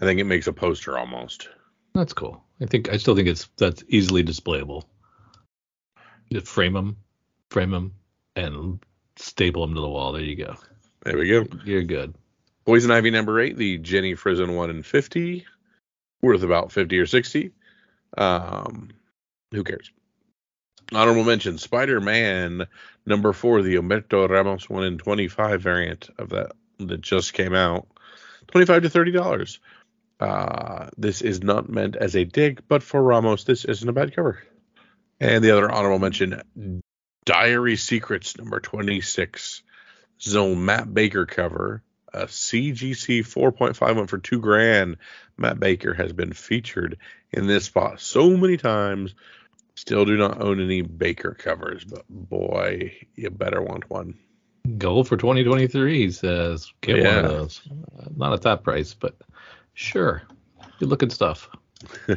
I 0.00 0.04
think 0.04 0.20
it 0.20 0.24
makes 0.24 0.46
a 0.46 0.52
poster 0.52 0.96
almost. 0.96 1.48
That's 1.92 2.12
cool. 2.12 2.44
I 2.60 2.66
think 2.66 2.88
I 2.88 2.96
still 2.98 3.16
think 3.16 3.26
it's 3.26 3.48
that's 3.56 3.82
easily 3.88 4.22
displayable. 4.22 4.84
Frame 6.44 6.74
them, 6.74 6.96
frame 7.50 7.70
them, 7.70 7.94
and 8.36 8.80
staple 9.16 9.66
them 9.66 9.74
to 9.74 9.80
the 9.80 9.88
wall. 9.88 10.12
There 10.12 10.22
you 10.22 10.36
go. 10.36 10.56
There 11.04 11.18
we 11.18 11.28
go. 11.28 11.46
You're 11.64 11.82
good. 11.82 12.14
Poison 12.66 12.90
Ivy 12.90 13.10
number 13.10 13.40
eight, 13.40 13.56
the 13.56 13.78
Jenny 13.78 14.14
Frison 14.14 14.54
one 14.54 14.68
in 14.68 14.82
fifty, 14.82 15.46
worth 16.20 16.42
about 16.42 16.70
fifty 16.70 16.98
or 16.98 17.06
sixty. 17.06 17.52
Um, 18.16 18.90
who 19.52 19.64
cares? 19.64 19.90
Honorable 20.92 21.24
mention: 21.24 21.56
Spider 21.56 22.00
Man 22.00 22.66
number 23.06 23.32
four, 23.32 23.62
the 23.62 23.76
Humberto 23.76 24.28
Ramos 24.28 24.68
one 24.68 24.84
in 24.84 24.98
twenty-five 24.98 25.62
variant 25.62 26.10
of 26.18 26.30
that 26.30 26.52
that 26.78 27.00
just 27.00 27.32
came 27.32 27.54
out, 27.54 27.88
twenty-five 28.48 28.82
to 28.82 28.90
thirty 28.90 29.12
dollars. 29.12 29.60
Uh, 30.20 30.88
this 30.98 31.22
is 31.22 31.42
not 31.42 31.68
meant 31.68 31.96
as 31.96 32.16
a 32.16 32.24
dig, 32.24 32.62
but 32.68 32.82
for 32.82 33.02
Ramos, 33.02 33.44
this 33.44 33.64
isn't 33.64 33.88
a 33.88 33.92
bad 33.92 34.14
cover. 34.14 34.42
And 35.20 35.42
the 35.42 35.50
other 35.50 35.70
honorable 35.70 35.98
mention: 35.98 36.82
Diary 37.24 37.76
Secrets 37.76 38.38
number 38.38 38.60
twenty-six, 38.60 39.62
Zone 40.20 40.64
Matt 40.64 40.92
Baker 40.92 41.26
cover 41.26 41.82
A 42.12 42.26
CGC 42.26 43.20
4.5 43.20 43.96
went 43.96 44.10
for 44.10 44.18
two 44.18 44.40
grand. 44.40 44.96
Matt 45.36 45.60
Baker 45.60 45.94
has 45.94 46.12
been 46.12 46.32
featured 46.32 46.98
in 47.30 47.46
this 47.46 47.66
spot 47.66 48.00
so 48.00 48.36
many 48.36 48.56
times. 48.56 49.14
Still 49.74 50.04
do 50.04 50.16
not 50.16 50.40
own 50.40 50.60
any 50.60 50.82
Baker 50.82 51.34
covers, 51.38 51.84
but 51.84 52.04
boy, 52.08 52.94
you 53.14 53.30
better 53.30 53.62
want 53.62 53.88
one. 53.88 54.18
Goal 54.76 55.04
for 55.04 55.16
2023 55.16 55.98
he 55.98 56.10
says 56.10 56.72
get 56.80 57.04
one 57.04 57.24
of 57.24 57.30
those. 57.30 57.62
Not 58.16 58.32
at 58.32 58.42
that 58.42 58.64
price, 58.64 58.94
but 58.94 59.16
sure. 59.74 60.22
Good 60.78 60.88
looking 60.88 61.10
stuff. 61.10 61.48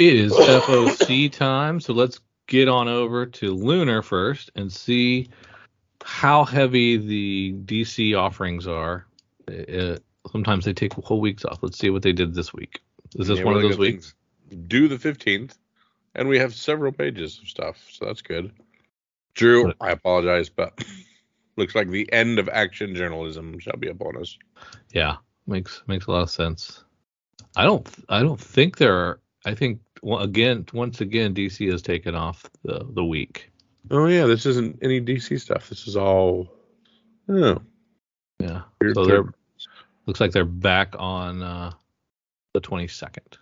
It 0.00 0.14
is 0.16 0.32
FOC 0.32 1.30
time, 1.30 1.78
so 1.78 1.92
let's 1.92 2.20
get 2.46 2.70
on 2.70 2.88
over 2.88 3.26
to 3.26 3.54
Lunar 3.54 4.00
first 4.00 4.50
and 4.56 4.72
see 4.72 5.28
how 6.02 6.42
heavy 6.42 6.96
the 6.96 7.52
DC 7.66 8.18
offerings 8.18 8.66
are. 8.66 9.04
Uh, 9.46 9.96
sometimes 10.32 10.64
they 10.64 10.72
take 10.72 10.94
whole 10.94 11.20
weeks 11.20 11.44
off. 11.44 11.58
Let's 11.60 11.76
see 11.76 11.90
what 11.90 12.00
they 12.00 12.14
did 12.14 12.32
this 12.32 12.50
week. 12.54 12.80
Is 13.16 13.28
this 13.28 13.40
Yeah, 13.40 13.44
one 13.44 13.56
of 13.56 13.60
those 13.60 13.76
weeks? 13.76 14.14
Due 14.68 14.88
the 14.88 14.96
15th, 14.96 15.58
and 16.14 16.30
we 16.30 16.38
have 16.38 16.54
several 16.54 16.92
pages 16.92 17.38
of 17.38 17.46
stuff, 17.46 17.86
so 17.90 18.06
that's 18.06 18.22
good. 18.22 18.52
Drew, 19.34 19.70
I 19.82 19.90
apologize, 19.90 20.48
but 20.48 20.82
looks 21.58 21.74
like 21.74 21.90
the 21.90 22.10
end 22.10 22.38
of 22.38 22.48
action 22.48 22.94
journalism 22.94 23.58
shall 23.58 23.76
be 23.76 23.88
upon 23.88 24.16
us. 24.16 24.38
Yeah, 24.94 25.16
makes 25.46 25.82
makes 25.86 26.06
a 26.06 26.12
lot 26.12 26.22
of 26.22 26.30
sense. 26.30 26.84
I 27.54 27.64
don't 27.64 27.86
I 28.08 28.22
don't 28.22 28.40
think 28.40 28.78
there 28.78 28.96
are. 28.96 29.20
I 29.46 29.54
think 29.54 29.80
again 30.02 30.66
once 30.72 31.00
again 31.00 31.34
DC 31.34 31.70
has 31.70 31.82
taken 31.82 32.14
off 32.14 32.48
the 32.64 32.86
the 32.94 33.04
week. 33.04 33.50
Oh 33.90 34.06
yeah, 34.06 34.26
this 34.26 34.46
isn't 34.46 34.78
any 34.82 35.00
DC 35.00 35.40
stuff. 35.40 35.68
This 35.68 35.86
is 35.86 35.96
all. 35.96 36.48
Oh, 37.28 37.60
Yeah. 38.38 38.62
weird 38.80 38.94
So 38.94 39.04
they're 39.04 39.24
looks 40.06 40.20
like 40.20 40.32
they're 40.32 40.44
back 40.44 40.94
on 40.98 41.42
uh, 41.42 41.72
the 42.54 42.60
22nd, 42.60 43.36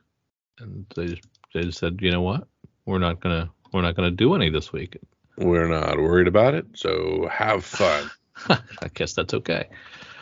and 0.59 0.85
they 0.95 1.07
just 1.07 1.29
they 1.55 1.63
just 1.63 1.79
said, 1.79 1.99
you 2.03 2.11
know 2.11 2.23
what, 2.23 2.47
we're 2.87 2.99
not 2.99 3.21
gonna 3.21 3.51
we're 3.73 3.83
not 3.83 3.95
gonna 3.97 4.11
do 4.11 4.35
any 4.35 4.51
this 4.51 4.73
week. 4.73 4.99
we're 5.39 5.69
not 5.69 5.97
worried 5.99 6.29
about 6.29 6.55
it, 6.55 6.67
so 6.75 7.29
have 7.31 7.65
fun. 7.81 8.11
I 8.49 8.89
guess 8.95 9.15
that's 9.15 9.35
okay. 9.35 9.69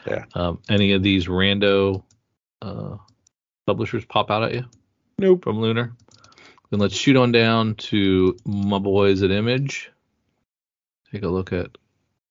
Yeah. 0.07 0.25
Um, 0.35 0.61
any 0.69 0.93
of 0.93 1.03
these 1.03 1.27
rando 1.27 2.05
uh, 2.63 2.97
publishers 3.67 4.05
pop 4.05 4.31
out 4.31 4.45
at 4.45 4.55
you 4.55 4.65
nope. 5.19 5.43
from 5.45 5.61
Lunar? 5.61 5.93
Then 6.71 6.81
let's 6.81 6.97
shoot 6.97 7.17
on 7.17 7.33
down 7.33 7.75
to 7.77 8.37
my 8.45 8.79
boys 8.79 9.23
at 9.23 9.31
Image. 9.31 9.91
Take 11.13 11.23
a 11.23 11.29
look 11.29 11.53
at 11.53 11.79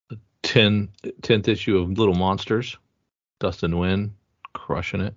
the 0.10 0.20
10, 0.44 0.90
10th 1.22 1.48
issue 1.48 1.78
of 1.78 1.98
Little 1.98 2.16
Monsters. 2.16 2.78
Dustin 3.40 3.72
Nguyen 3.72 4.12
crushing 4.54 5.02
it. 5.02 5.16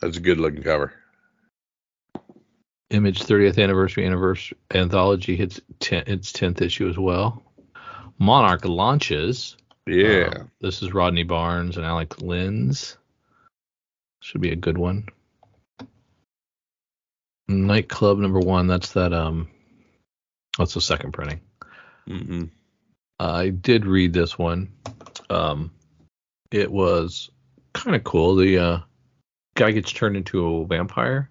That's 0.00 0.16
a 0.16 0.20
good 0.20 0.38
looking 0.38 0.62
cover. 0.62 0.92
Image 2.90 3.22
30th 3.22 3.62
anniversary 3.62 4.04
anniversary 4.04 4.58
anthology 4.74 5.36
hits 5.36 5.60
10, 5.80 6.04
its 6.06 6.32
10th 6.32 6.60
issue 6.60 6.88
as 6.88 6.98
well. 6.98 7.42
Monarch 8.18 8.64
launches. 8.64 9.56
Yeah. 9.86 10.30
Um, 10.36 10.50
this 10.60 10.82
is 10.82 10.92
Rodney 10.92 11.24
Barnes 11.24 11.76
and 11.76 11.86
Alec 11.86 12.20
Linz. 12.20 12.96
Should 14.20 14.40
be 14.40 14.52
a 14.52 14.56
good 14.56 14.78
one. 14.78 15.08
Nightclub 17.52 18.18
number 18.18 18.40
one. 18.40 18.66
That's 18.66 18.92
that. 18.92 19.12
Um, 19.12 19.48
that's 20.58 20.74
the 20.74 20.80
second 20.80 21.12
printing. 21.12 21.40
Mm-hmm. 22.08 22.44
I 23.18 23.50
did 23.50 23.86
read 23.86 24.12
this 24.12 24.38
one. 24.38 24.72
Um, 25.30 25.70
it 26.50 26.70
was 26.70 27.30
kind 27.72 27.96
of 27.96 28.04
cool. 28.04 28.36
The 28.36 28.58
uh, 28.58 28.78
guy 29.54 29.70
gets 29.70 29.92
turned 29.92 30.16
into 30.16 30.46
a 30.46 30.66
vampire, 30.66 31.30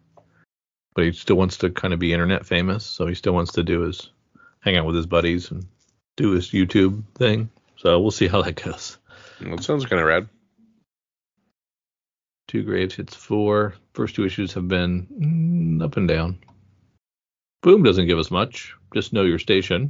but 0.96 1.06
he 1.06 1.12
still 1.12 1.36
wants 1.36 1.58
to 1.58 1.70
kind 1.70 1.94
of 1.94 2.00
be 2.00 2.14
internet 2.14 2.46
famous. 2.46 2.86
So 2.86 3.08
he 3.08 3.16
still 3.16 3.34
wants 3.34 3.54
to 3.54 3.64
do 3.64 3.82
his 3.82 4.10
hang 4.62 4.78
out 4.78 4.86
with 4.86 4.96
his 4.96 5.08
buddies 5.08 5.52
and 5.52 5.66
do 6.18 6.32
his 6.32 6.52
YouTube 6.52 7.04
thing. 7.16 7.50
So 7.78 8.00
we'll 8.00 8.12
see 8.12 8.28
how 8.28 8.42
that 8.42 8.62
goes. 8.64 8.98
That 9.42 9.64
sounds 9.64 9.86
kind 9.86 10.00
of 10.00 10.08
rad. 10.08 10.30
Two 12.52 12.64
Graves 12.64 12.96
hits 12.96 13.16
four. 13.16 13.76
First 13.94 14.16
two 14.16 14.26
issues 14.26 14.52
have 14.56 14.68
been 14.68 15.08
mm, 15.08 15.82
up 15.82 15.96
and 15.96 16.06
down. 16.06 16.38
Boom 17.62 17.82
doesn't 17.82 18.08
give 18.08 18.20
us 18.20 18.30
much. 18.30 18.76
Just 18.94 19.14
know 19.14 19.24
your 19.24 19.40
station. 19.40 19.90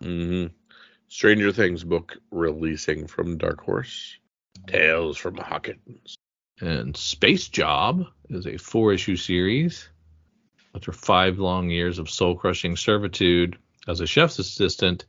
Mm-hmm. 0.00 0.52
Stranger 1.06 1.52
Things 1.52 1.84
book 1.84 2.16
releasing 2.32 3.06
from 3.06 3.38
Dark 3.38 3.60
Horse. 3.60 4.16
Tales 4.66 5.16
from 5.16 5.36
Hawkins. 5.36 6.16
And 6.60 6.96
Space 6.96 7.46
Job 7.46 8.06
is 8.28 8.48
a 8.48 8.56
four 8.56 8.92
issue 8.92 9.14
series. 9.14 9.88
After 10.74 10.90
five 10.90 11.38
long 11.38 11.70
years 11.70 12.00
of 12.00 12.10
soul 12.10 12.34
crushing 12.34 12.74
servitude 12.74 13.58
as 13.86 14.00
a 14.00 14.08
chef's 14.08 14.40
assistant, 14.40 15.04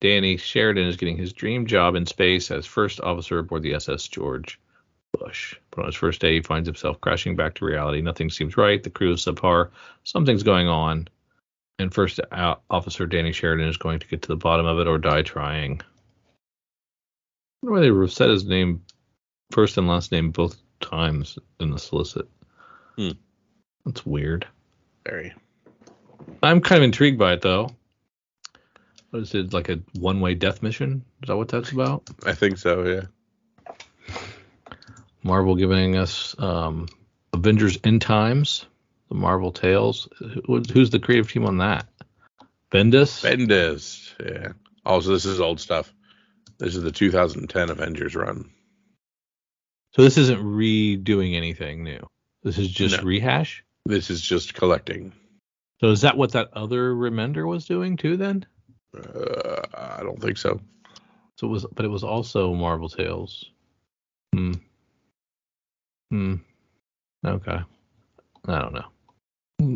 Danny 0.00 0.36
Sheridan 0.36 0.86
is 0.86 0.98
getting 0.98 1.16
his 1.16 1.32
dream 1.32 1.66
job 1.66 1.96
in 1.96 2.06
space 2.06 2.52
as 2.52 2.64
first 2.64 3.00
officer 3.00 3.40
aboard 3.40 3.64
the 3.64 3.74
SS 3.74 4.06
George 4.06 4.60
Bush. 5.18 5.54
But 5.70 5.80
on 5.80 5.86
his 5.86 5.94
first 5.94 6.20
day, 6.20 6.34
he 6.34 6.42
finds 6.42 6.66
himself 6.66 7.00
crashing 7.00 7.36
back 7.36 7.54
to 7.54 7.64
reality. 7.64 8.00
Nothing 8.00 8.30
seems 8.30 8.56
right. 8.56 8.82
The 8.82 8.90
crew 8.90 9.12
is 9.12 9.24
subpar. 9.24 9.70
Something's 10.04 10.42
going 10.42 10.68
on. 10.68 11.08
And 11.78 11.94
first 11.94 12.20
officer 12.70 13.06
Danny 13.06 13.32
Sheridan 13.32 13.68
is 13.68 13.76
going 13.76 14.00
to 14.00 14.08
get 14.08 14.22
to 14.22 14.28
the 14.28 14.36
bottom 14.36 14.66
of 14.66 14.78
it 14.78 14.88
or 14.88 14.98
die 14.98 15.22
trying. 15.22 15.80
I 17.62 17.66
wonder 17.66 17.94
why 17.94 18.06
they 18.06 18.10
said 18.10 18.30
his 18.30 18.44
name, 18.44 18.82
first 19.52 19.76
and 19.78 19.86
last 19.86 20.10
name, 20.10 20.30
both 20.30 20.56
times 20.80 21.38
in 21.60 21.70
the 21.70 21.78
solicit. 21.78 22.28
Hmm. 22.96 23.10
That's 23.84 24.04
weird. 24.04 24.46
Very. 25.06 25.32
I'm 26.42 26.60
kind 26.60 26.78
of 26.78 26.84
intrigued 26.84 27.18
by 27.18 27.34
it 27.34 27.42
though. 27.42 27.70
What 29.10 29.22
is 29.22 29.34
it 29.34 29.52
like 29.52 29.68
a 29.68 29.80
one-way 29.98 30.34
death 30.34 30.62
mission? 30.62 31.04
Is 31.22 31.28
that 31.28 31.36
what 31.36 31.48
that's 31.48 31.72
about? 31.72 32.08
I 32.26 32.34
think 32.34 32.58
so, 32.58 32.84
yeah. 32.84 33.02
Marvel 35.22 35.56
giving 35.56 35.96
us 35.96 36.34
um, 36.38 36.88
Avengers 37.32 37.78
End 37.84 38.00
Times, 38.02 38.66
the 39.08 39.14
Marvel 39.14 39.52
Tales. 39.52 40.08
Who- 40.46 40.62
Who's 40.72 40.90
the 40.90 40.98
creative 41.00 41.30
team 41.30 41.44
on 41.46 41.58
that? 41.58 41.86
Bendis. 42.70 43.22
Bendis. 43.22 44.12
Yeah. 44.24 44.52
Also, 44.84 45.12
this 45.12 45.24
is 45.24 45.40
old 45.40 45.60
stuff. 45.60 45.92
This 46.58 46.74
is 46.76 46.82
the 46.82 46.92
2010 46.92 47.70
Avengers 47.70 48.14
run. 48.16 48.50
so 49.92 50.02
this 50.02 50.18
isn't 50.18 50.40
redoing 50.42 51.34
anything 51.36 51.82
new. 51.84 52.06
This 52.42 52.58
is 52.58 52.68
just 52.68 52.98
No. 52.98 53.02
rehash. 53.04 53.64
This 53.86 54.10
is 54.10 54.20
just 54.20 54.54
collecting. 54.54 55.12
So 55.80 55.88
is 55.90 56.02
that 56.02 56.16
what 56.16 56.32
that 56.32 56.50
other 56.52 56.92
Remender 56.94 57.46
was 57.46 57.64
doing 57.66 57.96
too? 57.96 58.16
Then. 58.16 58.44
Uh, 58.96 59.62
I 59.74 60.02
don't 60.02 60.20
think 60.20 60.36
so. 60.38 60.60
So 61.36 61.46
it 61.46 61.50
was, 61.50 61.66
but 61.72 61.84
it 61.84 61.88
was 61.88 62.04
also 62.04 62.52
Marvel 62.54 62.88
Tales. 62.88 63.50
Hmm. 64.34 64.54
Hmm. 66.10 66.36
Okay. 67.24 67.58
I 68.46 68.60
don't 68.60 68.74
know. 68.74 68.84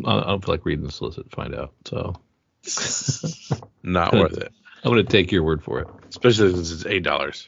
I'll, 0.09 0.23
I'll 0.23 0.39
feel 0.39 0.53
like 0.53 0.65
reading 0.65 0.85
the 0.85 0.91
solicit 0.91 1.29
to 1.29 1.35
find 1.35 1.53
out. 1.53 1.73
So 1.85 2.15
Not 3.83 4.13
worth 4.13 4.37
it. 4.37 4.51
I'm 4.83 4.91
gonna 4.91 5.03
take 5.03 5.31
your 5.31 5.43
word 5.43 5.63
for 5.63 5.79
it. 5.81 5.87
Especially 6.09 6.53
since 6.53 6.71
it's 6.71 6.85
eight 6.85 7.03
dollars. 7.03 7.47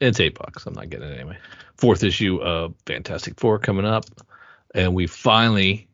It's 0.00 0.20
eight 0.20 0.38
bucks. 0.38 0.66
I'm 0.66 0.74
not 0.74 0.90
getting 0.90 1.08
it 1.08 1.14
anyway. 1.14 1.38
Fourth 1.76 2.02
issue 2.04 2.40
of 2.40 2.74
Fantastic 2.86 3.38
Four 3.38 3.58
coming 3.58 3.86
up, 3.86 4.04
and 4.74 4.94
we 4.94 5.06
finally 5.06 5.88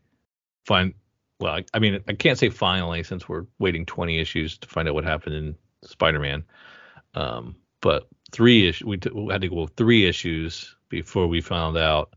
find. 0.66 0.94
Well, 1.38 1.54
I, 1.54 1.64
I 1.74 1.80
mean, 1.80 2.00
I 2.08 2.14
can't 2.14 2.38
say 2.38 2.48
finally 2.48 3.02
since 3.02 3.28
we're 3.28 3.44
waiting 3.58 3.84
20 3.84 4.18
issues 4.18 4.56
to 4.58 4.68
find 4.68 4.88
out 4.88 4.94
what 4.94 5.04
happened 5.04 5.34
in 5.34 5.56
Spider-Man. 5.84 6.44
Um, 7.12 7.56
but 7.82 8.08
three 8.32 8.66
issues. 8.66 8.86
We, 8.86 8.96
t- 8.96 9.10
we 9.12 9.30
had 9.30 9.42
to 9.42 9.48
go 9.48 9.66
three 9.66 10.08
issues 10.08 10.74
before 10.88 11.26
we 11.26 11.42
found 11.42 11.76
out 11.76 12.15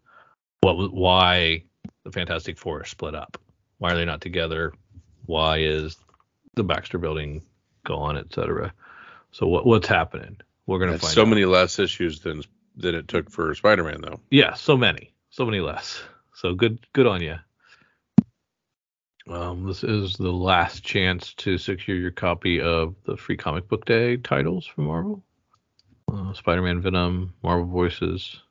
what 0.61 0.93
why 0.93 1.63
the 2.03 2.11
Fantastic 2.11 2.57
Four 2.57 2.81
are 2.81 2.85
split 2.85 3.15
up. 3.15 3.37
Why 3.77 3.93
are 3.93 3.95
they 3.95 4.05
not 4.05 4.21
together? 4.21 4.73
Why 5.25 5.59
is 5.59 5.97
the 6.55 6.63
Baxter 6.63 6.97
Building 6.97 7.41
gone, 7.85 8.17
etc. 8.17 8.73
So 9.31 9.47
what 9.47 9.65
what's 9.65 9.87
happening? 9.87 10.37
We're 10.65 10.79
gonna 10.79 10.93
That's 10.93 11.03
find 11.03 11.13
so 11.13 11.21
out. 11.23 11.29
many 11.29 11.45
less 11.45 11.79
issues 11.79 12.19
than 12.19 12.43
than 12.75 12.95
it 12.95 13.07
took 13.07 13.29
for 13.29 13.53
Spider-Man, 13.53 14.01
though. 14.01 14.19
Yeah, 14.29 14.53
so 14.53 14.77
many, 14.77 15.11
so 15.29 15.45
many 15.45 15.59
less. 15.59 16.01
So 16.33 16.53
good, 16.53 16.79
good 16.93 17.07
on 17.07 17.21
you. 17.21 17.35
Um, 19.27 19.67
this 19.67 19.83
is 19.83 20.15
the 20.15 20.31
last 20.31 20.83
chance 20.83 21.33
to 21.35 21.57
secure 21.57 21.97
your 21.97 22.11
copy 22.11 22.61
of 22.61 22.95
the 23.05 23.17
free 23.17 23.37
comic 23.37 23.67
book 23.67 23.85
day 23.85 24.17
titles 24.17 24.65
from 24.65 24.85
Marvel. 24.85 25.23
Uh, 26.11 26.33
Spider-Man, 26.33 26.81
Venom, 26.81 27.33
Marvel 27.43 27.67
Voices, 27.67 28.41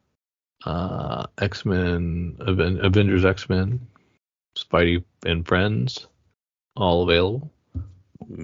uh, 0.65 1.27
X-Men, 1.39 2.37
Aven- 2.41 2.85
Avengers, 2.85 3.25
X-Men, 3.25 3.87
Spidey 4.57 5.05
and 5.25 5.47
Friends, 5.47 6.07
all 6.77 7.03
available. 7.03 7.51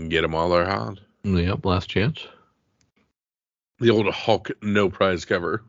Get 0.08 0.22
them 0.22 0.34
all 0.34 0.48
there, 0.50 0.64
hot. 0.64 1.00
Yep, 1.24 1.64
last 1.64 1.88
chance. 1.88 2.26
The 3.80 3.90
old 3.90 4.08
Hulk 4.12 4.50
no 4.62 4.88
prize 4.88 5.24
cover. 5.24 5.62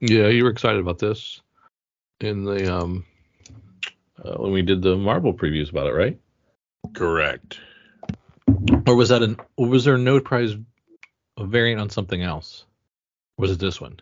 Yeah, 0.00 0.28
you 0.28 0.44
were 0.44 0.50
excited 0.50 0.80
about 0.80 0.98
this 0.98 1.40
in 2.20 2.44
the 2.44 2.72
um 2.74 3.04
uh, 4.22 4.34
when 4.34 4.52
we 4.52 4.62
did 4.62 4.82
the 4.82 4.96
Marvel 4.96 5.32
previews 5.32 5.70
about 5.70 5.86
it, 5.86 5.92
right? 5.92 6.18
Correct. 6.94 7.58
Or 8.86 8.94
was 8.96 9.08
that 9.08 9.22
an 9.22 9.38
or 9.56 9.66
was 9.66 9.84
there 9.84 9.94
a 9.94 9.98
no 9.98 10.20
prize 10.20 10.54
variant 11.38 11.80
on 11.80 11.90
something 11.90 12.22
else? 12.22 12.64
Was 13.38 13.50
it 13.50 13.58
this 13.58 13.80
one? 13.80 14.00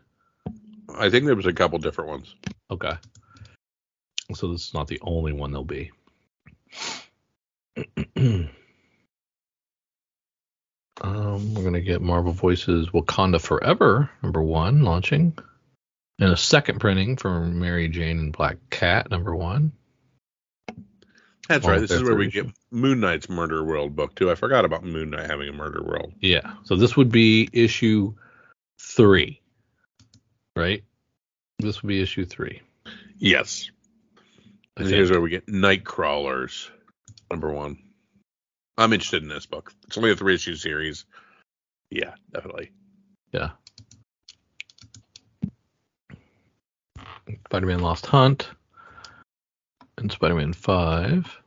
I 0.99 1.11
think 1.11 1.27
there 1.27 1.37
was 1.37 1.47
a 1.47 1.53
couple 1.53 1.79
different 1.79 2.11
ones. 2.11 2.35
Okay. 2.71 2.93
So 4.35 4.53
this 4.53 4.69
is 4.69 4.75
not 4.75 4.89
the 4.89 5.01
only 5.03 5.33
one 5.33 5.53
there'll 5.53 5.65
be. 5.65 5.93
um, 8.17 8.51
we're 11.55 11.63
gonna 11.63 11.81
get 11.81 12.03
Marvel 12.03 12.33
Voices 12.33 12.89
Wakanda 12.89 13.41
Forever 13.41 14.11
number 14.23 14.43
one 14.43 14.83
launching, 14.83 15.39
and 16.19 16.33
a 16.33 16.37
second 16.37 16.81
printing 16.81 17.17
for 17.17 17.41
Mary 17.41 17.89
Jane 17.89 18.19
and 18.19 18.33
Black 18.33 18.57
Cat 18.71 19.11
number 19.11 19.35
one. 19.35 19.73
That's 21.49 21.65
All 21.65 21.73
right. 21.73 21.81
This 21.81 21.93
is 21.93 22.03
where 22.03 22.17
we 22.17 22.29
get 22.31 22.47
Moon 22.73 22.99
Knight's 23.01 23.29
Murder 23.29 23.63
World 23.63 23.95
book 23.95 24.15
too. 24.17 24.31
I 24.31 24.35
forgot 24.35 24.65
about 24.65 24.85
Moon 24.85 25.11
Knight 25.11 25.31
having 25.31 25.49
a 25.49 25.53
Murder 25.53 25.83
World. 25.83 26.13
Yeah. 26.21 26.55
So 26.65 26.75
this 26.75 26.97
would 26.97 27.13
be 27.13 27.49
issue 27.53 28.15
three, 28.81 29.41
right? 30.57 30.83
This 31.59 31.83
would 31.83 31.89
be 31.89 32.03
issue 32.03 32.25
three. 32.25 32.63
Yes. 33.19 33.71
I 34.77 34.83
And 34.83 34.91
here's 34.91 35.11
where 35.11 35.21
we 35.21 35.31
get 35.31 35.47
Nightcrawlers, 35.47 36.69
number 37.31 37.53
one. 37.53 37.79
I'm 38.77 38.93
interested 38.93 39.23
in 39.23 39.29
this 39.29 39.47
book. 39.47 39.73
It's 39.87 39.97
only 39.97 40.11
a 40.11 40.17
three 40.17 40.35
issue 40.35 40.55
series. 40.57 41.07
Yeah, 41.91 42.15
definitely. 42.33 42.73
Yeah. 43.33 43.51
Spider-Man 47.47 47.81
Lost 47.81 48.07
Hunt 48.07 48.49
and 49.99 50.13
Spider-Man 50.13 50.53
Five. 50.53 51.41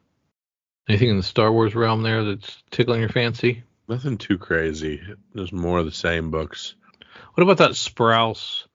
Anything 0.87 1.09
in 1.09 1.17
the 1.17 1.23
Star 1.23 1.51
Wars 1.51 1.75
realm 1.75 2.01
there 2.01 2.23
that's 2.23 2.63
tickling 2.71 3.01
your 3.01 3.09
fancy? 3.09 3.63
Nothing 3.87 4.17
too 4.17 4.39
crazy. 4.39 5.01
Just 5.35 5.53
more 5.53 5.77
of 5.77 5.85
the 5.85 5.91
same 5.91 6.31
books. 6.31 6.73
What 7.33 7.43
about 7.43 7.57
that 7.57 7.71
Sprouse 7.71 8.65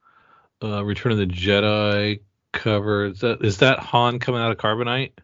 uh, 0.65 0.83
Return 0.83 1.11
of 1.11 1.17
the 1.17 1.25
Jedi 1.25 2.21
cover? 2.53 3.05
Is 3.05 3.19
that 3.19 3.43
is 3.43 3.57
that 3.57 3.79
Han 3.79 4.19
coming 4.19 4.41
out 4.41 4.51
of 4.51 4.57
carbonite? 4.57 5.11
Is 5.17 5.23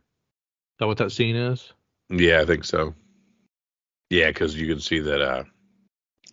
that 0.79 0.87
what 0.87 0.97
that 0.97 1.11
scene 1.11 1.35
is? 1.35 1.71
Yeah, 2.09 2.41
I 2.41 2.45
think 2.45 2.65
so. 2.65 2.93
Yeah, 4.09 4.27
because 4.27 4.55
you 4.55 4.67
can 4.67 4.81
see 4.81 4.99
that 4.99 5.21
uh, 5.21 5.43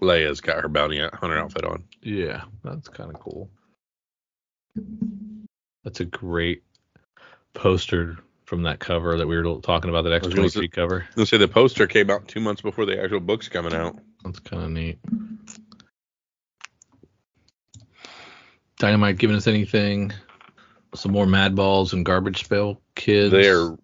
Leia's 0.00 0.40
got 0.40 0.60
her 0.60 0.68
bounty 0.68 1.00
hunter 1.00 1.38
outfit 1.38 1.64
on. 1.64 1.84
Yeah, 2.02 2.42
that's 2.64 2.88
kind 2.88 3.14
of 3.14 3.20
cool. 3.20 3.48
That's 5.84 6.00
a 6.00 6.04
great 6.04 6.64
poster 7.54 8.18
from 8.48 8.62
that 8.62 8.78
cover 8.78 9.18
that 9.18 9.26
we 9.26 9.36
were 9.36 9.60
talking 9.60 9.90
about, 9.90 10.02
that 10.04 10.24
was 10.24 10.34
gonna 10.34 10.48
X23 10.48 10.72
cover. 10.72 11.06
Let's 11.16 11.30
say 11.30 11.36
the 11.36 11.48
poster 11.48 11.86
came 11.86 12.10
out 12.10 12.26
two 12.26 12.40
months 12.40 12.62
before 12.62 12.86
the 12.86 13.00
actual 13.00 13.20
book's 13.20 13.48
coming 13.48 13.74
out. 13.74 13.98
That's 14.24 14.38
kind 14.40 14.62
of 14.62 14.70
neat. 14.70 14.98
Dynamite 18.78 19.18
giving 19.18 19.36
us 19.36 19.46
anything? 19.46 20.12
Some 20.94 21.12
more 21.12 21.26
Mad 21.26 21.54
Balls 21.54 21.92
and 21.92 22.04
Garbage 22.04 22.48
Pail 22.48 22.80
Kids. 22.94 23.32
They 23.32 23.48
are 23.50 23.76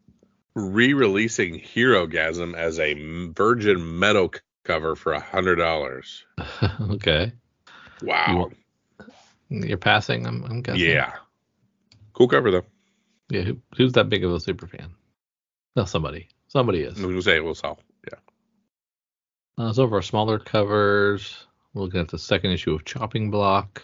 re-releasing 0.55 1.61
Herogasm 1.61 2.55
as 2.55 2.79
a 2.79 2.95
Virgin 3.33 3.99
Metal 3.99 4.31
c- 4.33 4.41
cover 4.65 4.95
for 4.97 5.13
a 5.13 5.21
hundred 5.21 5.57
dollars. 5.57 6.25
okay. 6.81 7.33
Wow. 8.03 8.51
You're 9.49 9.77
passing. 9.77 10.27
I'm, 10.27 10.45
I'm 10.45 10.63
guessing. 10.63 10.81
Yeah. 10.81 11.13
Cool 12.15 12.29
cover 12.29 12.51
though. 12.51 12.65
Yeah. 13.29 13.43
Who, 13.43 13.59
who's 13.77 13.93
that 13.93 14.09
big 14.09 14.25
of 14.25 14.33
a 14.33 14.41
super 14.41 14.67
fan? 14.67 14.95
No, 15.77 15.85
somebody. 15.85 16.29
Somebody 16.49 16.83
is. 16.83 16.97
I'm 16.97 17.03
gonna 17.03 17.21
say 17.21 17.37
it 17.37 17.45
will 17.45 17.55
sell. 17.55 17.81
Yeah. 18.07 18.19
Uh, 19.59 19.73
some 19.73 19.85
of 19.85 19.93
our 19.93 20.03
smaller 20.03 20.39
covers. 20.39 21.47
We're 21.75 21.83
looking 21.83 22.01
at 22.01 22.09
the 22.09 22.19
second 22.19 22.53
issue 22.53 22.75
of 22.75 22.85
Chopping 22.85 23.31
Block. 23.31 23.83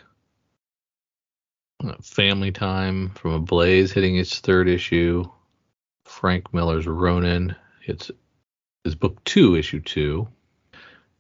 Family 2.02 2.52
Time 2.52 3.10
from 3.10 3.32
Ablaze 3.32 3.92
hitting 3.92 4.16
its 4.16 4.38
third 4.40 4.68
issue. 4.68 5.24
Frank 6.04 6.52
Miller's 6.52 6.86
Ronin. 6.86 7.54
It's 7.86 8.10
is 8.84 8.94
book 8.94 9.22
two, 9.24 9.56
issue 9.56 9.80
two. 9.80 10.28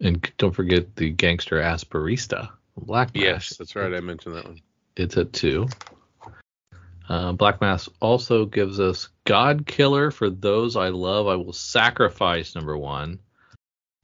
And 0.00 0.30
don't 0.38 0.54
forget 0.54 0.96
the 0.96 1.10
Gangster 1.10 1.60
Ass 1.60 1.84
Barista. 1.84 2.50
Black 2.76 3.14
Mask. 3.14 3.24
Yes, 3.24 3.56
that's 3.56 3.76
right. 3.76 3.92
I 3.92 4.00
mentioned 4.00 4.36
that 4.36 4.44
one. 4.46 4.60
It's 4.96 5.16
at 5.16 5.32
two. 5.32 5.68
Uh, 7.08 7.32
Black 7.32 7.60
Mask 7.60 7.90
also 8.00 8.46
gives 8.46 8.80
us 8.80 9.08
God 9.24 9.66
Killer 9.66 10.10
for 10.10 10.30
those 10.30 10.76
I 10.76 10.88
love. 10.88 11.26
I 11.26 11.36
will 11.36 11.52
sacrifice 11.52 12.54
number 12.54 12.76
one. 12.76 13.18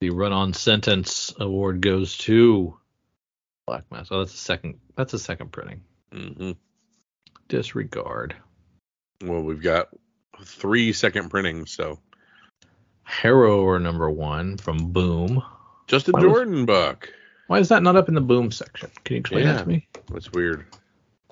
The 0.01 0.11
Run 0.11 0.33
On 0.33 0.53
Sentence 0.53 1.33
award 1.39 1.81
goes 1.81 2.19
to 2.19 2.77
Black 3.67 3.85
Mask. 3.91 4.13
Oh, 4.13 4.19
that's 4.19 4.35
a 4.35 4.39
second. 4.39 4.79
That's 4.97 5.15
a 5.15 5.19
second 5.19 5.53
printing. 5.53 5.83
Hmm 6.13 6.53
Disregard. 7.49 8.35
Well, 9.25 9.43
we've 9.43 9.63
got 9.63 9.89
three 10.45 10.93
second 10.93 11.31
printings, 11.31 11.71
so 11.71 11.99
Harrower 13.09 13.81
number 13.81 14.11
one 14.11 14.57
from 14.57 14.93
Boom. 14.93 15.43
just 15.87 16.09
a 16.09 16.13
Why 16.13 16.21
was- 16.21 16.33
Jordan 16.33 16.67
book. 16.67 17.13
Why 17.47 17.61
is 17.61 17.69
that 17.69 17.85
not 17.85 17.95
up 17.95 18.09
in 18.09 18.15
the 18.15 18.21
Boom 18.21 18.51
section? 18.51 18.91
Can 19.05 19.15
you 19.15 19.21
explain 19.21 19.45
that 19.45 19.63
to 19.63 19.69
me? 19.69 19.87
That's 20.13 20.33
weird. 20.33 20.67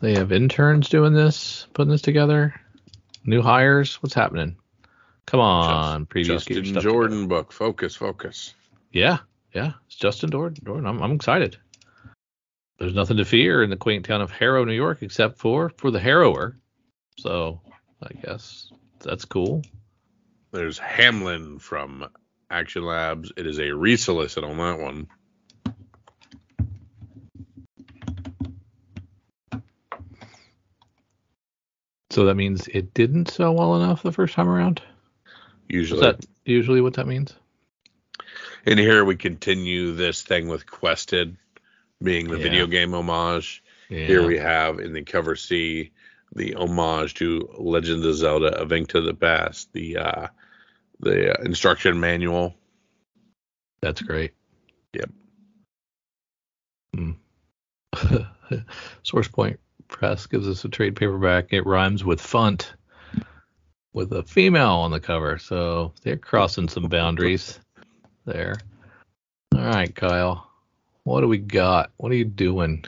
They 0.00 0.14
have 0.14 0.30
interns 0.30 0.88
doing 0.88 1.12
this, 1.12 1.66
putting 1.72 1.90
this 1.90 2.02
together. 2.02 2.54
New 3.24 3.42
hires. 3.42 3.96
What's 4.02 4.14
happening? 4.14 4.56
Come 5.26 5.40
on, 5.40 6.06
previous 6.06 6.44
Justin 6.44 6.66
stuff 6.66 6.82
Jordan 6.84 7.22
together. 7.22 7.28
book. 7.42 7.52
Focus, 7.52 7.96
focus. 7.96 8.54
Yeah, 8.92 9.18
yeah. 9.54 9.72
It's 9.86 9.96
Justin 9.96 10.30
Jordan. 10.30 10.62
Jordan. 10.64 10.86
I'm, 10.86 11.02
I'm 11.02 11.12
excited. 11.12 11.56
There's 12.78 12.94
nothing 12.94 13.18
to 13.18 13.24
fear 13.24 13.62
in 13.62 13.70
the 13.70 13.76
quaint 13.76 14.04
town 14.04 14.20
of 14.20 14.30
Harrow, 14.30 14.64
New 14.64 14.72
York, 14.74 15.02
except 15.02 15.38
for 15.38 15.70
for 15.76 15.90
the 15.90 16.00
harrower. 16.00 16.56
So 17.18 17.60
I 18.02 18.12
guess 18.14 18.70
that's 19.00 19.24
cool. 19.24 19.62
There's 20.50 20.78
Hamlin 20.78 21.58
from 21.58 22.08
Action 22.50 22.84
Labs. 22.84 23.32
It 23.36 23.46
is 23.46 23.58
a 23.58 23.70
resolicit 23.70 24.48
on 24.48 24.56
that 24.58 24.78
one. 24.78 25.08
So 32.10 32.26
that 32.26 32.36
means 32.36 32.68
it 32.68 32.94
didn't 32.94 33.28
sell 33.30 33.54
well 33.54 33.74
enough 33.74 34.02
the 34.02 34.12
first 34.12 34.34
time 34.34 34.48
around. 34.48 34.80
Is 35.68 35.90
Usually. 35.90 36.00
that 36.02 36.24
usually 36.44 36.80
what 36.80 36.94
that 36.94 37.08
means? 37.08 37.34
And 38.64 38.78
here 38.78 39.04
we 39.04 39.16
continue 39.16 39.92
this 39.92 40.22
thing 40.22 40.46
with 40.46 40.64
Quested 40.64 41.36
being 42.05 42.28
the 42.28 42.36
Yeah. 42.36 42.42
video 42.42 42.66
game 42.66 42.92
homage. 42.94 43.62
Yeah. 43.88 44.07
Here 44.07 44.26
we 44.26 44.38
have 44.38 44.78
in 44.78 44.92
the 44.92 45.02
cover 45.02 45.36
C 45.36 45.90
the 46.34 46.55
homage 46.55 47.14
to 47.14 47.48
Legend 47.59 48.05
of 48.05 48.14
Zelda: 48.14 48.62
A 48.62 48.64
Link 48.64 48.88
to 48.88 49.00
the 49.00 49.14
Past, 49.14 49.72
the 49.72 49.96
uh, 49.98 50.26
the 51.00 51.38
uh, 51.38 51.42
instruction 51.42 51.98
manual. 52.00 52.55
That's 53.80 54.02
great. 54.02 54.32
Yep. 54.94 55.11
Hmm. 56.94 57.11
Source 59.02 59.28
Point 59.28 59.61
Press 59.88 60.26
gives 60.26 60.48
us 60.48 60.64
a 60.64 60.68
trade 60.68 60.96
paperback. 60.96 61.52
It 61.52 61.66
rhymes 61.66 62.05
with 62.05 62.20
funt 62.20 62.72
with 63.92 64.12
a 64.12 64.22
female 64.22 64.76
on 64.78 64.90
the 64.90 65.00
cover. 65.00 65.38
So 65.38 65.92
they're 66.02 66.16
crossing 66.16 66.68
some 66.68 66.88
boundaries 66.88 67.61
there. 68.24 68.57
All 69.55 69.61
right, 69.61 69.94
Kyle. 69.94 70.50
What 71.05 71.20
do 71.20 71.28
we 71.28 71.38
got? 71.38 71.92
What 71.96 72.12
are 72.12 72.16
you 72.16 72.24
doing? 72.24 72.84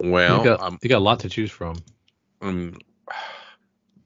Well, 0.00 0.38
you, 0.38 0.44
got, 0.44 0.60
um, 0.60 0.78
you 0.82 0.88
got 0.88 0.98
a 0.98 1.00
lot 1.00 1.20
to 1.20 1.28
choose 1.28 1.50
from. 1.50 1.76
um, 2.42 2.76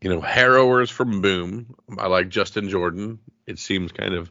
you 0.00 0.10
know, 0.10 0.20
Harrowers 0.20 0.90
from 0.90 1.22
Boom. 1.22 1.74
I 1.98 2.06
like 2.06 2.28
Justin 2.28 2.68
Jordan. 2.68 3.18
It 3.46 3.58
seems 3.58 3.92
kind 3.92 4.14
of, 4.14 4.30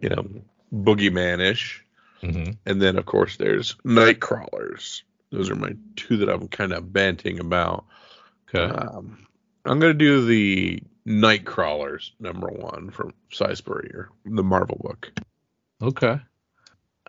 you 0.00 0.08
know, 0.08 0.26
boogeyman-ish. 0.72 1.84
Mm-hmm. 2.22 2.52
And 2.64 2.80
then, 2.80 2.96
of 2.96 3.04
course, 3.04 3.36
there's 3.36 3.74
Nightcrawlers. 3.84 5.02
Those 5.30 5.50
are 5.50 5.56
my 5.56 5.74
two 5.96 6.18
that 6.18 6.28
I'm 6.28 6.48
kind 6.48 6.72
of 6.72 6.92
banting 6.92 7.40
about. 7.40 7.84
Okay. 8.54 8.72
Um, 8.72 9.26
I'm 9.64 9.80
going 9.80 9.92
to 9.92 9.98
do 9.98 10.24
the 10.24 10.82
Nightcrawlers 11.06 12.12
number 12.20 12.48
one 12.48 12.90
from 12.90 13.12
Spurrier, 13.30 14.08
the 14.24 14.42
Marvel 14.42 14.78
book. 14.80 15.12
Okay. 15.82 16.20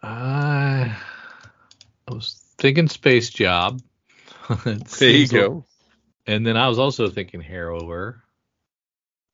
I 0.03 0.95
I 2.07 2.13
was 2.13 2.43
thinking 2.57 2.87
Space 2.87 3.29
Job. 3.29 3.81
There 4.65 4.73
you 4.73 4.85
seems 4.85 5.33
like- 5.33 5.41
go. 5.41 5.65
And 6.27 6.45
then 6.47 6.55
I 6.57 6.67
was 6.69 6.79
also 6.79 7.09
thinking 7.09 7.41
Harrower. 7.41 8.21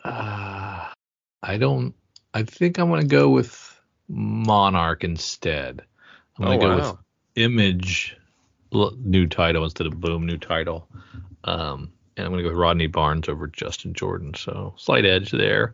Uh, 0.04 0.88
I 1.44 1.58
don't. 1.58 1.94
I 2.34 2.44
think 2.44 2.78
I'm 2.80 2.90
gonna 2.90 3.04
go 3.04 3.30
with 3.30 3.80
Monarch 4.08 5.04
instead. 5.04 5.82
I'm 6.38 6.46
gonna 6.46 6.56
Oh, 6.56 6.60
go 6.60 6.70
wow. 6.70 6.92
with 6.92 6.98
Image 7.36 8.18
new 8.72 9.28
title 9.28 9.64
instead 9.64 9.88
of 9.88 10.00
boom, 10.00 10.26
new 10.26 10.38
title. 10.38 10.88
Um, 11.44 11.92
and 12.18 12.26
I'm 12.26 12.32
going 12.32 12.44
to 12.44 12.50
go 12.50 12.50
with 12.50 12.60
Rodney 12.60 12.88
Barnes 12.88 13.30
over 13.30 13.48
Justin 13.48 13.94
Jordan. 13.94 14.34
So 14.36 14.74
slight 14.78 15.06
edge 15.06 15.32
there. 15.32 15.74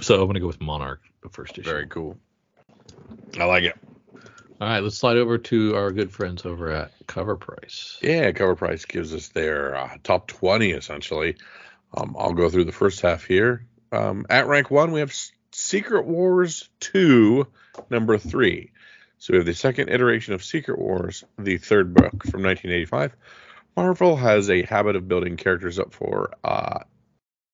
So 0.00 0.14
I'm 0.14 0.22
going 0.26 0.34
to 0.34 0.40
go 0.40 0.46
with 0.48 0.60
Monarch, 0.60 1.00
the 1.22 1.28
first 1.28 1.56
issue. 1.56 1.70
Very 1.70 1.86
cool. 1.86 2.18
I 3.38 3.44
like 3.44 3.62
it. 3.64 3.76
All 4.60 4.68
right, 4.68 4.82
let's 4.82 4.98
slide 4.98 5.16
over 5.16 5.38
to 5.38 5.74
our 5.74 5.90
good 5.90 6.12
friends 6.12 6.44
over 6.44 6.70
at 6.70 6.92
Cover 7.06 7.36
Price. 7.36 7.96
Yeah, 8.02 8.30
Cover 8.32 8.56
Price 8.56 8.84
gives 8.84 9.14
us 9.14 9.28
their 9.28 9.74
uh, 9.74 9.96
top 10.02 10.26
20 10.26 10.72
essentially. 10.72 11.36
Um, 11.96 12.14
I'll 12.18 12.34
go 12.34 12.50
through 12.50 12.64
the 12.64 12.72
first 12.72 13.00
half 13.00 13.24
here. 13.24 13.64
Um, 13.90 14.26
at 14.28 14.46
rank 14.46 14.70
one, 14.70 14.92
we 14.92 15.00
have 15.00 15.14
Secret 15.52 16.04
Wars 16.04 16.68
2, 16.80 17.46
number 17.88 18.18
three. 18.18 18.72
So 19.16 19.32
we 19.32 19.38
have 19.38 19.46
the 19.46 19.54
second 19.54 19.88
iteration 19.88 20.34
of 20.34 20.44
Secret 20.44 20.78
Wars, 20.78 21.24
the 21.38 21.56
third 21.56 21.94
book 21.94 22.24
from 22.24 22.42
1985. 22.42 23.16
Marvel 23.78 24.16
has 24.16 24.50
a 24.50 24.62
habit 24.62 24.94
of 24.94 25.08
building 25.08 25.38
characters 25.38 25.78
up 25.78 25.94
for 25.94 26.34
uh, 26.44 26.80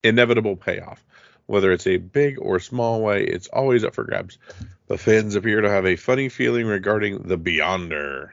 inevitable 0.02 0.56
payoff. 0.56 1.04
Whether 1.46 1.72
it's 1.72 1.86
a 1.86 1.96
big 1.96 2.38
or 2.40 2.58
small 2.58 3.02
way, 3.02 3.24
it's 3.24 3.48
always 3.48 3.84
up 3.84 3.94
for 3.94 4.04
grabs. 4.04 4.38
The 4.88 4.98
fans 4.98 5.34
appear 5.34 5.60
to 5.60 5.70
have 5.70 5.86
a 5.86 5.96
funny 5.96 6.28
feeling 6.28 6.66
regarding 6.66 7.22
the 7.22 7.38
Beyonder. 7.38 8.30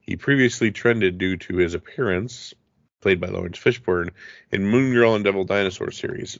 He 0.00 0.16
previously 0.16 0.70
trended 0.70 1.18
due 1.18 1.36
to 1.38 1.56
his 1.56 1.74
appearance, 1.74 2.54
played 3.00 3.20
by 3.20 3.28
Laurence 3.28 3.58
Fishburne, 3.58 4.10
in 4.50 4.66
Moon 4.66 4.92
Girl 4.92 5.14
and 5.14 5.24
Devil 5.24 5.44
Dinosaur 5.44 5.90
series. 5.90 6.38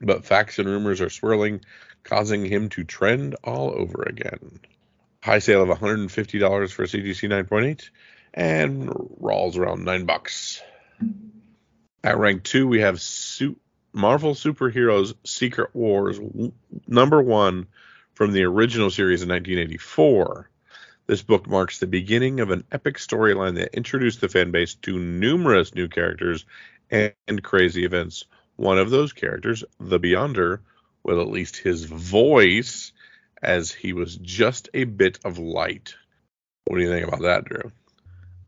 But 0.00 0.24
facts 0.24 0.58
and 0.58 0.68
rumors 0.68 1.00
are 1.00 1.10
swirling, 1.10 1.60
causing 2.04 2.44
him 2.44 2.68
to 2.70 2.84
trend 2.84 3.36
all 3.44 3.70
over 3.70 4.02
again. 4.02 4.60
High 5.22 5.40
sale 5.40 5.62
of 5.62 5.78
$150 5.78 6.72
for 6.72 6.84
CGC 6.84 7.28
9.8 7.28 7.90
and 8.32 8.90
Raws 9.18 9.56
around 9.58 9.84
9 9.84 10.06
bucks. 10.06 10.62
At 12.02 12.18
rank 12.18 12.44
2 12.44 12.66
we 12.66 12.80
have 12.80 13.00
Su- 13.00 13.59
Marvel 13.92 14.34
Superheroes 14.34 15.14
Secret 15.24 15.74
Wars 15.74 16.20
number 16.86 17.22
1 17.22 17.66
from 18.14 18.32
the 18.32 18.44
original 18.44 18.90
series 18.90 19.22
in 19.22 19.28
1984. 19.28 20.50
This 21.06 21.22
book 21.22 21.48
marks 21.48 21.78
the 21.78 21.86
beginning 21.86 22.40
of 22.40 22.50
an 22.50 22.64
epic 22.70 22.98
storyline 22.98 23.56
that 23.56 23.74
introduced 23.74 24.20
the 24.20 24.28
fan 24.28 24.52
base 24.52 24.74
to 24.76 24.98
numerous 24.98 25.74
new 25.74 25.88
characters 25.88 26.44
and, 26.90 27.12
and 27.26 27.42
crazy 27.42 27.84
events. 27.84 28.26
One 28.56 28.78
of 28.78 28.90
those 28.90 29.12
characters, 29.12 29.64
the 29.80 29.98
Beyonder, 29.98 30.60
with 31.02 31.18
at 31.18 31.28
least 31.28 31.56
his 31.56 31.84
voice, 31.84 32.92
as 33.42 33.72
he 33.72 33.92
was 33.92 34.16
just 34.16 34.68
a 34.74 34.84
bit 34.84 35.18
of 35.24 35.38
light. 35.38 35.94
What 36.66 36.76
do 36.76 36.82
you 36.82 36.90
think 36.90 37.08
about 37.08 37.22
that, 37.22 37.44
Drew? 37.46 37.72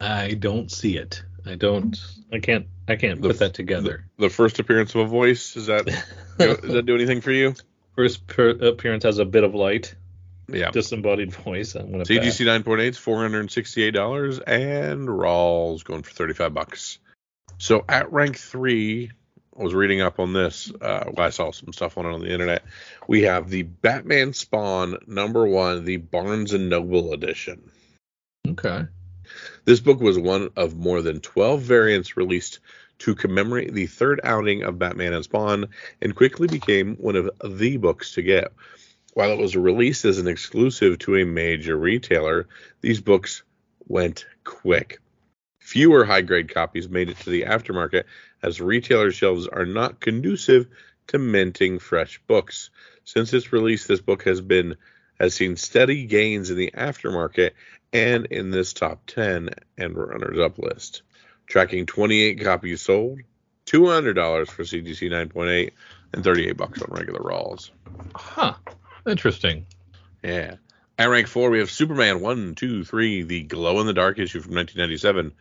I 0.00 0.34
don't 0.34 0.70
see 0.70 0.98
it. 0.98 1.22
I 1.46 1.54
don't. 1.56 1.98
I 2.32 2.38
can't. 2.38 2.66
I 2.88 2.96
can't 2.96 3.20
The 3.20 3.28
put 3.28 3.38
that 3.40 3.54
together. 3.54 4.04
The 4.18 4.28
first 4.30 4.58
appearance 4.58 4.94
of 4.94 5.02
a 5.02 5.06
voice 5.06 5.56
is 5.56 5.66
that 5.66 5.86
does 6.38 6.58
that 6.60 6.86
do 6.86 6.94
anything 6.94 7.20
for 7.20 7.32
you? 7.32 7.54
First 7.96 8.26
per- 8.26 8.50
appearance 8.50 9.04
has 9.04 9.18
a 9.18 9.24
bit 9.26 9.44
of 9.44 9.54
light, 9.54 9.94
Yeah. 10.48 10.70
disembodied 10.70 11.32
voice. 11.34 11.74
I'm 11.74 11.90
gonna. 11.90 12.04
CGC 12.04 12.46
9.8 12.46 12.80
is 12.88 12.98
$468 12.98 14.42
and 14.46 15.10
Raws 15.18 15.82
going 15.82 16.02
for 16.02 16.10
35 16.10 16.54
bucks. 16.54 16.98
So 17.58 17.84
at 17.88 18.10
rank 18.10 18.38
3, 18.38 19.10
I 19.58 19.62
was 19.62 19.74
reading 19.74 20.00
up 20.00 20.20
on 20.20 20.32
this. 20.32 20.72
Uh, 20.80 21.04
well, 21.12 21.26
I 21.26 21.30
saw 21.30 21.50
some 21.52 21.72
stuff 21.74 21.98
on 21.98 22.06
it 22.06 22.12
on 22.14 22.20
the 22.22 22.32
internet. 22.32 22.64
We 23.06 23.22
have 23.22 23.50
the 23.50 23.62
Batman 23.62 24.32
Spawn 24.32 24.96
number 25.06 25.46
1, 25.46 25.84
the 25.84 25.98
Barnes 25.98 26.54
and 26.54 26.70
Noble 26.70 27.12
edition. 27.12 27.70
Okay. 28.48 28.86
This 29.64 29.80
book 29.80 30.00
was 30.00 30.18
one 30.18 30.50
of 30.56 30.76
more 30.76 31.02
than 31.02 31.20
12 31.20 31.62
variants 31.62 32.16
released 32.16 32.58
to 32.98 33.14
commemorate 33.14 33.72
the 33.72 33.86
third 33.86 34.20
outing 34.24 34.62
of 34.64 34.78
Batman 34.78 35.12
and 35.12 35.24
Spawn 35.24 35.68
and 36.00 36.16
quickly 36.16 36.48
became 36.48 36.96
one 36.96 37.14
of 37.14 37.30
the 37.44 37.76
books 37.76 38.14
to 38.14 38.22
get. 38.22 38.52
While 39.14 39.30
it 39.30 39.38
was 39.38 39.56
released 39.56 40.04
as 40.04 40.18
an 40.18 40.26
exclusive 40.26 40.98
to 41.00 41.16
a 41.16 41.24
major 41.24 41.76
retailer, 41.76 42.48
these 42.80 43.00
books 43.00 43.42
went 43.86 44.26
quick. 44.42 45.00
Fewer 45.60 46.04
high 46.04 46.22
grade 46.22 46.52
copies 46.52 46.88
made 46.88 47.08
it 47.08 47.18
to 47.18 47.30
the 47.30 47.42
aftermarket 47.42 48.04
as 48.42 48.60
retailer 48.60 49.12
shelves 49.12 49.46
are 49.46 49.66
not 49.66 50.00
conducive 50.00 50.66
to 51.08 51.18
minting 51.18 51.78
fresh 51.78 52.20
books. 52.26 52.70
Since 53.04 53.32
its 53.32 53.52
release, 53.52 53.86
this 53.86 54.00
book 54.00 54.24
has 54.24 54.40
been 54.40 54.76
has 55.22 55.34
seen 55.34 55.54
steady 55.54 56.04
gains 56.04 56.50
in 56.50 56.56
the 56.56 56.72
aftermarket 56.72 57.52
and 57.92 58.26
in 58.26 58.50
this 58.50 58.72
top 58.72 59.06
10 59.06 59.50
and 59.78 59.96
runners 59.96 60.40
up 60.40 60.58
list. 60.58 61.02
Tracking 61.46 61.86
28 61.86 62.42
copies 62.42 62.82
sold, 62.82 63.20
$200 63.66 64.48
for 64.50 64.64
CGC 64.64 65.10
9.8, 65.10 65.70
and 66.12 66.24
38 66.24 66.56
bucks 66.56 66.82
on 66.82 66.88
regular 66.90 67.20
Raws. 67.20 67.70
Huh. 68.16 68.54
Interesting. 69.06 69.64
Yeah. 70.24 70.56
At 70.98 71.06
rank 71.06 71.28
four, 71.28 71.50
we 71.50 71.60
have 71.60 71.70
Superman 71.70 72.20
1, 72.20 72.56
2, 72.56 72.84
3, 72.84 73.22
the 73.22 73.44
glow 73.44 73.80
in 73.80 73.86
the 73.86 73.92
dark 73.92 74.18
issue 74.18 74.40
from 74.40 74.56
1997. 74.56 75.32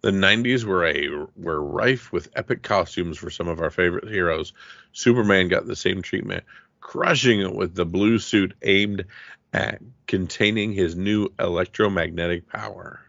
The 0.00 0.10
90s 0.10 0.64
were 0.64 0.86
a 0.86 1.26
were 1.36 1.62
rife 1.62 2.12
with 2.12 2.30
epic 2.34 2.62
costumes 2.62 3.18
for 3.18 3.30
some 3.30 3.48
of 3.48 3.60
our 3.60 3.70
favorite 3.70 4.08
heroes. 4.08 4.54
Superman 4.92 5.48
got 5.48 5.66
the 5.66 5.76
same 5.76 6.00
treatment, 6.00 6.44
crushing 6.80 7.40
it 7.40 7.54
with 7.54 7.74
the 7.74 7.84
blue 7.86 8.18
suit 8.18 8.54
aimed 8.62 9.04
at 9.52 9.80
containing 10.06 10.72
his 10.72 10.94
new 10.96 11.28
electromagnetic 11.38 12.48
power. 12.48 13.00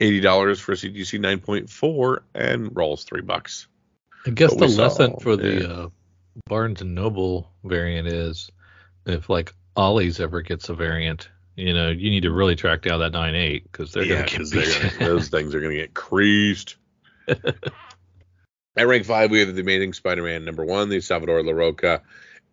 $80 0.00 0.60
for 0.60 0.74
CGC 0.74 1.18
9.4 1.18 2.18
and 2.34 2.76
rolls 2.76 3.04
3 3.04 3.20
bucks. 3.22 3.66
I 4.26 4.30
guess 4.30 4.54
the 4.54 4.66
we 4.66 4.68
saw- 4.72 4.82
lesson 4.82 5.16
for 5.20 5.36
the 5.36 5.54
yeah. 5.54 5.66
uh, 5.66 5.88
Barnes 6.46 6.80
and 6.82 6.94
Noble 6.94 7.50
variant 7.64 8.06
is 8.08 8.50
if 9.06 9.28
like 9.28 9.52
Ollie's 9.76 10.20
ever 10.20 10.40
gets 10.42 10.68
a 10.68 10.74
variant, 10.74 11.28
you 11.56 11.74
know, 11.74 11.88
you 11.90 12.10
need 12.10 12.22
to 12.22 12.30
really 12.30 12.54
track 12.54 12.82
down 12.82 13.00
that 13.00 13.10
nine 13.12 13.34
eight 13.34 13.64
because 13.64 13.92
they're 13.92 14.04
yeah, 14.04 14.16
gonna 14.18 14.26
get 14.28 14.38
'cause 14.38 14.50
they're 14.50 14.90
gonna- 14.90 14.98
those 15.04 15.28
things 15.28 15.52
are 15.54 15.60
going 15.60 15.74
to 15.74 15.80
get 15.80 15.94
creased. 15.94 16.76
At 18.76 18.86
rank 18.86 19.04
five, 19.06 19.30
we 19.30 19.40
have 19.40 19.52
the 19.54 19.60
Amazing 19.60 19.92
Spider-Man 19.94 20.44
number 20.44 20.64
one, 20.64 20.88
the 20.88 21.00
Salvador 21.00 21.42
La 21.42 21.52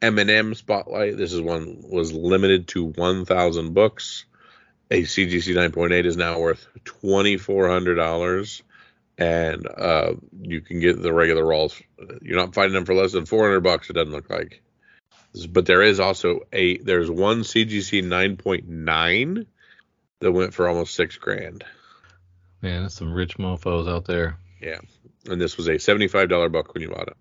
M&M 0.06 0.54
Spotlight. 0.56 1.18
This 1.18 1.34
is 1.34 1.42
one 1.42 1.84
was 1.90 2.14
limited 2.14 2.68
to 2.70 2.86
1,000 2.86 3.74
books. 3.74 4.26
A 4.92 5.02
CGC 5.02 5.56
9.8 5.56 6.06
is 6.06 6.16
now 6.16 6.40
worth 6.40 6.68
$2,400, 6.86 8.62
and 9.18 9.68
uh, 9.68 10.14
you 10.42 10.62
can 10.62 10.80
get 10.80 11.02
the 11.02 11.12
regular 11.12 11.44
rolls. 11.44 11.82
You're 12.22 12.38
not 12.38 12.54
finding 12.54 12.74
them 12.74 12.86
for 12.86 12.94
less 12.94 13.14
than 13.14 13.26
400 13.26 13.62
bucks. 13.62 13.90
It 13.90 13.94
doesn't 13.94 14.14
look 14.14 14.30
like. 14.30 14.62
But 15.50 15.66
there 15.66 15.82
is 15.82 16.00
also 16.00 16.42
a 16.54 16.78
there's 16.78 17.10
one 17.10 17.42
CGC 17.42 18.04
9.9 18.04 19.46
that 20.20 20.32
went 20.32 20.54
for 20.54 20.68
almost 20.68 20.96
six 20.96 21.18
grand. 21.18 21.66
Man, 22.62 22.90
some 22.90 23.12
rich 23.12 23.38
mofos 23.38 23.90
out 23.90 24.06
there. 24.06 24.38
Yeah, 24.62 24.80
and 25.30 25.42
this 25.42 25.58
was 25.58 25.68
a 25.68 25.74
$75 25.74 26.52
book 26.52 26.74
when 26.74 26.84
you 26.84 26.90
bought 26.90 27.10
it. 27.10 27.18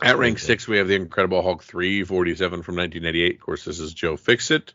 At 0.00 0.16
rank 0.16 0.38
six, 0.38 0.68
we 0.68 0.78
have 0.78 0.86
the 0.86 0.94
Incredible 0.94 1.42
Hulk 1.42 1.64
347 1.64 2.62
from 2.62 2.76
1988. 2.76 3.34
Of 3.34 3.40
course, 3.40 3.64
this 3.64 3.80
is 3.80 3.92
Joe 3.92 4.16
Fixit. 4.16 4.72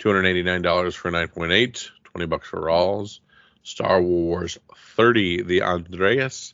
$289 0.00 0.94
for 0.94 1.10
9.8, 1.10 1.88
20 2.04 2.26
bucks 2.26 2.48
for 2.48 2.62
Raws. 2.62 3.20
Star 3.62 4.02
Wars 4.02 4.58
30, 4.96 5.42
the 5.42 5.62
Andreas 5.62 6.52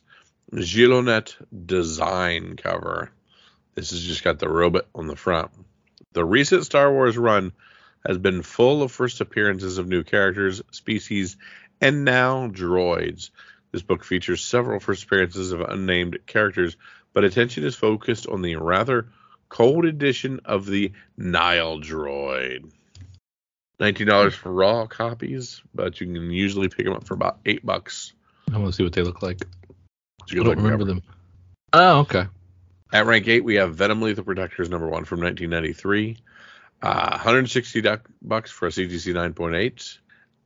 Gilonet 0.51 1.33
design 1.65 2.55
cover. 2.55 3.11
This 3.73 3.89
has 3.89 4.03
just 4.03 4.23
got 4.23 4.37
the 4.37 4.49
robot 4.49 4.85
on 4.93 5.07
the 5.07 5.15
front. 5.15 5.49
The 6.13 6.23
recent 6.23 6.65
Star 6.65 6.91
Wars 6.91 7.17
run 7.17 7.51
has 8.05 8.19
been 8.19 8.43
full 8.43 8.83
of 8.83 8.91
first 8.91 9.21
appearances 9.21 9.79
of 9.79 9.87
new 9.87 10.03
characters, 10.03 10.61
species, 10.69 11.35
and 11.81 12.05
now 12.05 12.47
droids. 12.47 13.31
This 13.71 13.81
book 13.81 14.03
features 14.03 14.43
several 14.43 14.79
first 14.79 15.03
appearances 15.05 15.51
of 15.51 15.61
unnamed 15.61 16.19
characters, 16.27 16.77
but 17.13 17.23
attention 17.23 17.63
is 17.63 17.75
focused 17.75 18.27
on 18.27 18.41
the 18.41 18.55
rather 18.55 19.07
cold 19.49 19.85
edition 19.85 20.41
of 20.45 20.65
the 20.65 20.91
Nile 21.17 21.79
droid. 21.79 22.71
$19 23.79 24.33
for 24.33 24.51
raw 24.51 24.85
copies, 24.87 25.61
but 25.73 25.99
you 25.99 26.07
can 26.07 26.31
usually 26.31 26.69
pick 26.69 26.85
them 26.85 26.93
up 26.93 27.05
for 27.05 27.13
about 27.13 27.39
8 27.45 27.65
bucks. 27.65 28.13
I 28.51 28.57
want 28.57 28.71
to 28.71 28.73
see 28.73 28.83
what 28.83 28.93
they 28.93 29.01
look 29.03 29.21
like. 29.21 29.41
I 30.31 30.35
don't 30.35 30.47
remember 30.47 30.69
cover. 30.69 30.85
them. 30.85 31.01
Oh, 31.73 31.99
okay. 31.99 32.25
At 32.91 33.05
rank 33.07 33.27
8, 33.27 33.43
we 33.43 33.55
have 33.55 33.75
Venom 33.75 34.01
Lethal 34.01 34.23
Protectors 34.23 34.69
number 34.69 34.87
1 34.87 35.05
from 35.05 35.21
1993. 35.21 36.17
Uh, 36.81 37.09
160 37.11 37.81
duck- 37.81 38.09
bucks 38.21 38.51
for 38.51 38.67
a 38.67 38.71
CGC 38.71 39.13
9.8 39.13 39.97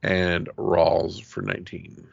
and 0.03 0.49
Raws 0.55 1.20
for 1.20 1.41
19. 1.41 2.07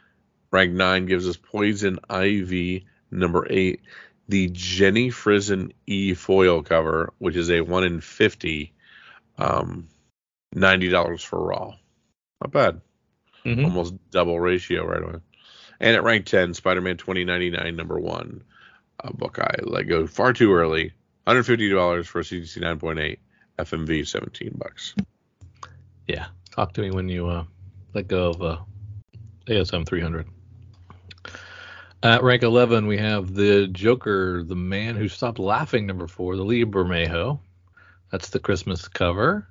Rank 0.50 0.72
9 0.72 1.06
gives 1.06 1.28
us 1.28 1.36
Poison 1.36 1.98
Ivy 2.10 2.86
number 3.10 3.46
8, 3.48 3.80
the 4.28 4.48
Jenny 4.52 5.10
Frison 5.10 5.72
E 5.86 6.14
foil 6.14 6.62
cover, 6.62 7.12
which 7.18 7.36
is 7.36 7.50
a 7.50 7.60
1 7.60 7.84
in 7.84 8.00
50, 8.00 8.72
um, 9.38 9.88
$90 10.54 11.24
for 11.24 11.44
Raw. 11.44 11.74
Not 12.40 12.52
bad. 12.52 12.80
Mhm. 13.44 13.64
Almost 13.64 13.94
double 14.10 14.40
ratio 14.40 14.86
right 14.86 15.02
away. 15.02 15.20
And 15.80 15.96
at 15.96 16.02
rank 16.02 16.26
10, 16.26 16.54
Spider 16.54 16.80
Man 16.80 16.96
2099, 16.96 17.76
number 17.76 17.98
one, 17.98 18.44
uh, 19.02 19.10
book 19.12 19.38
I 19.38 19.56
let 19.62 19.82
go 19.88 20.06
far 20.06 20.32
too 20.32 20.52
early. 20.54 20.92
$150 21.26 22.06
for 22.06 22.20
a 22.20 22.24
CGC 22.24 22.60
9.8, 22.60 23.18
FMV 23.58 24.06
17 24.06 24.54
bucks. 24.56 24.94
Yeah. 26.06 26.26
Talk 26.50 26.72
to 26.74 26.80
me 26.82 26.90
when 26.90 27.08
you 27.08 27.26
uh, 27.26 27.44
let 27.94 28.08
go 28.08 28.30
of 28.30 28.42
uh, 28.42 28.58
ASM 29.46 29.86
300. 29.86 30.26
At 32.04 32.22
rank 32.22 32.42
11, 32.42 32.86
we 32.86 32.98
have 32.98 33.34
the 33.34 33.66
Joker, 33.66 34.44
the 34.44 34.54
man 34.54 34.94
who 34.94 35.08
stopped 35.08 35.38
laughing, 35.38 35.86
number 35.86 36.06
four, 36.06 36.36
the 36.36 36.44
Lee 36.44 36.64
Bermejo. 36.66 37.40
That's 38.12 38.28
the 38.28 38.38
Christmas 38.40 38.86
cover 38.88 39.48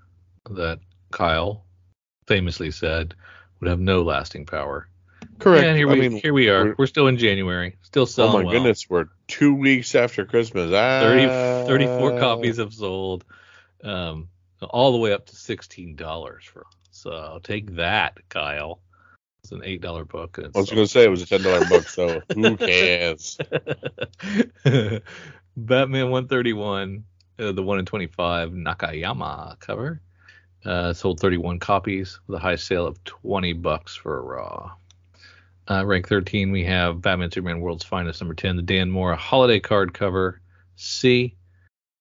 that 0.51 0.79
Kyle 1.11 1.65
famously 2.27 2.69
said 2.69 3.15
would 3.59 3.69
have 3.69 3.79
no 3.79 4.03
lasting 4.03 4.45
power. 4.45 4.87
Correct. 5.39 5.65
And 5.65 5.75
here 5.75 5.89
I 5.89 5.93
we 5.93 5.99
mean, 6.01 6.11
here 6.21 6.33
we 6.33 6.47
are. 6.49 6.63
we're- 6.63 6.75
We're, 6.77 6.85
still 6.85 7.07
in 7.07 7.17
January, 7.17 7.75
still 7.81 8.05
selling. 8.05 8.33
oh 8.33 8.37
my 8.37 8.43
well. 8.43 8.53
goodness, 8.53 8.87
we're 8.87 9.07
two 9.27 9.55
weeks 9.55 9.95
after 9.95 10.23
Christmas. 10.23 10.71
Ah, 10.71 10.99
30, 11.01 11.25
34 11.67 12.19
copies 12.19 12.57
have 12.57 12.73
sold, 12.73 13.25
um, 13.83 14.27
all 14.61 14.91
the 14.91 14.99
way 14.99 15.11
up 15.11 15.25
to 15.25 15.35
sixteen 15.35 15.95
dollars 15.95 16.45
for. 16.45 16.65
So 16.91 17.39
take 17.43 17.75
that, 17.77 18.19
Kyle. 18.29 18.79
It's 19.43 19.51
an 19.51 19.61
eight 19.65 19.81
dollar 19.81 20.05
book. 20.05 20.39
I 20.39 20.43
was 20.57 20.69
it's 20.69 20.71
going 20.71 20.85
to 20.85 20.87
say 20.87 21.03
it 21.03 21.09
was 21.09 21.21
a 21.21 21.25
$10 21.25 21.67
book, 21.67 21.89
so 21.89 22.21
who 22.33 22.55
cares? 22.57 23.37
Batman 25.57 26.09
131, 26.09 27.03
uh, 27.39 27.51
the 27.51 27.61
1 27.61 27.79
in 27.79 27.85
25 27.85 28.51
Nakayama 28.51 29.59
cover. 29.59 30.01
Uh, 30.63 30.93
sold 30.93 31.19
31 31.19 31.59
copies 31.59 32.21
with 32.25 32.37
a 32.37 32.39
high 32.39 32.55
sale 32.55 32.87
of 32.87 33.03
20 33.03 33.51
bucks 33.51 33.93
for 33.97 34.17
a 34.17 34.21
raw. 34.21 34.71
Uh, 35.69 35.85
rank 35.85 36.07
13, 36.07 36.49
we 36.53 36.63
have 36.63 37.01
Batman 37.01 37.29
Superman 37.29 37.59
World's 37.59 37.83
Finest 37.83 38.21
number 38.21 38.35
10, 38.35 38.55
the 38.55 38.61
Dan 38.61 38.89
Mora 38.89 39.17
holiday 39.17 39.59
card 39.59 39.93
cover 39.93 40.39
C. 40.77 41.35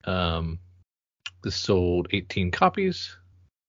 Um, 0.04 0.60
this 1.42 1.56
sold 1.56 2.06
18 2.12 2.52
copies 2.52 3.16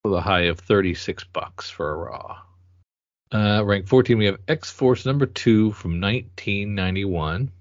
with 0.03 0.13
a 0.13 0.21
high 0.21 0.41
of 0.41 0.59
36 0.59 1.23
bucks 1.23 1.71
for 1.71 1.89
a 1.89 1.97
raw. 1.97 2.37
Uh, 3.33 3.63
rank 3.65 3.87
14, 3.87 4.19
we 4.19 4.25
have 4.25 4.37
X 4.47 4.69
Force 4.69 5.07
number 5.07 5.25
2 5.25 5.71
from 5.71 5.99
1991. 5.99 7.51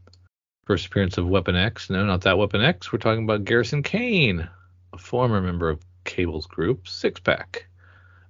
First 0.66 0.86
appearance 0.86 1.16
of 1.16 1.26
Weapon 1.26 1.56
X. 1.56 1.88
No, 1.88 2.04
not 2.04 2.20
that 2.22 2.36
Weapon 2.36 2.60
X. 2.60 2.92
We're 2.92 2.98
talking 2.98 3.24
about 3.24 3.46
Garrison 3.46 3.82
Kane, 3.82 4.46
a 4.92 4.98
former 4.98 5.40
member 5.40 5.70
of 5.70 5.80
Cable's 6.04 6.44
group, 6.44 6.86
Six 6.86 7.20
Pack. 7.20 7.66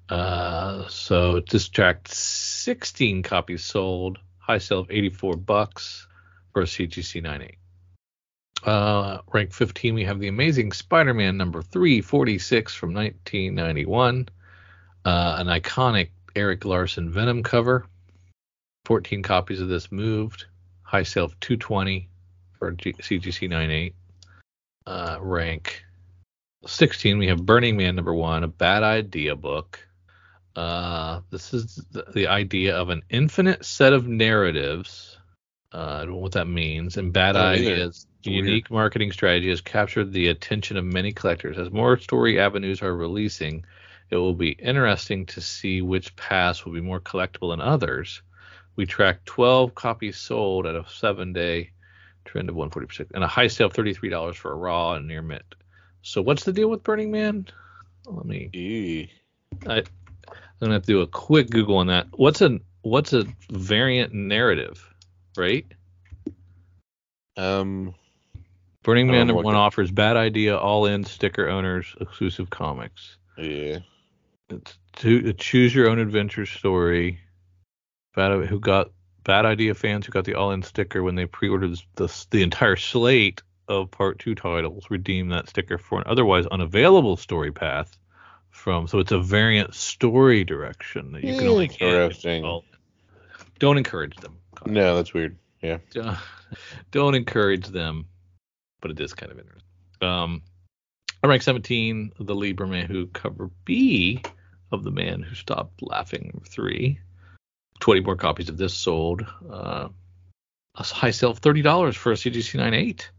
Uh, 0.09 0.87
so 0.87 1.41
this 1.41 1.69
tracked 1.69 2.15
16 2.15 3.25
copies 3.25 3.65
sold, 3.65 4.19
high 4.39 4.59
sale 4.59 4.79
of 4.79 4.91
84 4.91 5.37
bucks 5.37 6.07
for 6.53 6.63
a 6.63 6.67
CGC 6.67 7.25
98. 7.25 7.59
Uh, 8.65 9.19
rank 9.33 9.53
15, 9.53 9.95
we 9.95 10.05
have 10.05 10.21
the 10.21 10.29
Amazing 10.29 10.71
Spider-Man 10.71 11.37
number 11.39 11.61
346 11.61 12.73
from 12.73 12.95
1991, 12.95 14.29
uh, 15.05 15.37
an 15.41 15.49
iconic 15.49 16.11
Erik 16.35 16.65
Larsen 16.65 17.11
Venom 17.11 17.43
cover. 17.43 17.87
14 18.85 19.23
copies 19.23 19.61
of 19.61 19.69
this 19.69 19.93
moved, 19.93 20.47
high 20.83 21.05
sale 21.05 21.25
of 21.25 21.39
220 21.41 22.09
for 22.59 22.73
G- 22.73 22.95
CGC 22.95 23.49
98. 23.49 23.95
Uh, 24.85 25.19
rank 25.21 25.85
16, 26.67 27.19
we 27.19 27.29
have 27.29 27.45
Burning 27.45 27.77
Man 27.77 27.95
number 27.95 28.15
one, 28.15 28.45
a 28.45 28.49
bad 28.49 28.83
idea 28.83 29.37
book. 29.37 29.87
Uh, 30.55 31.21
this 31.31 31.55
is 31.55 31.77
the, 31.93 32.05
the 32.13 32.27
idea 32.27 32.77
of 32.77 32.91
an 32.91 33.03
infinite 33.09 33.65
set 33.65 33.93
of 33.93 34.07
narratives. 34.07 35.17
Uh, 35.73 35.79
I 35.79 35.99
don't 36.01 36.11
know 36.11 36.17
what 36.17 36.33
that 36.33 36.49
means. 36.49 36.97
And 36.97 37.13
bad 37.13 37.37
I 37.37 37.55
ideas. 37.55 38.07
Weird. 38.27 38.47
Unique 38.47 38.71
marketing 38.71 39.13
strategy 39.13 39.49
has 39.49 39.61
captured 39.61 40.13
the 40.13 40.29
attention 40.29 40.77
of 40.77 40.85
many 40.85 41.13
collectors. 41.13 41.59
As 41.59 41.71
more 41.71 41.97
story 41.99 42.39
avenues 42.39 42.83
are 42.83 42.95
releasing, 42.95 43.65
it 44.13 44.17
will 44.17 44.35
be 44.35 44.51
interesting 44.51 45.25
to 45.25 45.41
see 45.41 45.81
which 45.81 46.15
pass 46.17 46.67
will 46.67 46.75
be 46.75 46.83
more 46.83 47.01
collectible 47.01 47.51
than 47.51 47.63
others. 47.63 48.21
We 48.77 48.85
tracked 48.85 49.25
12 49.25 49.75
copies 49.75 50.19
sold 50.19 50.67
at 50.67 50.75
a 50.75 50.85
seven 50.87 51.33
day 51.33 51.71
trend 52.27 52.51
of 52.51 52.55
146 52.55 53.11
and 53.15 53.25
a 53.25 53.27
high 53.27 53.47
sale 53.47 53.69
of 53.69 53.73
$33 53.73 54.35
for 54.35 54.53
a 54.53 54.55
raw 54.55 54.93
and 54.93 55.09
near 55.09 55.23
mint. 55.23 55.55
So 56.03 56.21
what's 56.21 56.45
the 56.45 56.53
deal 56.53 56.69
with 56.69 56.83
Burning 56.83 57.11
Man? 57.11 57.47
Let 58.05 58.27
me 58.27 58.51
Eee. 58.53 59.11
I'm 59.67 59.83
gonna 60.61 60.75
have 60.75 60.83
to 60.83 60.87
do 60.87 61.01
a 61.01 61.07
quick 61.07 61.49
Google 61.49 61.79
on 61.79 61.87
that. 61.87 62.07
What's 62.11 62.43
a 62.43 62.61
what's 62.83 63.15
a 63.15 63.25
variant 63.51 64.13
narrative, 64.13 64.87
right? 65.39 65.65
Um, 67.39 67.95
Burning 68.83 69.07
Man 69.07 69.27
number 69.27 69.43
one 69.43 69.55
offers 69.55 69.91
bad 69.91 70.19
idea 70.19 70.59
all 70.59 70.85
in 70.85 71.03
sticker 71.03 71.49
owners 71.49 71.97
exclusive 71.99 72.51
comics. 72.51 73.17
yeah. 73.39 73.79
It's 74.53 74.79
to 74.97 75.33
choose 75.33 75.75
your 75.75 75.89
own 75.89 75.99
adventure 75.99 76.47
story. 76.47 77.21
Bad 78.15 78.47
who 78.47 78.61
got 78.61 78.91
bad 79.25 79.47
idea 79.47 79.75
fans 79.75 80.05
who 80.07 80.13
got 80.13 80.25
the 80.25 80.35
all 80.35 80.51
in 80.53 80.63
sticker 80.63 81.03
when 81.03 81.15
they 81.15 81.27
pre-ordered 81.27 81.79
the 81.97 82.27
the 82.31 82.43
entire 82.43 82.77
slate 82.77 83.43
of 83.69 83.91
part 83.91 84.19
two 84.19 84.35
titles 84.35 84.91
redeem 84.91 85.29
that 85.29 85.49
sticker 85.49 85.79
for 85.79 85.99
an 85.99 86.05
otherwise 86.07 86.47
unavailable 86.47 87.17
story 87.17 87.53
path 87.53 87.97
from 88.51 88.87
so 88.87 88.99
it's 88.99 89.13
a 89.13 89.19
variant 89.21 89.75
story 89.75 90.45
direction 90.45 91.13
that 91.13 91.25
you 91.25 91.39
can 91.39 91.47
only 91.49 91.69
get. 91.69 91.81
Interesting. 91.83 92.43
Well, 92.43 92.65
don't 93.59 93.79
encourage 93.79 94.17
them. 94.17 94.37
No, 94.67 94.97
that's 94.97 95.15
weird. 95.15 95.39
Yeah. 95.63 95.79
Don't- 95.93 96.19
Don't 96.91 97.15
encourage 97.15 97.67
them, 97.69 98.05
but 98.83 98.91
it 98.91 99.01
is 99.01 99.15
kind 99.15 99.33
of 99.33 99.39
interesting. 99.39 99.63
Um, 100.03 100.43
at 101.23 101.29
rank 101.31 101.41
17, 101.41 102.13
the 102.21 102.35
Lieberman 102.35 102.89
who 102.89 103.07
cover 103.07 103.49
B 103.65 104.23
of 104.73 104.85
the 104.85 104.91
man 104.91 105.23
who 105.23 105.35
stopped 105.35 105.83
laughing. 105.83 106.43
Three. 106.49 106.99
20 107.81 108.01
more 108.01 108.17
copies 108.17 108.49
of 108.49 108.57
this 108.57 108.75
sold. 108.75 109.27
Uh, 109.51 109.89
a 110.75 110.83
high 110.83 111.11
sale 111.11 111.31
of 111.31 111.41
$30 111.41 111.97
for 111.97 112.13
a 112.13 112.15
CGC 112.15 112.57
98. 112.57 113.11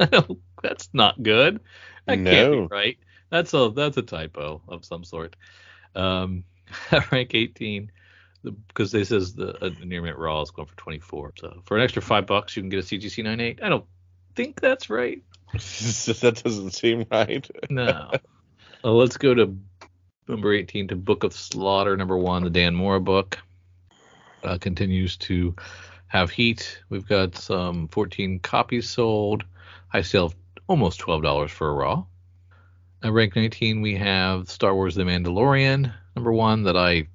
I 0.00 0.24
that's 0.62 0.88
not 0.92 1.22
good. 1.22 1.60
That 2.06 2.16
can't 2.16 2.68
be 2.70 2.74
right. 2.74 2.98
That's 3.30 3.52
a 3.54 3.70
that's 3.74 3.96
a 3.96 4.02
typo 4.02 4.62
of 4.68 4.84
some 4.84 5.04
sort. 5.04 5.36
Um, 5.94 6.44
rank 7.12 7.34
18, 7.34 7.90
because 8.68 8.92
this 8.92 9.10
is 9.10 9.34
the 9.34 9.64
uh, 9.64 9.70
near 9.84 10.02
mint 10.02 10.18
raw 10.18 10.42
is 10.42 10.50
going 10.50 10.66
for 10.66 10.76
24. 10.76 11.32
So 11.38 11.62
for 11.64 11.76
an 11.76 11.82
extra 11.82 12.02
five 12.02 12.26
bucks, 12.26 12.56
you 12.56 12.62
can 12.62 12.68
get 12.68 12.80
a 12.80 12.82
CGC 12.82 13.24
98. 13.24 13.60
I 13.62 13.68
don't 13.68 13.86
think 14.34 14.60
that's 14.60 14.90
right. 14.90 15.22
that 15.52 16.40
doesn't 16.44 16.72
seem 16.72 17.06
right. 17.10 17.48
No. 17.70 18.10
Uh, 18.84 18.92
let's 18.92 19.16
go 19.16 19.34
to 19.34 19.56
number 20.28 20.52
18 20.52 20.88
to 20.88 20.96
Book 20.96 21.24
of 21.24 21.32
Slaughter, 21.32 21.96
number 21.96 22.16
one, 22.16 22.44
the 22.44 22.50
Dan 22.50 22.74
Mora 22.74 23.00
book. 23.00 23.38
Uh, 24.42 24.58
continues 24.58 25.16
to 25.16 25.54
have 26.08 26.30
heat. 26.30 26.80
We've 26.88 27.06
got 27.08 27.36
some 27.36 27.88
14 27.88 28.38
copies 28.40 28.88
sold. 28.88 29.44
I 29.92 30.02
of 30.14 30.34
almost 30.68 31.00
$12 31.00 31.48
for 31.50 31.68
a 31.68 31.72
raw. 31.72 32.04
At 33.02 33.12
rank 33.12 33.36
19, 33.36 33.82
we 33.82 33.96
have 33.96 34.48
Star 34.50 34.74
Wars 34.74 34.94
The 34.94 35.02
Mandalorian, 35.04 35.92
number 36.14 36.32
one, 36.32 36.64
that 36.64 36.76
I 36.76 37.08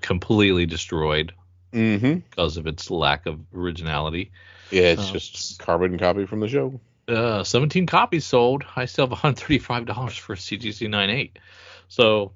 completely 0.00 0.66
destroyed 0.66 1.32
Mm-hmm. 1.72 2.14
because 2.28 2.56
of 2.56 2.66
its 2.66 2.90
lack 2.90 3.26
of 3.26 3.38
originality. 3.54 4.32
Yeah, 4.72 4.90
it's 4.92 5.08
Oh. 5.10 5.12
just 5.12 5.60
carbon 5.60 5.98
copy 5.98 6.26
from 6.26 6.40
the 6.40 6.48
show. 6.48 6.80
Uh, 7.06 7.44
17 7.44 7.86
copies 7.86 8.24
sold. 8.24 8.64
I 8.74 8.86
sale 8.86 9.04
of 9.04 9.12
$135 9.12 10.18
for 10.18 10.32
a 10.32 10.36
CGC 10.36 10.90
98. 10.90 11.38
So, 11.86 12.32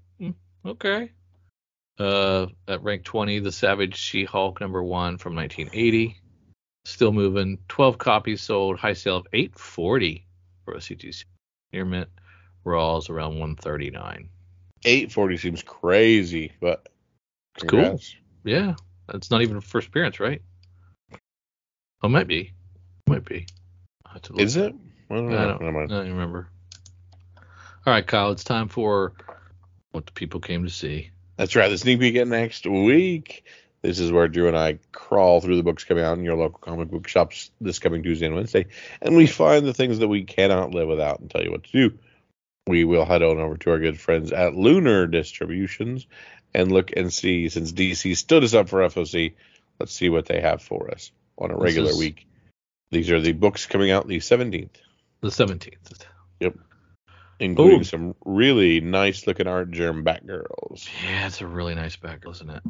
okay. 0.64 1.10
Uh, 1.98 2.46
at 2.66 2.82
rank 2.82 3.04
20, 3.04 3.40
the 3.40 3.52
Savage 3.52 3.96
She 3.96 4.24
Hulk 4.24 4.60
number 4.60 4.82
one 4.82 5.18
from 5.18 5.36
1980. 5.36 6.16
Still 6.84 7.12
moving. 7.12 7.58
12 7.68 7.98
copies 7.98 8.42
sold. 8.42 8.78
High 8.78 8.92
sale 8.92 9.18
of 9.18 9.26
840 9.32 10.26
for 10.64 10.74
a 10.74 10.78
CGC. 10.78 11.24
Near 11.72 11.84
mint. 11.84 12.08
Raws 12.64 13.10
around 13.10 13.38
139. 13.38 14.28
840 14.84 15.36
seems 15.36 15.62
crazy, 15.62 16.52
but 16.60 16.88
It's 17.56 17.64
cool. 17.64 18.00
Yeah. 18.44 18.74
That's 19.06 19.30
not 19.30 19.42
even 19.42 19.60
first 19.60 19.88
appearance, 19.88 20.20
right? 20.20 20.42
Oh, 22.02 22.08
might 22.08 22.26
be. 22.26 22.52
Might 23.06 23.24
be. 23.24 23.46
I'll 24.04 24.14
have 24.14 24.22
to 24.22 24.32
look. 24.32 24.42
Is 24.42 24.56
it? 24.56 24.74
I 25.10 25.14
don't. 25.14 25.34
I 25.34 25.46
don't, 25.46 25.62
I 25.62 25.86
don't 25.86 26.08
remember. 26.10 26.48
All 27.86 27.92
right, 27.92 28.06
Kyle, 28.06 28.30
it's 28.30 28.44
time 28.44 28.68
for 28.68 29.12
what 29.94 30.06
the 30.06 30.12
people 30.12 30.40
came 30.40 30.64
to 30.64 30.70
see. 30.70 31.10
That's 31.36 31.56
right. 31.56 31.68
The 31.68 31.78
sneak 31.78 32.00
peek 32.00 32.16
at 32.16 32.28
next 32.28 32.66
week. 32.66 33.44
This 33.82 33.98
is 34.00 34.10
where 34.10 34.28
Drew 34.28 34.48
and 34.48 34.56
I 34.56 34.78
crawl 34.92 35.40
through 35.40 35.56
the 35.56 35.62
books 35.62 35.84
coming 35.84 36.04
out 36.04 36.16
in 36.16 36.24
your 36.24 36.36
local 36.36 36.58
comic 36.58 36.90
book 36.90 37.06
shops 37.06 37.50
this 37.60 37.78
coming 37.78 38.02
Tuesday 38.02 38.26
and 38.26 38.34
Wednesday, 38.34 38.66
and 39.02 39.14
we 39.14 39.26
find 39.26 39.66
the 39.66 39.74
things 39.74 39.98
that 39.98 40.08
we 40.08 40.24
cannot 40.24 40.70
live 40.70 40.88
without 40.88 41.20
and 41.20 41.30
tell 41.30 41.42
you 41.42 41.50
what 41.50 41.64
to 41.64 41.90
do. 41.90 41.98
We 42.66 42.84
will 42.84 43.04
head 43.04 43.22
on 43.22 43.38
over 43.38 43.58
to 43.58 43.70
our 43.72 43.78
good 43.78 44.00
friends 44.00 44.32
at 44.32 44.54
Lunar 44.54 45.06
Distributions 45.06 46.06
and 46.54 46.72
look 46.72 46.92
and 46.96 47.12
see, 47.12 47.50
since 47.50 47.72
DC 47.72 48.16
stood 48.16 48.42
us 48.42 48.54
up 48.54 48.70
for 48.70 48.80
FOC, 48.80 49.34
let's 49.78 49.92
see 49.92 50.08
what 50.08 50.26
they 50.26 50.40
have 50.40 50.62
for 50.62 50.90
us 50.90 51.12
on 51.36 51.50
a 51.50 51.56
regular 51.56 51.90
is- 51.90 51.98
week. 51.98 52.26
These 52.90 53.10
are 53.10 53.20
the 53.20 53.32
books 53.32 53.66
coming 53.66 53.90
out 53.90 54.06
the 54.06 54.18
17th, 54.18 54.80
The 55.20 55.28
17th. 55.28 56.06
Including 57.40 57.80
Ooh. 57.80 57.84
some 57.84 58.14
really 58.24 58.80
nice 58.80 59.26
looking 59.26 59.46
Artgerm 59.46 60.04
Batgirls. 60.04 60.88
Yeah, 61.04 61.26
it's 61.26 61.40
a 61.40 61.46
really 61.46 61.74
nice 61.74 61.96
back, 61.96 62.24
isn't 62.28 62.50
it? 62.50 62.62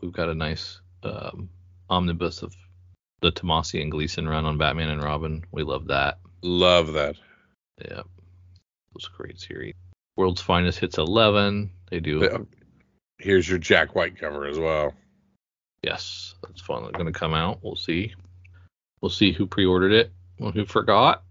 We've 0.00 0.12
got 0.12 0.28
a 0.28 0.34
nice 0.34 0.80
um, 1.02 1.48
omnibus 1.90 2.42
of 2.42 2.54
the 3.20 3.32
Tomasi 3.32 3.80
and 3.80 3.90
Gleason 3.90 4.28
run 4.28 4.44
on 4.44 4.58
Batman 4.58 4.90
and 4.90 5.02
Robin. 5.02 5.44
We 5.50 5.62
love 5.62 5.88
that. 5.88 6.18
Love 6.42 6.92
that. 6.92 7.16
Yeah. 7.80 8.00
It 8.00 8.94
was 8.94 9.08
a 9.12 9.16
great 9.16 9.40
series. 9.40 9.74
World's 10.16 10.40
Finest 10.40 10.78
hits 10.78 10.98
11. 10.98 11.70
They 11.90 12.00
do. 12.00 12.46
Here's 13.18 13.48
your 13.48 13.58
Jack 13.58 13.94
White 13.94 14.18
cover 14.18 14.46
as 14.46 14.58
well. 14.58 14.92
Yes, 15.82 16.34
that's 16.42 16.60
finally 16.60 16.92
going 16.92 17.06
to 17.06 17.12
come 17.12 17.34
out. 17.34 17.60
We'll 17.62 17.76
see. 17.76 18.14
We'll 19.00 19.10
see 19.10 19.32
who 19.32 19.46
pre-ordered 19.46 19.92
it, 19.92 20.12
or 20.40 20.52
who 20.52 20.64
forgot, 20.64 21.22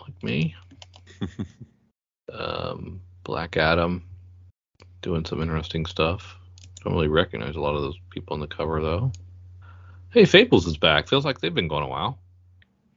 like 0.00 0.22
me. 0.22 0.54
um, 2.32 3.00
Black 3.22 3.56
Adam, 3.56 4.04
doing 5.02 5.24
some 5.24 5.42
interesting 5.42 5.86
stuff. 5.86 6.36
Don't 6.82 6.94
really 6.94 7.08
recognize 7.08 7.56
a 7.56 7.60
lot 7.60 7.74
of 7.74 7.82
those 7.82 7.98
people 8.10 8.34
on 8.34 8.40
the 8.40 8.46
cover 8.46 8.80
though. 8.80 9.12
Hey, 10.10 10.26
Fables 10.26 10.66
is 10.66 10.76
back. 10.76 11.08
Feels 11.08 11.24
like 11.24 11.40
they've 11.40 11.54
been 11.54 11.68
going 11.68 11.82
a 11.82 11.88
while. 11.88 12.18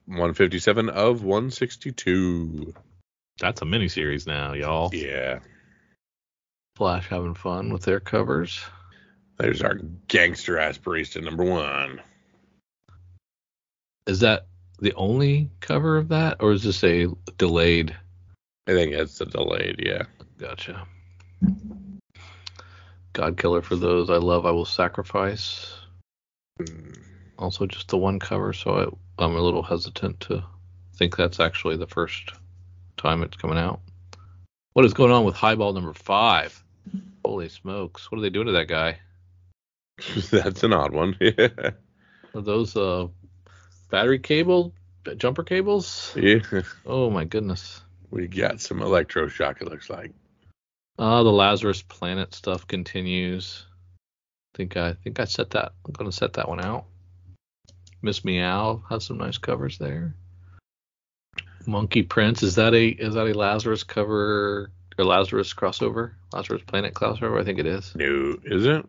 157 0.05 0.89
of 0.89 1.23
162. 1.23 2.73
That's 3.39 3.61
a 3.61 3.65
miniseries 3.65 4.27
now, 4.27 4.53
y'all. 4.53 4.93
Yeah. 4.93 5.39
Flash 6.75 7.07
having 7.07 7.33
fun 7.33 7.73
with 7.73 7.83
their 7.83 7.99
covers. 7.99 8.63
There's 9.37 9.61
our 9.61 9.75
gangster 10.07 10.57
ass 10.57 10.77
barista 10.77 11.23
number 11.23 11.43
one. 11.43 12.01
Is 14.07 14.21
that 14.21 14.47
the 14.79 14.93
only 14.93 15.49
cover 15.59 15.97
of 15.97 16.09
that, 16.09 16.37
or 16.39 16.51
is 16.53 16.63
this 16.63 16.83
a 16.83 17.07
delayed? 17.37 17.95
I 18.67 18.71
think 18.71 18.91
it's 18.91 19.21
a 19.21 19.25
delayed, 19.25 19.77
yeah. 19.79 20.03
Gotcha. 20.37 20.85
God 23.13 23.37
Killer 23.37 23.61
for 23.61 23.77
those 23.77 24.09
I 24.09 24.17
love, 24.17 24.45
I 24.45 24.51
will 24.51 24.65
sacrifice. 24.65 25.73
Hmm. 26.59 26.91
Also, 27.39 27.65
just 27.65 27.87
the 27.87 27.97
one 27.97 28.19
cover, 28.19 28.51
so 28.51 28.99
I, 29.17 29.23
I'm 29.23 29.35
a 29.35 29.41
little 29.41 29.63
hesitant 29.63 30.19
to 30.21 30.43
think 30.95 31.15
that's 31.15 31.39
actually 31.39 31.77
the 31.77 31.87
first 31.87 32.33
time 32.97 33.23
it's 33.23 33.37
coming 33.37 33.57
out. 33.57 33.79
What 34.73 34.85
is 34.85 34.93
going 34.93 35.11
on 35.11 35.23
with 35.23 35.35
Highball 35.35 35.73
number 35.73 35.93
five? 35.93 36.61
Holy 37.23 37.49
smokes! 37.49 38.11
What 38.11 38.17
are 38.17 38.21
they 38.21 38.29
doing 38.29 38.47
to 38.47 38.53
that 38.53 38.67
guy? 38.67 38.99
That's 40.31 40.63
an 40.63 40.73
odd 40.73 40.93
one. 40.93 41.15
Yeah. 41.19 41.49
Are 42.35 42.41
those 42.41 42.75
uh 42.75 43.07
battery 43.89 44.19
cable 44.19 44.73
jumper 45.17 45.43
cables? 45.43 46.13
yeah. 46.15 46.41
Oh 46.85 47.09
my 47.09 47.25
goodness! 47.25 47.81
We 48.11 48.27
got 48.27 48.61
some 48.61 48.79
electroshock, 48.79 49.61
it 49.61 49.69
looks 49.69 49.89
like. 49.89 50.11
Ah, 50.99 51.23
the 51.23 51.31
Lazarus 51.31 51.81
Planet 51.81 52.33
stuff 52.33 52.67
continues. 52.67 53.65
I 54.53 54.57
Think 54.57 54.77
I 54.77 54.93
think 54.93 55.19
I 55.19 55.25
set 55.25 55.51
that. 55.51 55.73
I'm 55.85 55.91
gonna 55.91 56.11
set 56.11 56.33
that 56.33 56.49
one 56.49 56.63
out. 56.63 56.85
Miss 58.01 58.25
Meow 58.25 58.83
has 58.89 59.05
some 59.05 59.17
nice 59.17 59.37
covers 59.37 59.77
there. 59.77 60.15
Monkey 61.65 62.03
Prince 62.03 62.43
is 62.43 62.55
that 62.55 62.73
a 62.73 62.87
is 62.87 63.15
that 63.15 63.27
a 63.27 63.37
Lazarus 63.37 63.83
cover 63.83 64.71
or 64.97 65.05
Lazarus 65.05 65.53
crossover? 65.53 66.13
Lazarus 66.33 66.63
Planet 66.65 66.93
crossover? 66.93 67.39
I 67.39 67.43
think 67.43 67.59
it 67.59 67.67
is. 67.67 67.93
No, 67.95 68.37
is 68.43 68.65
it? 68.65 68.85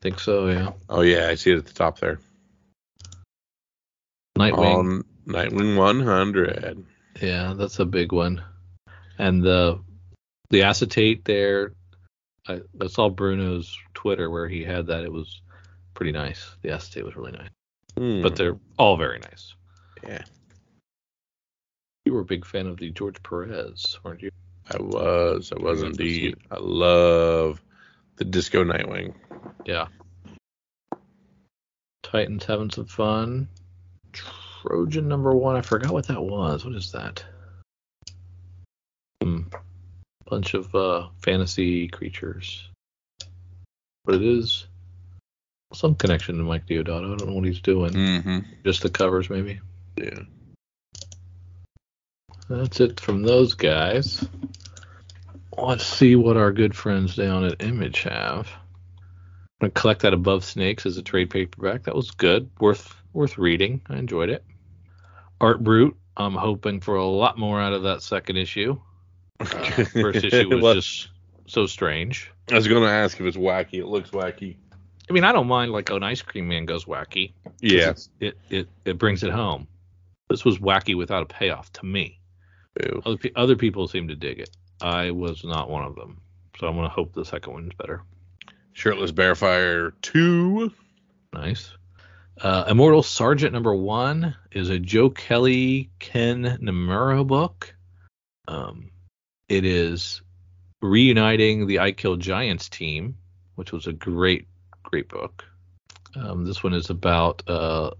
think 0.00 0.18
so. 0.18 0.48
Yeah. 0.48 0.72
Oh, 0.88 1.02
yeah, 1.02 1.28
I 1.28 1.34
see 1.34 1.52
it 1.52 1.58
at 1.58 1.66
the 1.66 1.72
top 1.72 1.98
there. 1.98 2.20
Nightwing. 4.38 4.78
On 4.78 5.04
Nightwing 5.26 5.76
100. 5.76 6.86
Yeah, 7.20 7.54
that's 7.56 7.78
a 7.78 7.84
big 7.84 8.12
one. 8.12 8.42
And 9.18 9.42
the 9.42 9.80
the 10.48 10.62
acetate 10.62 11.24
there, 11.24 11.72
I, 12.48 12.60
I 12.80 12.86
saw 12.86 13.08
Bruno's 13.10 13.76
Twitter 13.94 14.30
where 14.30 14.48
he 14.48 14.64
had 14.64 14.86
that. 14.86 15.04
It 15.04 15.12
was 15.12 15.42
pretty 15.94 16.12
nice. 16.12 16.56
The 16.62 16.72
acetate 16.72 17.04
was 17.04 17.16
really 17.16 17.32
nice. 17.32 17.50
Hmm. 17.96 18.22
But 18.22 18.36
they're 18.36 18.56
all 18.78 18.96
very 18.96 19.18
nice. 19.18 19.54
yeah, 20.06 20.22
You 22.06 22.14
were 22.14 22.20
a 22.20 22.24
big 22.24 22.46
fan 22.46 22.66
of 22.66 22.78
the 22.78 22.90
George 22.90 23.22
Perez, 23.22 23.98
weren't 24.04 24.22
you? 24.22 24.30
I 24.72 24.78
was. 24.80 25.52
I 25.56 25.60
was 25.62 25.82
indeed. 25.82 26.36
I 26.50 26.56
love 26.60 27.60
the 28.16 28.24
Disco 28.24 28.64
Nightwing. 28.64 29.14
Yeah. 29.66 29.88
Titans 32.02 32.44
having 32.44 32.70
some 32.70 32.86
fun. 32.86 33.48
Trojan 34.60 35.08
number 35.08 35.34
one. 35.34 35.56
I 35.56 35.62
forgot 35.62 35.92
what 35.92 36.08
that 36.08 36.22
was. 36.22 36.64
What 36.64 36.74
is 36.74 36.92
that? 36.92 37.24
Hmm. 39.22 39.42
Bunch 40.26 40.54
of 40.54 40.74
uh, 40.74 41.08
fantasy 41.22 41.88
creatures. 41.88 42.68
But 44.04 44.16
it 44.16 44.22
is 44.22 44.66
some 45.72 45.94
connection 45.94 46.36
to 46.36 46.42
Mike 46.42 46.66
Deodato. 46.66 47.14
I 47.14 47.16
don't 47.16 47.26
know 47.26 47.34
what 47.34 47.44
he's 47.44 47.60
doing. 47.60 47.92
Mm-hmm. 47.92 48.38
Just 48.64 48.82
the 48.82 48.90
covers, 48.90 49.30
maybe. 49.30 49.60
Yeah. 49.96 50.20
That's 52.48 52.80
it 52.80 52.98
from 52.98 53.22
those 53.22 53.54
guys. 53.54 54.26
Let's 55.56 55.86
see 55.86 56.16
what 56.16 56.36
our 56.36 56.52
good 56.52 56.74
friends 56.74 57.14
down 57.14 57.44
at 57.44 57.62
Image 57.62 58.02
have. 58.02 58.48
I'm 59.60 59.68
gonna 59.68 59.70
collect 59.72 60.02
that 60.02 60.14
above 60.14 60.44
snakes 60.44 60.86
as 60.86 60.96
a 60.96 61.02
trade 61.02 61.30
paperback. 61.30 61.84
That 61.84 61.94
was 61.94 62.10
good, 62.10 62.50
worth 62.58 62.96
worth 63.12 63.36
reading. 63.38 63.82
I 63.88 63.98
enjoyed 63.98 64.30
it. 64.30 64.44
Art 65.40 65.62
Brute. 65.62 65.96
I'm 66.16 66.34
hoping 66.34 66.80
for 66.80 66.96
a 66.96 67.06
lot 67.06 67.38
more 67.38 67.60
out 67.60 67.72
of 67.72 67.82
that 67.84 68.02
second 68.02 68.36
issue. 68.36 68.78
Uh, 69.40 69.46
first 69.84 70.22
issue 70.22 70.50
was 70.50 70.62
Well, 70.62 70.74
just 70.74 71.08
so 71.46 71.64
strange. 71.66 72.30
I 72.50 72.56
was 72.56 72.68
going 72.68 72.82
to 72.82 72.90
ask 72.90 73.18
if 73.18 73.24
it's 73.26 73.38
wacky. 73.38 73.78
It 73.78 73.86
looks 73.86 74.10
wacky. 74.10 74.56
I 75.08 75.12
mean, 75.14 75.24
I 75.24 75.32
don't 75.32 75.46
mind 75.46 75.72
like 75.72 75.88
an 75.88 76.02
ice 76.02 76.20
cream 76.20 76.46
man 76.46 76.66
goes 76.66 76.84
wacky. 76.84 77.32
Yeah. 77.62 77.94
it 78.20 78.36
it 78.50 78.68
it 78.84 78.98
brings 78.98 79.22
it 79.22 79.30
home. 79.32 79.66
This 80.28 80.44
was 80.44 80.58
wacky 80.58 80.94
without 80.94 81.22
a 81.22 81.26
payoff 81.26 81.72
to 81.72 81.86
me. 81.86 82.20
Ew. 82.82 83.02
Other, 83.06 83.16
pe- 83.16 83.32
other 83.34 83.56
people 83.56 83.88
seem 83.88 84.08
to 84.08 84.14
dig 84.14 84.40
it. 84.40 84.50
I 84.82 85.10
was 85.10 85.42
not 85.42 85.70
one 85.70 85.84
of 85.84 85.94
them. 85.96 86.20
So 86.58 86.66
I'm 86.66 86.74
going 86.74 86.86
to 86.86 86.94
hope 86.94 87.14
the 87.14 87.24
second 87.24 87.54
one's 87.54 87.72
better. 87.74 88.02
Shirtless 88.74 89.10
Bearfire 89.10 89.92
2. 90.02 90.70
Nice. 91.32 91.72
Uh, 92.42 92.64
Immortal 92.68 93.02
Sergeant 93.02 93.52
number 93.52 93.74
one 93.74 94.34
is 94.50 94.70
a 94.70 94.78
Joe 94.78 95.10
Kelly 95.10 95.90
Ken 95.98 96.58
Niimura 96.62 97.26
book. 97.26 97.74
Um, 98.48 98.92
it 99.50 99.66
is 99.66 100.22
reuniting 100.80 101.66
the 101.66 101.80
I 101.80 101.92
Kill 101.92 102.16
Giants 102.16 102.70
team, 102.70 103.18
which 103.56 103.72
was 103.72 103.86
a 103.86 103.92
great, 103.92 104.48
great 104.82 105.10
book. 105.10 105.44
Um, 106.16 106.46
this 106.46 106.62
one 106.62 106.72
is 106.72 106.88
about 106.88 107.42
uh, 107.46 107.90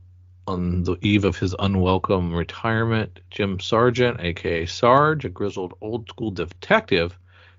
on 0.46 0.84
the 0.84 0.96
eve 1.02 1.26
of 1.26 1.36
his 1.36 1.54
unwelcome 1.58 2.34
retirement, 2.34 3.20
Jim 3.28 3.60
Sargent, 3.60 4.20
aka 4.20 4.64
Sarge, 4.64 5.26
a 5.26 5.28
grizzled 5.28 5.74
old 5.82 6.08
school 6.08 6.30
detective, 6.30 7.18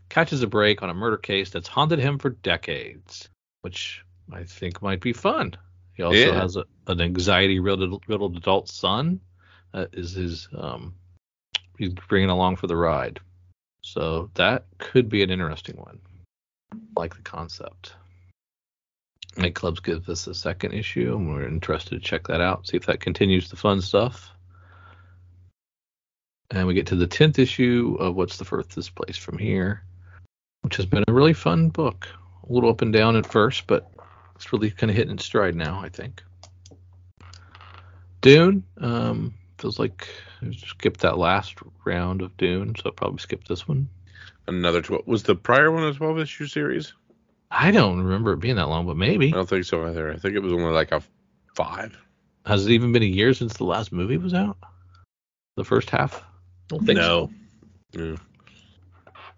catches 0.10 0.42
a 0.42 0.48
break 0.48 0.82
on 0.82 0.90
a 0.90 0.96
murder 0.96 1.18
case 1.18 1.52
that's 1.52 1.68
haunted 1.68 2.00
him 2.00 2.18
for 2.18 2.32
decades, 2.32 3.30
which 3.62 4.04
I 4.34 4.46
think 4.46 4.82
might 4.82 5.00
be 5.00 5.14
fun. 5.14 5.56
He 5.94 6.04
also 6.04 6.18
Yeah. 6.18 6.40
has 6.40 6.56
a, 6.56 6.66
an 6.88 7.02
anxiety 7.02 7.60
riddled, 7.60 8.04
riddled 8.08 8.38
adult 8.38 8.70
son. 8.70 9.20
That 9.74 9.90
is 9.94 10.14
his 10.14 10.48
um, 10.58 10.96
he's 11.78 11.94
bringing 11.94 12.30
along 12.30 12.58
for 12.58 12.68
the 12.68 12.76
ride. 12.76 13.20
So 13.84 14.30
that 14.36 14.66
could 14.78 15.10
be 15.10 15.24
an 15.24 15.30
interesting 15.30 15.76
one. 15.78 16.00
like 16.96 17.16
the 17.16 17.22
concept. 17.22 17.96
Night 19.38 19.56
Clubs 19.56 19.80
gives 19.80 20.08
us 20.10 20.28
a 20.28 20.34
second 20.36 20.74
issue, 20.74 21.16
and 21.16 21.30
we're 21.30 21.48
interested 21.48 21.96
to 21.96 22.02
check 22.02 22.28
that 22.28 22.42
out, 22.42 22.68
see 22.68 22.78
if 22.78 22.86
that 22.86 23.00
continues 23.00 23.50
the 23.50 23.56
fun 23.56 23.82
stuff. 23.82 24.30
And 26.52 26.68
we 26.68 26.74
get 26.74 26.88
to 26.88 26.96
the 26.96 27.08
tenth 27.08 27.40
issue 27.40 27.96
of 28.00 28.16
What's 28.16 28.38
the 28.38 28.46
Furthest 28.46 28.94
Place 28.96 29.16
from 29.18 29.38
Here, 29.38 29.84
which 30.62 30.76
has 30.76 30.86
been 30.86 31.06
a 31.08 31.14
really 31.14 31.34
fun 31.34 31.70
book. 31.70 32.08
A 32.50 32.52
little 32.54 32.70
up 32.70 32.82
and 32.82 32.92
down 32.92 33.16
at 33.16 33.26
first, 33.26 33.68
but 33.68 33.90
it's 34.42 34.52
really 34.52 34.72
kind 34.72 34.90
of 34.90 34.98
hitting 34.98 35.14
its 35.14 35.24
stride 35.26 35.56
now, 35.56 35.80
I 35.84 35.90
think. 35.90 36.24
Dune, 38.22 38.64
um, 38.80 39.36
feels 39.60 39.78
like 39.78 40.08
I 40.42 40.52
skipped 40.52 41.02
that 41.02 41.20
last 41.20 41.60
round 41.86 42.24
of 42.24 42.36
Dune, 42.38 42.74
so 42.76 42.84
I'll 42.88 42.92
probably 42.92 43.20
skip 43.20 43.44
this 43.48 43.68
one. 43.68 43.88
Another 44.48 44.82
12. 44.82 45.06
Was 45.06 45.22
the 45.22 45.36
prior 45.36 45.72
one 45.72 45.84
a 45.84 45.94
12 45.94 46.20
issue 46.20 46.48
series? 46.48 46.94
I 47.52 47.70
don't 47.70 48.02
remember 48.02 48.34
it 48.34 48.40
being 48.40 48.56
that 48.56 48.70
long, 48.70 48.88
but 48.88 48.98
maybe. 48.98 49.28
I 49.28 49.32
don't 49.32 49.48
think 49.48 49.66
so 49.66 49.86
either. 49.88 50.12
I 50.12 50.18
think 50.18 50.34
it 50.34 50.42
was 50.42 50.54
only 50.54 50.72
like 50.72 50.92
a 50.92 51.04
five. 51.54 51.96
Has 52.48 52.66
it 52.66 52.72
even 52.72 52.92
been 52.92 53.04
a 53.04 53.06
year 53.06 53.36
since 53.36 53.54
the 53.54 53.66
last 53.66 53.92
movie 53.92 54.18
was 54.18 54.34
out? 54.34 54.58
The 55.56 55.66
first 55.66 55.92
half? 55.92 56.18
I 56.18 56.24
don't 56.70 56.86
think 56.86 56.98
so. 56.98 57.30
Yeah. 57.92 58.16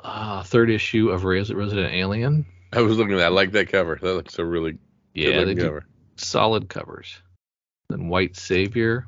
Uh, 0.01 0.43
third 0.43 0.69
issue 0.69 1.09
of 1.09 1.25
Resident 1.25 1.93
Alien. 1.93 2.45
I 2.71 2.81
was 2.81 2.97
looking 2.97 3.13
at 3.13 3.17
that. 3.17 3.25
I 3.25 3.29
like 3.29 3.51
that 3.51 3.69
cover. 3.69 3.99
That 4.01 4.13
looks 4.13 4.39
a 4.39 4.45
really 4.45 4.77
Yeah, 5.13 5.31
they 5.39 5.45
looking 5.45 5.57
do 5.57 5.81
solid 6.15 6.69
covers. 6.69 7.17
Then 7.89 8.07
White 8.07 8.35
Savior, 8.35 9.07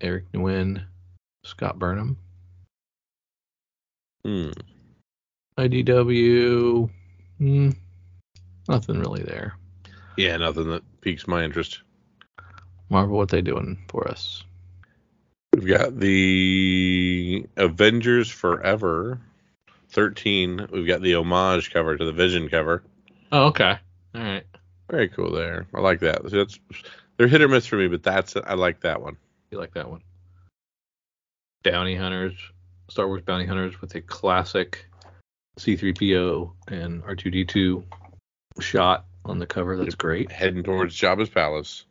Eric 0.00 0.30
Nguyen, 0.32 0.84
Scott 1.44 1.78
Burnham, 1.78 2.18
Hmm. 4.24 4.50
IDW. 5.56 6.90
Hmm, 7.38 7.70
nothing 8.68 8.98
really 8.98 9.22
there. 9.22 9.56
Yeah, 10.16 10.36
nothing 10.36 10.70
that 10.70 10.82
piques 11.00 11.26
my 11.26 11.44
interest. 11.44 11.80
Marvel, 12.90 13.16
what 13.16 13.28
they 13.28 13.42
doing 13.42 13.78
for 13.88 14.08
us? 14.08 14.44
We've 15.54 15.66
got 15.66 15.98
the 15.98 17.46
Avengers 17.56 18.30
Forever 18.30 19.20
13. 19.90 20.68
We've 20.72 20.86
got 20.86 21.00
the 21.00 21.14
homage 21.14 21.72
cover 21.72 21.96
to 21.96 22.04
the 22.04 22.12
Vision 22.12 22.48
cover. 22.48 22.82
Oh, 23.32 23.46
okay. 23.46 23.78
All 24.14 24.22
right. 24.22 24.44
Very 24.90 25.08
cool 25.08 25.32
there. 25.32 25.66
I 25.74 25.80
like 25.80 26.00
that. 26.00 26.22
That's 26.24 26.58
they're 27.16 27.28
hit 27.28 27.42
or 27.42 27.48
miss 27.48 27.66
for 27.66 27.76
me, 27.76 27.88
but 27.88 28.02
that's 28.02 28.36
I 28.36 28.54
like 28.54 28.80
that 28.80 29.02
one. 29.02 29.16
You 29.50 29.58
like 29.58 29.74
that 29.74 29.90
one? 29.90 30.02
Bounty 31.62 31.94
Hunters, 31.94 32.34
Star 32.88 33.06
Wars 33.06 33.22
Bounty 33.22 33.46
Hunters 33.46 33.80
with 33.80 33.94
a 33.94 34.00
classic 34.00 34.86
C3PO 35.58 36.52
and 36.68 37.02
R2D2 37.02 37.82
shot 38.60 39.06
on 39.24 39.38
the 39.38 39.46
cover. 39.46 39.76
That's 39.76 39.94
great. 39.94 40.30
Heading 40.30 40.62
towards 40.62 40.96
Jabba's 40.96 41.28
palace. 41.28 41.84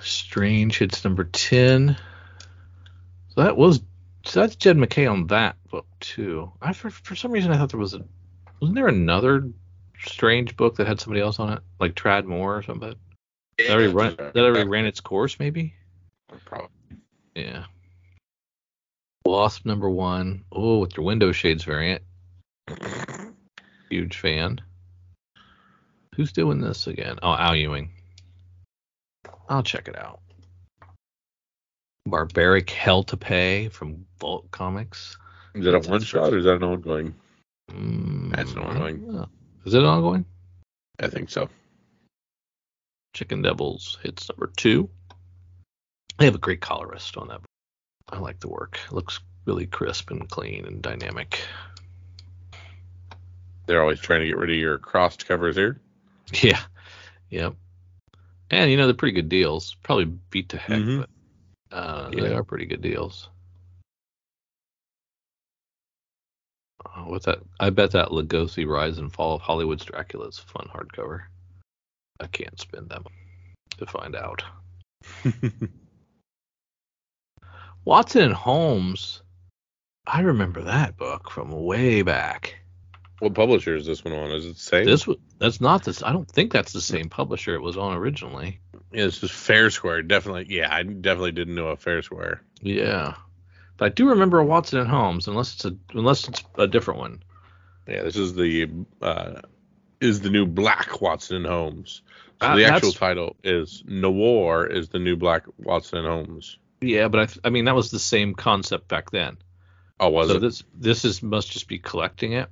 Strange 0.00 0.78
hits 0.78 1.04
number 1.04 1.24
10. 1.24 1.96
So 3.28 3.42
that 3.42 3.56
was 3.56 3.80
so 4.24 4.40
that's 4.40 4.56
Jed 4.56 4.76
MacKay 4.76 5.06
on 5.06 5.26
that 5.28 5.56
book 5.68 5.86
too. 6.00 6.52
I 6.60 6.72
for, 6.72 6.90
for 6.90 7.14
some 7.14 7.32
reason 7.32 7.52
I 7.52 7.56
thought 7.56 7.70
there 7.70 7.80
was 7.80 7.94
a 7.94 8.04
wasn't 8.60 8.76
there 8.76 8.88
another 8.88 9.50
strange 10.06 10.56
book 10.56 10.76
that 10.76 10.86
had 10.86 11.00
somebody 11.00 11.20
else 11.20 11.38
on 11.38 11.52
it 11.52 11.60
like 11.80 11.94
Tradd 11.94 12.24
Moore 12.24 12.56
or 12.56 12.62
something? 12.62 12.94
That 13.58 13.70
already 13.70 13.92
run 13.92 14.16
that 14.16 14.36
already 14.36 14.68
ran 14.68 14.86
its 14.86 15.00
course 15.00 15.38
maybe? 15.38 15.74
Probably. 16.44 16.68
Yeah. 17.34 17.64
Wasp 19.24 19.64
number 19.66 19.88
one. 19.88 20.44
Oh, 20.50 20.78
with 20.78 20.96
your 20.96 21.06
window 21.06 21.32
shades 21.32 21.64
variant. 21.64 22.02
Huge 23.90 24.18
fan. 24.18 24.60
Who's 26.16 26.32
doing 26.32 26.60
this 26.60 26.86
again? 26.86 27.18
Oh, 27.22 27.34
Al 27.34 27.56
Ewing. 27.56 27.90
I'll 29.48 29.62
check 29.62 29.88
it 29.88 29.96
out. 29.96 30.20
Barbaric 32.06 32.68
Hell 32.70 33.04
to 33.04 33.16
Pay 33.16 33.68
from 33.68 34.06
Vault 34.18 34.50
Comics. 34.50 35.16
Is 35.54 35.64
that 35.64 35.74
a 35.74 35.90
one 35.90 36.02
shot 36.02 36.32
or 36.32 36.38
is 36.38 36.44
that 36.44 36.56
an 36.56 36.64
ongoing? 36.64 37.14
Mm, 37.70 38.34
That's 38.34 38.52
an 38.52 38.58
ongoing. 38.58 39.26
Is 39.64 39.74
it 39.74 39.84
ongoing? 39.84 40.24
I 41.00 41.08
think 41.08 41.30
so. 41.30 41.48
Chicken 43.14 43.42
Devils 43.42 43.98
hits 44.02 44.28
number 44.28 44.50
two. 44.56 44.88
They 46.18 46.24
have 46.24 46.34
a 46.34 46.38
great 46.38 46.60
colorist 46.60 47.16
on 47.16 47.28
that. 47.28 47.40
I 48.08 48.18
like 48.18 48.40
the 48.40 48.48
work. 48.48 48.78
It 48.86 48.92
looks 48.92 49.20
really 49.44 49.66
crisp 49.66 50.10
and 50.10 50.28
clean 50.28 50.64
and 50.66 50.82
dynamic. 50.82 51.40
They're 53.66 53.80
always 53.80 54.00
trying 54.00 54.20
to 54.20 54.26
get 54.26 54.36
rid 54.36 54.50
of 54.50 54.56
your 54.56 54.78
crossed 54.78 55.26
covers 55.26 55.56
here. 55.56 55.80
Yeah. 56.42 56.60
Yep. 57.30 57.54
And 58.50 58.70
you 58.70 58.76
know 58.78 58.86
they're 58.86 58.94
pretty 58.94 59.14
good 59.14 59.28
deals. 59.28 59.76
Probably 59.82 60.06
beat 60.30 60.48
to 60.50 60.56
heck, 60.58 60.78
Mhm. 60.80 61.06
but 61.70 61.76
uh, 61.76 62.10
they 62.10 62.32
are 62.32 62.44
pretty 62.44 62.64
good 62.66 62.80
deals. 62.80 63.28
Oh, 66.84 67.04
what's 67.06 67.26
that? 67.26 67.38
I 67.60 67.70
bet 67.70 67.92
that 67.92 68.08
Lugosi 68.08 68.66
Rise 68.66 68.98
and 68.98 69.12
Fall 69.12 69.34
of 69.34 69.42
Hollywood's 69.42 69.84
Dracula 69.84 70.28
is 70.28 70.38
a 70.38 70.42
fun 70.42 70.68
hardcover. 70.72 71.22
I 72.20 72.26
can't 72.26 72.58
spend 72.60 72.88
them 72.88 73.04
to 73.78 73.86
find 73.86 74.14
out. 74.16 74.42
Watson 77.84 78.22
and 78.22 78.34
Holmes. 78.34 79.22
I 80.06 80.20
remember 80.20 80.62
that 80.62 80.96
book 80.96 81.30
from 81.30 81.50
way 81.50 82.02
back. 82.02 82.56
what 83.20 83.34
publisher 83.34 83.74
is 83.76 83.86
this 83.86 84.04
one 84.04 84.14
on? 84.14 84.30
Is 84.32 84.46
it 84.46 84.54
the 84.54 84.60
same? 84.60 84.84
This 84.84 85.06
was 85.06 85.16
that's 85.38 85.60
not 85.60 85.84
this. 85.84 86.02
I 86.02 86.12
don't 86.12 86.28
think 86.28 86.52
that's 86.52 86.72
the 86.72 86.80
same 86.80 87.08
publisher 87.08 87.54
it 87.54 87.62
was 87.62 87.76
on 87.76 87.96
originally. 87.96 88.60
yeah, 88.92 89.04
this 89.04 89.22
is 89.22 89.30
Fair 89.30 89.70
Square. 89.70 90.02
Definitely. 90.02 90.46
Yeah, 90.48 90.72
I 90.74 90.82
definitely 90.82 91.32
didn't 91.32 91.54
know 91.54 91.68
a 91.68 91.76
Fair 91.76 92.02
Square. 92.02 92.42
Yeah, 92.60 93.14
but 93.76 93.86
I 93.86 93.88
do 93.90 94.08
remember 94.08 94.38
a 94.38 94.44
Watson 94.44 94.78
and 94.78 94.88
Holmes, 94.88 95.28
unless 95.28 95.54
it's 95.54 95.64
a 95.64 95.76
unless 95.94 96.28
it's 96.28 96.42
a 96.56 96.66
different 96.66 97.00
one. 97.00 97.22
Yeah, 97.88 98.02
this 98.02 98.16
is 98.16 98.34
the 98.34 98.70
uh, 99.00 99.40
is 100.00 100.20
the 100.20 100.30
new 100.30 100.46
Black 100.46 101.00
Watson 101.00 101.36
and 101.36 101.46
Holmes. 101.46 102.02
So 102.40 102.48
Uh, 102.48 102.56
the 102.56 102.64
actual 102.64 102.92
title 102.92 103.36
is 103.44 103.82
Noir 103.86 104.66
is 104.66 104.88
the 104.88 104.98
new 104.98 105.16
Black 105.16 105.44
Watson 105.58 105.98
and 105.98 106.08
Holmes. 106.08 106.58
Yeah, 106.80 107.08
but 107.08 107.20
I, 107.20 107.26
th- 107.26 107.40
I 107.44 107.50
mean 107.50 107.64
that 107.66 107.74
was 107.74 107.90
the 107.90 107.98
same 107.98 108.34
concept 108.34 108.88
back 108.88 109.10
then. 109.10 109.38
Oh, 110.00 110.10
was 110.10 110.28
so 110.28 110.36
it? 110.36 110.40
this 110.40 110.64
this 110.74 111.04
is 111.04 111.22
must 111.22 111.52
just 111.52 111.68
be 111.68 111.78
collecting 111.78 112.32
it. 112.32 112.48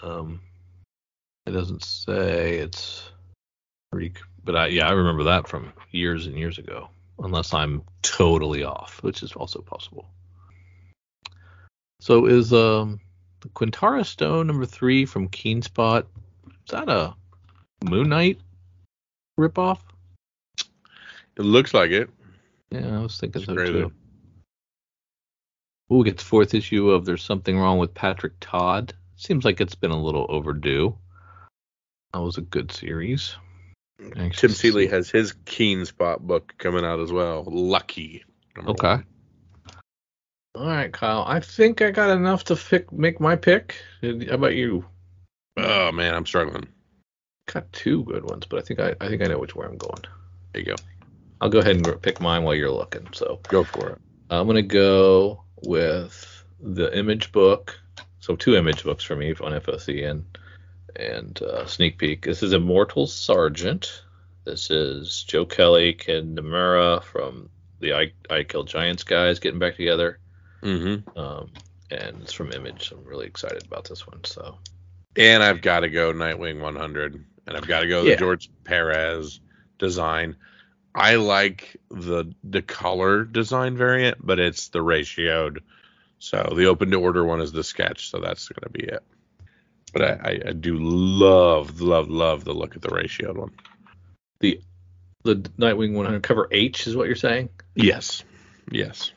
Um, 0.00 0.40
it 1.46 1.50
doesn't 1.50 1.84
say 1.84 2.58
it's 2.58 3.10
Greek, 3.92 4.18
but 4.44 4.56
I 4.56 4.66
yeah 4.68 4.88
I 4.88 4.92
remember 4.92 5.24
that 5.24 5.48
from 5.48 5.72
years 5.90 6.26
and 6.26 6.38
years 6.38 6.58
ago. 6.58 6.88
Unless 7.22 7.52
I'm 7.52 7.82
totally 8.02 8.64
off, 8.64 9.02
which 9.02 9.22
is 9.22 9.32
also 9.32 9.60
possible. 9.60 10.08
So 12.00 12.26
is 12.26 12.52
um 12.52 13.00
the 13.40 13.48
Quintara 13.48 14.04
Stone 14.04 14.46
number 14.46 14.66
three 14.66 15.04
from 15.04 15.28
Keenspot? 15.28 16.06
Is 16.46 16.70
that 16.72 16.88
a 16.88 17.14
Moon 17.84 18.08
Knight 18.08 18.38
ripoff? 19.38 19.78
It 21.36 21.42
looks 21.42 21.74
like 21.74 21.90
it. 21.90 22.10
Yeah, 22.70 22.98
I 22.98 23.02
was 23.02 23.18
thinking 23.18 23.40
It's 23.42 23.46
so 23.46 23.54
crazy. 23.54 23.72
too. 23.72 23.92
Ooh, 25.92 25.98
we 25.98 26.04
get 26.04 26.18
the 26.18 26.24
fourth 26.24 26.54
issue 26.54 26.90
of 26.90 27.04
There's 27.04 27.24
Something 27.24 27.58
Wrong 27.58 27.78
with 27.78 27.94
Patrick 27.94 28.34
Todd. 28.40 28.94
Seems 29.16 29.44
like 29.44 29.60
it's 29.60 29.74
been 29.74 29.90
a 29.90 30.00
little 30.02 30.26
overdue. 30.28 30.96
That 32.12 32.20
was 32.20 32.38
a 32.38 32.42
good 32.42 32.70
series. 32.72 33.34
Anxious 34.16 34.40
Tim 34.40 34.50
to 34.50 34.56
Seeley 34.56 34.86
has 34.88 35.10
his 35.10 35.32
Keenspot 35.46 36.20
book 36.20 36.54
coming 36.58 36.84
out 36.84 37.00
as 37.00 37.12
well. 37.12 37.44
Lucky. 37.46 38.24
Okay. 38.58 38.88
one. 38.88 39.04
All 40.54 40.66
right, 40.66 40.92
Kyle. 40.92 41.24
I 41.26 41.40
think 41.40 41.80
I 41.80 41.90
got 41.90 42.10
enough 42.10 42.44
to 42.44 42.56
pick, 42.56 42.92
make 42.92 43.20
my 43.20 43.36
pick. 43.36 43.76
How 44.02 44.34
about 44.34 44.54
you? 44.56 44.84
Oh 45.56 45.92
man, 45.92 46.14
I'm 46.14 46.26
struggling. 46.26 46.66
Got 47.46 47.72
two 47.72 48.04
good 48.04 48.28
ones, 48.28 48.46
but 48.46 48.58
I 48.58 48.62
think 48.62 48.80
I, 48.80 48.94
I 49.00 49.08
think 49.08 49.22
I 49.22 49.26
know 49.26 49.38
which 49.38 49.54
way 49.54 49.66
I'm 49.66 49.76
going. 49.76 50.02
There 50.52 50.62
you 50.62 50.66
go. 50.66 50.74
I'll 51.40 51.48
go 51.48 51.60
ahead 51.60 51.76
and 51.76 52.02
pick 52.02 52.20
mine 52.20 52.42
while 52.42 52.54
you're 52.54 52.70
looking. 52.70 53.06
So 53.12 53.40
Go 53.48 53.64
for 53.64 53.90
it. 53.90 53.98
I'm 54.28 54.46
gonna 54.46 54.62
go 54.62 55.44
with 55.62 56.44
the 56.60 56.96
image 56.98 57.32
book. 57.32 57.78
So 58.18 58.36
two 58.36 58.56
image 58.56 58.84
books 58.84 59.04
for 59.04 59.16
me 59.16 59.30
on 59.30 59.52
FOC 59.52 60.08
and 60.08 60.24
and 60.96 61.40
uh, 61.42 61.66
sneak 61.66 61.98
peek. 61.98 62.24
This 62.24 62.42
is 62.42 62.52
Immortal 62.52 63.06
Sergeant. 63.06 64.02
This 64.44 64.70
is 64.70 65.24
Joe 65.26 65.44
Kelly, 65.44 65.92
Ken 65.92 66.34
Niimura 66.36 67.02
from 67.02 67.50
the 67.80 67.94
I, 67.94 68.12
I 68.28 68.42
Kill 68.44 68.64
Giants 68.64 69.04
guys 69.04 69.38
getting 69.38 69.58
back 69.58 69.76
together. 69.76 70.18
Mm-hmm. 70.62 71.18
Um, 71.18 71.50
and 71.90 72.22
it's 72.22 72.32
from 72.32 72.52
Image. 72.52 72.92
I'm 72.92 73.04
really 73.04 73.26
excited 73.26 73.64
about 73.66 73.88
this 73.88 74.06
one. 74.06 74.24
So 74.24 74.58
And 75.16 75.42
I've 75.42 75.62
got 75.62 75.80
to 75.80 75.88
go 75.88 76.12
Nightwing 76.12 76.60
100, 76.60 77.24
and 77.46 77.56
I've 77.56 77.66
got 77.66 77.80
to 77.80 77.88
go 77.88 78.02
Yeah. 78.02 78.10
the 78.14 78.16
George 78.16 78.50
Perez 78.64 79.40
design. 79.78 80.36
I 80.94 81.16
like 81.16 81.76
the 81.90 82.34
the 82.42 82.62
color 82.62 83.24
design 83.24 83.76
variant, 83.76 84.18
but 84.20 84.38
it's 84.40 84.68
the 84.68 84.80
ratioed. 84.80 85.58
So 86.18 86.52
the 86.56 86.66
open 86.66 86.90
to 86.90 87.00
order 87.00 87.24
one 87.24 87.40
is 87.40 87.52
the 87.52 87.64
sketch, 87.64 88.10
so 88.10 88.18
that's 88.18 88.48
gonna 88.48 88.70
be 88.70 88.84
it. 88.84 89.02
But 89.92 90.02
I, 90.02 90.40
I, 90.48 90.52
do 90.52 90.76
love, 90.80 91.80
love, 91.80 92.08
love 92.08 92.44
the 92.44 92.52
look 92.52 92.76
at 92.76 92.82
the 92.82 92.88
ratioed 92.88 93.36
one. 93.36 93.50
the 94.40 94.60
the 95.24 95.34
Nightwing 95.58 95.94
100 95.94 96.22
cover 96.22 96.48
H 96.50 96.86
is 96.86 96.96
what 96.96 97.06
you're 97.06 97.16
saying. 97.16 97.50
Yes, 97.74 98.24
yes. 98.70 99.12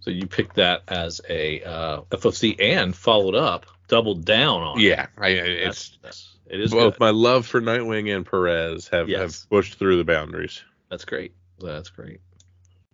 So 0.00 0.10
you 0.10 0.26
picked 0.26 0.56
that 0.56 0.82
as 0.88 1.20
a 1.28 1.62
uh, 1.62 2.00
FOC 2.10 2.56
and 2.60 2.96
followed 2.96 3.34
up, 3.36 3.66
doubled 3.88 4.24
down 4.24 4.62
on. 4.62 4.78
it. 4.80 4.84
Yeah, 4.84 5.06
I, 5.16 5.28
I- 5.28 5.34
That's, 5.64 5.88
it's 5.88 5.98
that's 6.02 6.34
it 6.46 6.60
is 6.60 6.70
both 6.70 6.94
good. 6.94 7.00
my 7.00 7.10
love 7.10 7.46
for 7.46 7.60
Nightwing 7.60 8.14
and 8.16 8.24
Perez 8.24 8.88
have, 8.88 9.08
Yes. 9.10 9.20
have 9.20 9.50
pushed 9.50 9.78
through 9.78 9.98
the 9.98 10.04
boundaries. 10.04 10.62
That's 10.90 11.04
great. 11.04 11.32
That's 11.60 11.90
great. 11.90 12.20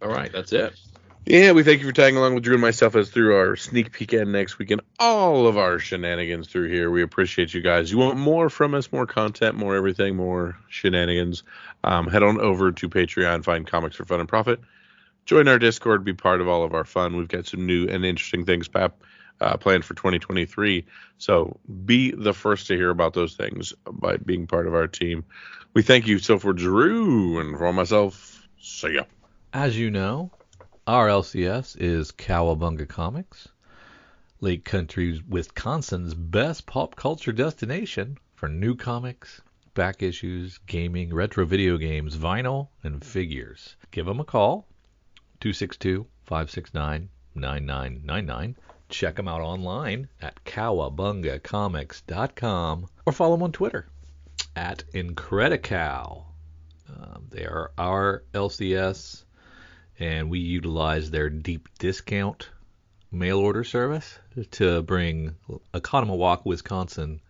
All 0.02 0.08
right, 0.10 0.32
that's 0.32 0.52
it. 0.52 0.74
Yeah, 1.26 1.52
we 1.52 1.62
thank 1.62 1.80
you 1.80 1.86
for 1.86 1.92
tagging 1.92 2.18
along 2.18 2.34
with 2.34 2.44
Drew 2.44 2.52
and 2.52 2.60
myself 2.60 2.94
as 2.96 3.08
through 3.08 3.34
our 3.36 3.56
sneak 3.56 3.92
peek 3.92 4.12
and 4.12 4.30
next 4.30 4.58
week 4.58 4.70
and 4.70 4.82
all 4.98 5.46
of 5.46 5.56
our 5.56 5.78
shenanigans 5.78 6.48
through 6.48 6.68
here. 6.68 6.90
We 6.90 7.02
appreciate 7.02 7.54
you 7.54 7.62
guys. 7.62 7.90
You 7.90 7.96
want 7.96 8.18
more 8.18 8.50
from 8.50 8.74
us, 8.74 8.92
more 8.92 9.06
content, 9.06 9.56
more 9.56 9.74
everything, 9.74 10.16
more 10.16 10.58
shenanigans. 10.68 11.42
Um, 11.82 12.08
head 12.08 12.22
on 12.22 12.38
over 12.42 12.72
to 12.72 12.88
Patreon, 12.90 13.42
find 13.42 13.66
comics 13.66 13.96
for 13.96 14.04
fun 14.04 14.20
and 14.20 14.28
profit. 14.28 14.60
Join 15.24 15.48
our 15.48 15.58
Discord, 15.58 16.04
be 16.04 16.12
part 16.12 16.42
of 16.42 16.48
all 16.48 16.62
of 16.62 16.74
our 16.74 16.84
fun. 16.84 17.16
We've 17.16 17.26
got 17.26 17.46
some 17.46 17.64
new 17.64 17.88
and 17.88 18.04
interesting 18.04 18.44
things 18.44 18.68
pop, 18.68 19.02
uh, 19.40 19.56
planned 19.56 19.86
for 19.86 19.94
2023. 19.94 20.84
So 21.16 21.58
be 21.86 22.10
the 22.10 22.34
first 22.34 22.66
to 22.66 22.76
hear 22.76 22.90
about 22.90 23.14
those 23.14 23.34
things 23.34 23.72
by 23.90 24.18
being 24.18 24.46
part 24.46 24.66
of 24.66 24.74
our 24.74 24.88
team. 24.88 25.24
We 25.72 25.80
thank 25.80 26.06
you. 26.06 26.18
So 26.18 26.38
for 26.38 26.52
Drew 26.52 27.40
and 27.40 27.56
for 27.56 27.72
myself, 27.72 28.46
see 28.60 28.96
ya. 28.96 29.04
As 29.54 29.78
you 29.78 29.90
know, 29.90 30.30
our 30.86 31.08
LCS 31.08 31.80
is 31.80 32.12
Cowabunga 32.12 32.86
Comics, 32.86 33.48
Lake 34.40 34.66
Country, 34.66 35.18
Wisconsin's 35.26 36.12
best 36.12 36.66
pop 36.66 36.94
culture 36.94 37.32
destination 37.32 38.18
for 38.34 38.50
new 38.50 38.76
comics, 38.76 39.40
back 39.72 40.02
issues, 40.02 40.58
gaming, 40.66 41.14
retro 41.14 41.46
video 41.46 41.78
games, 41.78 42.18
vinyl, 42.18 42.68
and 42.82 43.02
figures. 43.02 43.76
Give 43.92 44.04
them 44.04 44.20
a 44.20 44.24
call, 44.24 44.68
262 45.40 46.06
569 46.24 47.08
9999. 47.34 48.56
Check 48.90 49.16
them 49.16 49.26
out 49.26 49.40
online 49.40 50.10
at 50.20 50.44
cowabungacomics.com 50.44 52.86
or 53.06 53.12
follow 53.12 53.36
them 53.36 53.44
on 53.44 53.52
Twitter 53.52 53.88
at 54.54 54.84
Incredical. 54.92 56.26
Um, 56.88 57.28
they 57.30 57.46
are 57.46 57.72
our 57.78 58.24
LCS, 58.34 59.23
and 59.98 60.30
we 60.30 60.38
utilize 60.40 61.10
their 61.10 61.30
deep 61.30 61.68
discount 61.78 62.48
mail 63.10 63.38
order 63.38 63.64
service 63.64 64.18
to 64.50 64.82
bring 64.82 65.36
Oconomowoc, 65.72 66.44
Wisconsin 66.44 67.20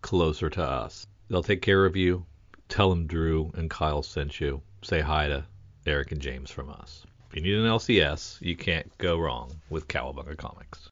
closer 0.00 0.48
to 0.50 0.62
us. 0.62 1.06
They'll 1.28 1.42
take 1.42 1.62
care 1.62 1.84
of 1.84 1.96
you. 1.96 2.24
Tell 2.68 2.90
them 2.90 3.06
Drew 3.06 3.52
and 3.54 3.68
Kyle 3.68 4.02
sent 4.02 4.40
you. 4.40 4.62
Say 4.82 5.00
hi 5.00 5.28
to 5.28 5.44
Eric 5.86 6.12
and 6.12 6.20
James 6.20 6.50
from 6.50 6.70
us. 6.70 7.04
If 7.28 7.36
you 7.36 7.42
need 7.42 7.54
an 7.54 7.70
LCS, 7.70 8.40
you 8.40 8.56
can't 8.56 8.96
go 8.98 9.18
wrong 9.18 9.60
with 9.68 9.88
Cowabunga 9.88 10.36
Comics. 10.36 10.88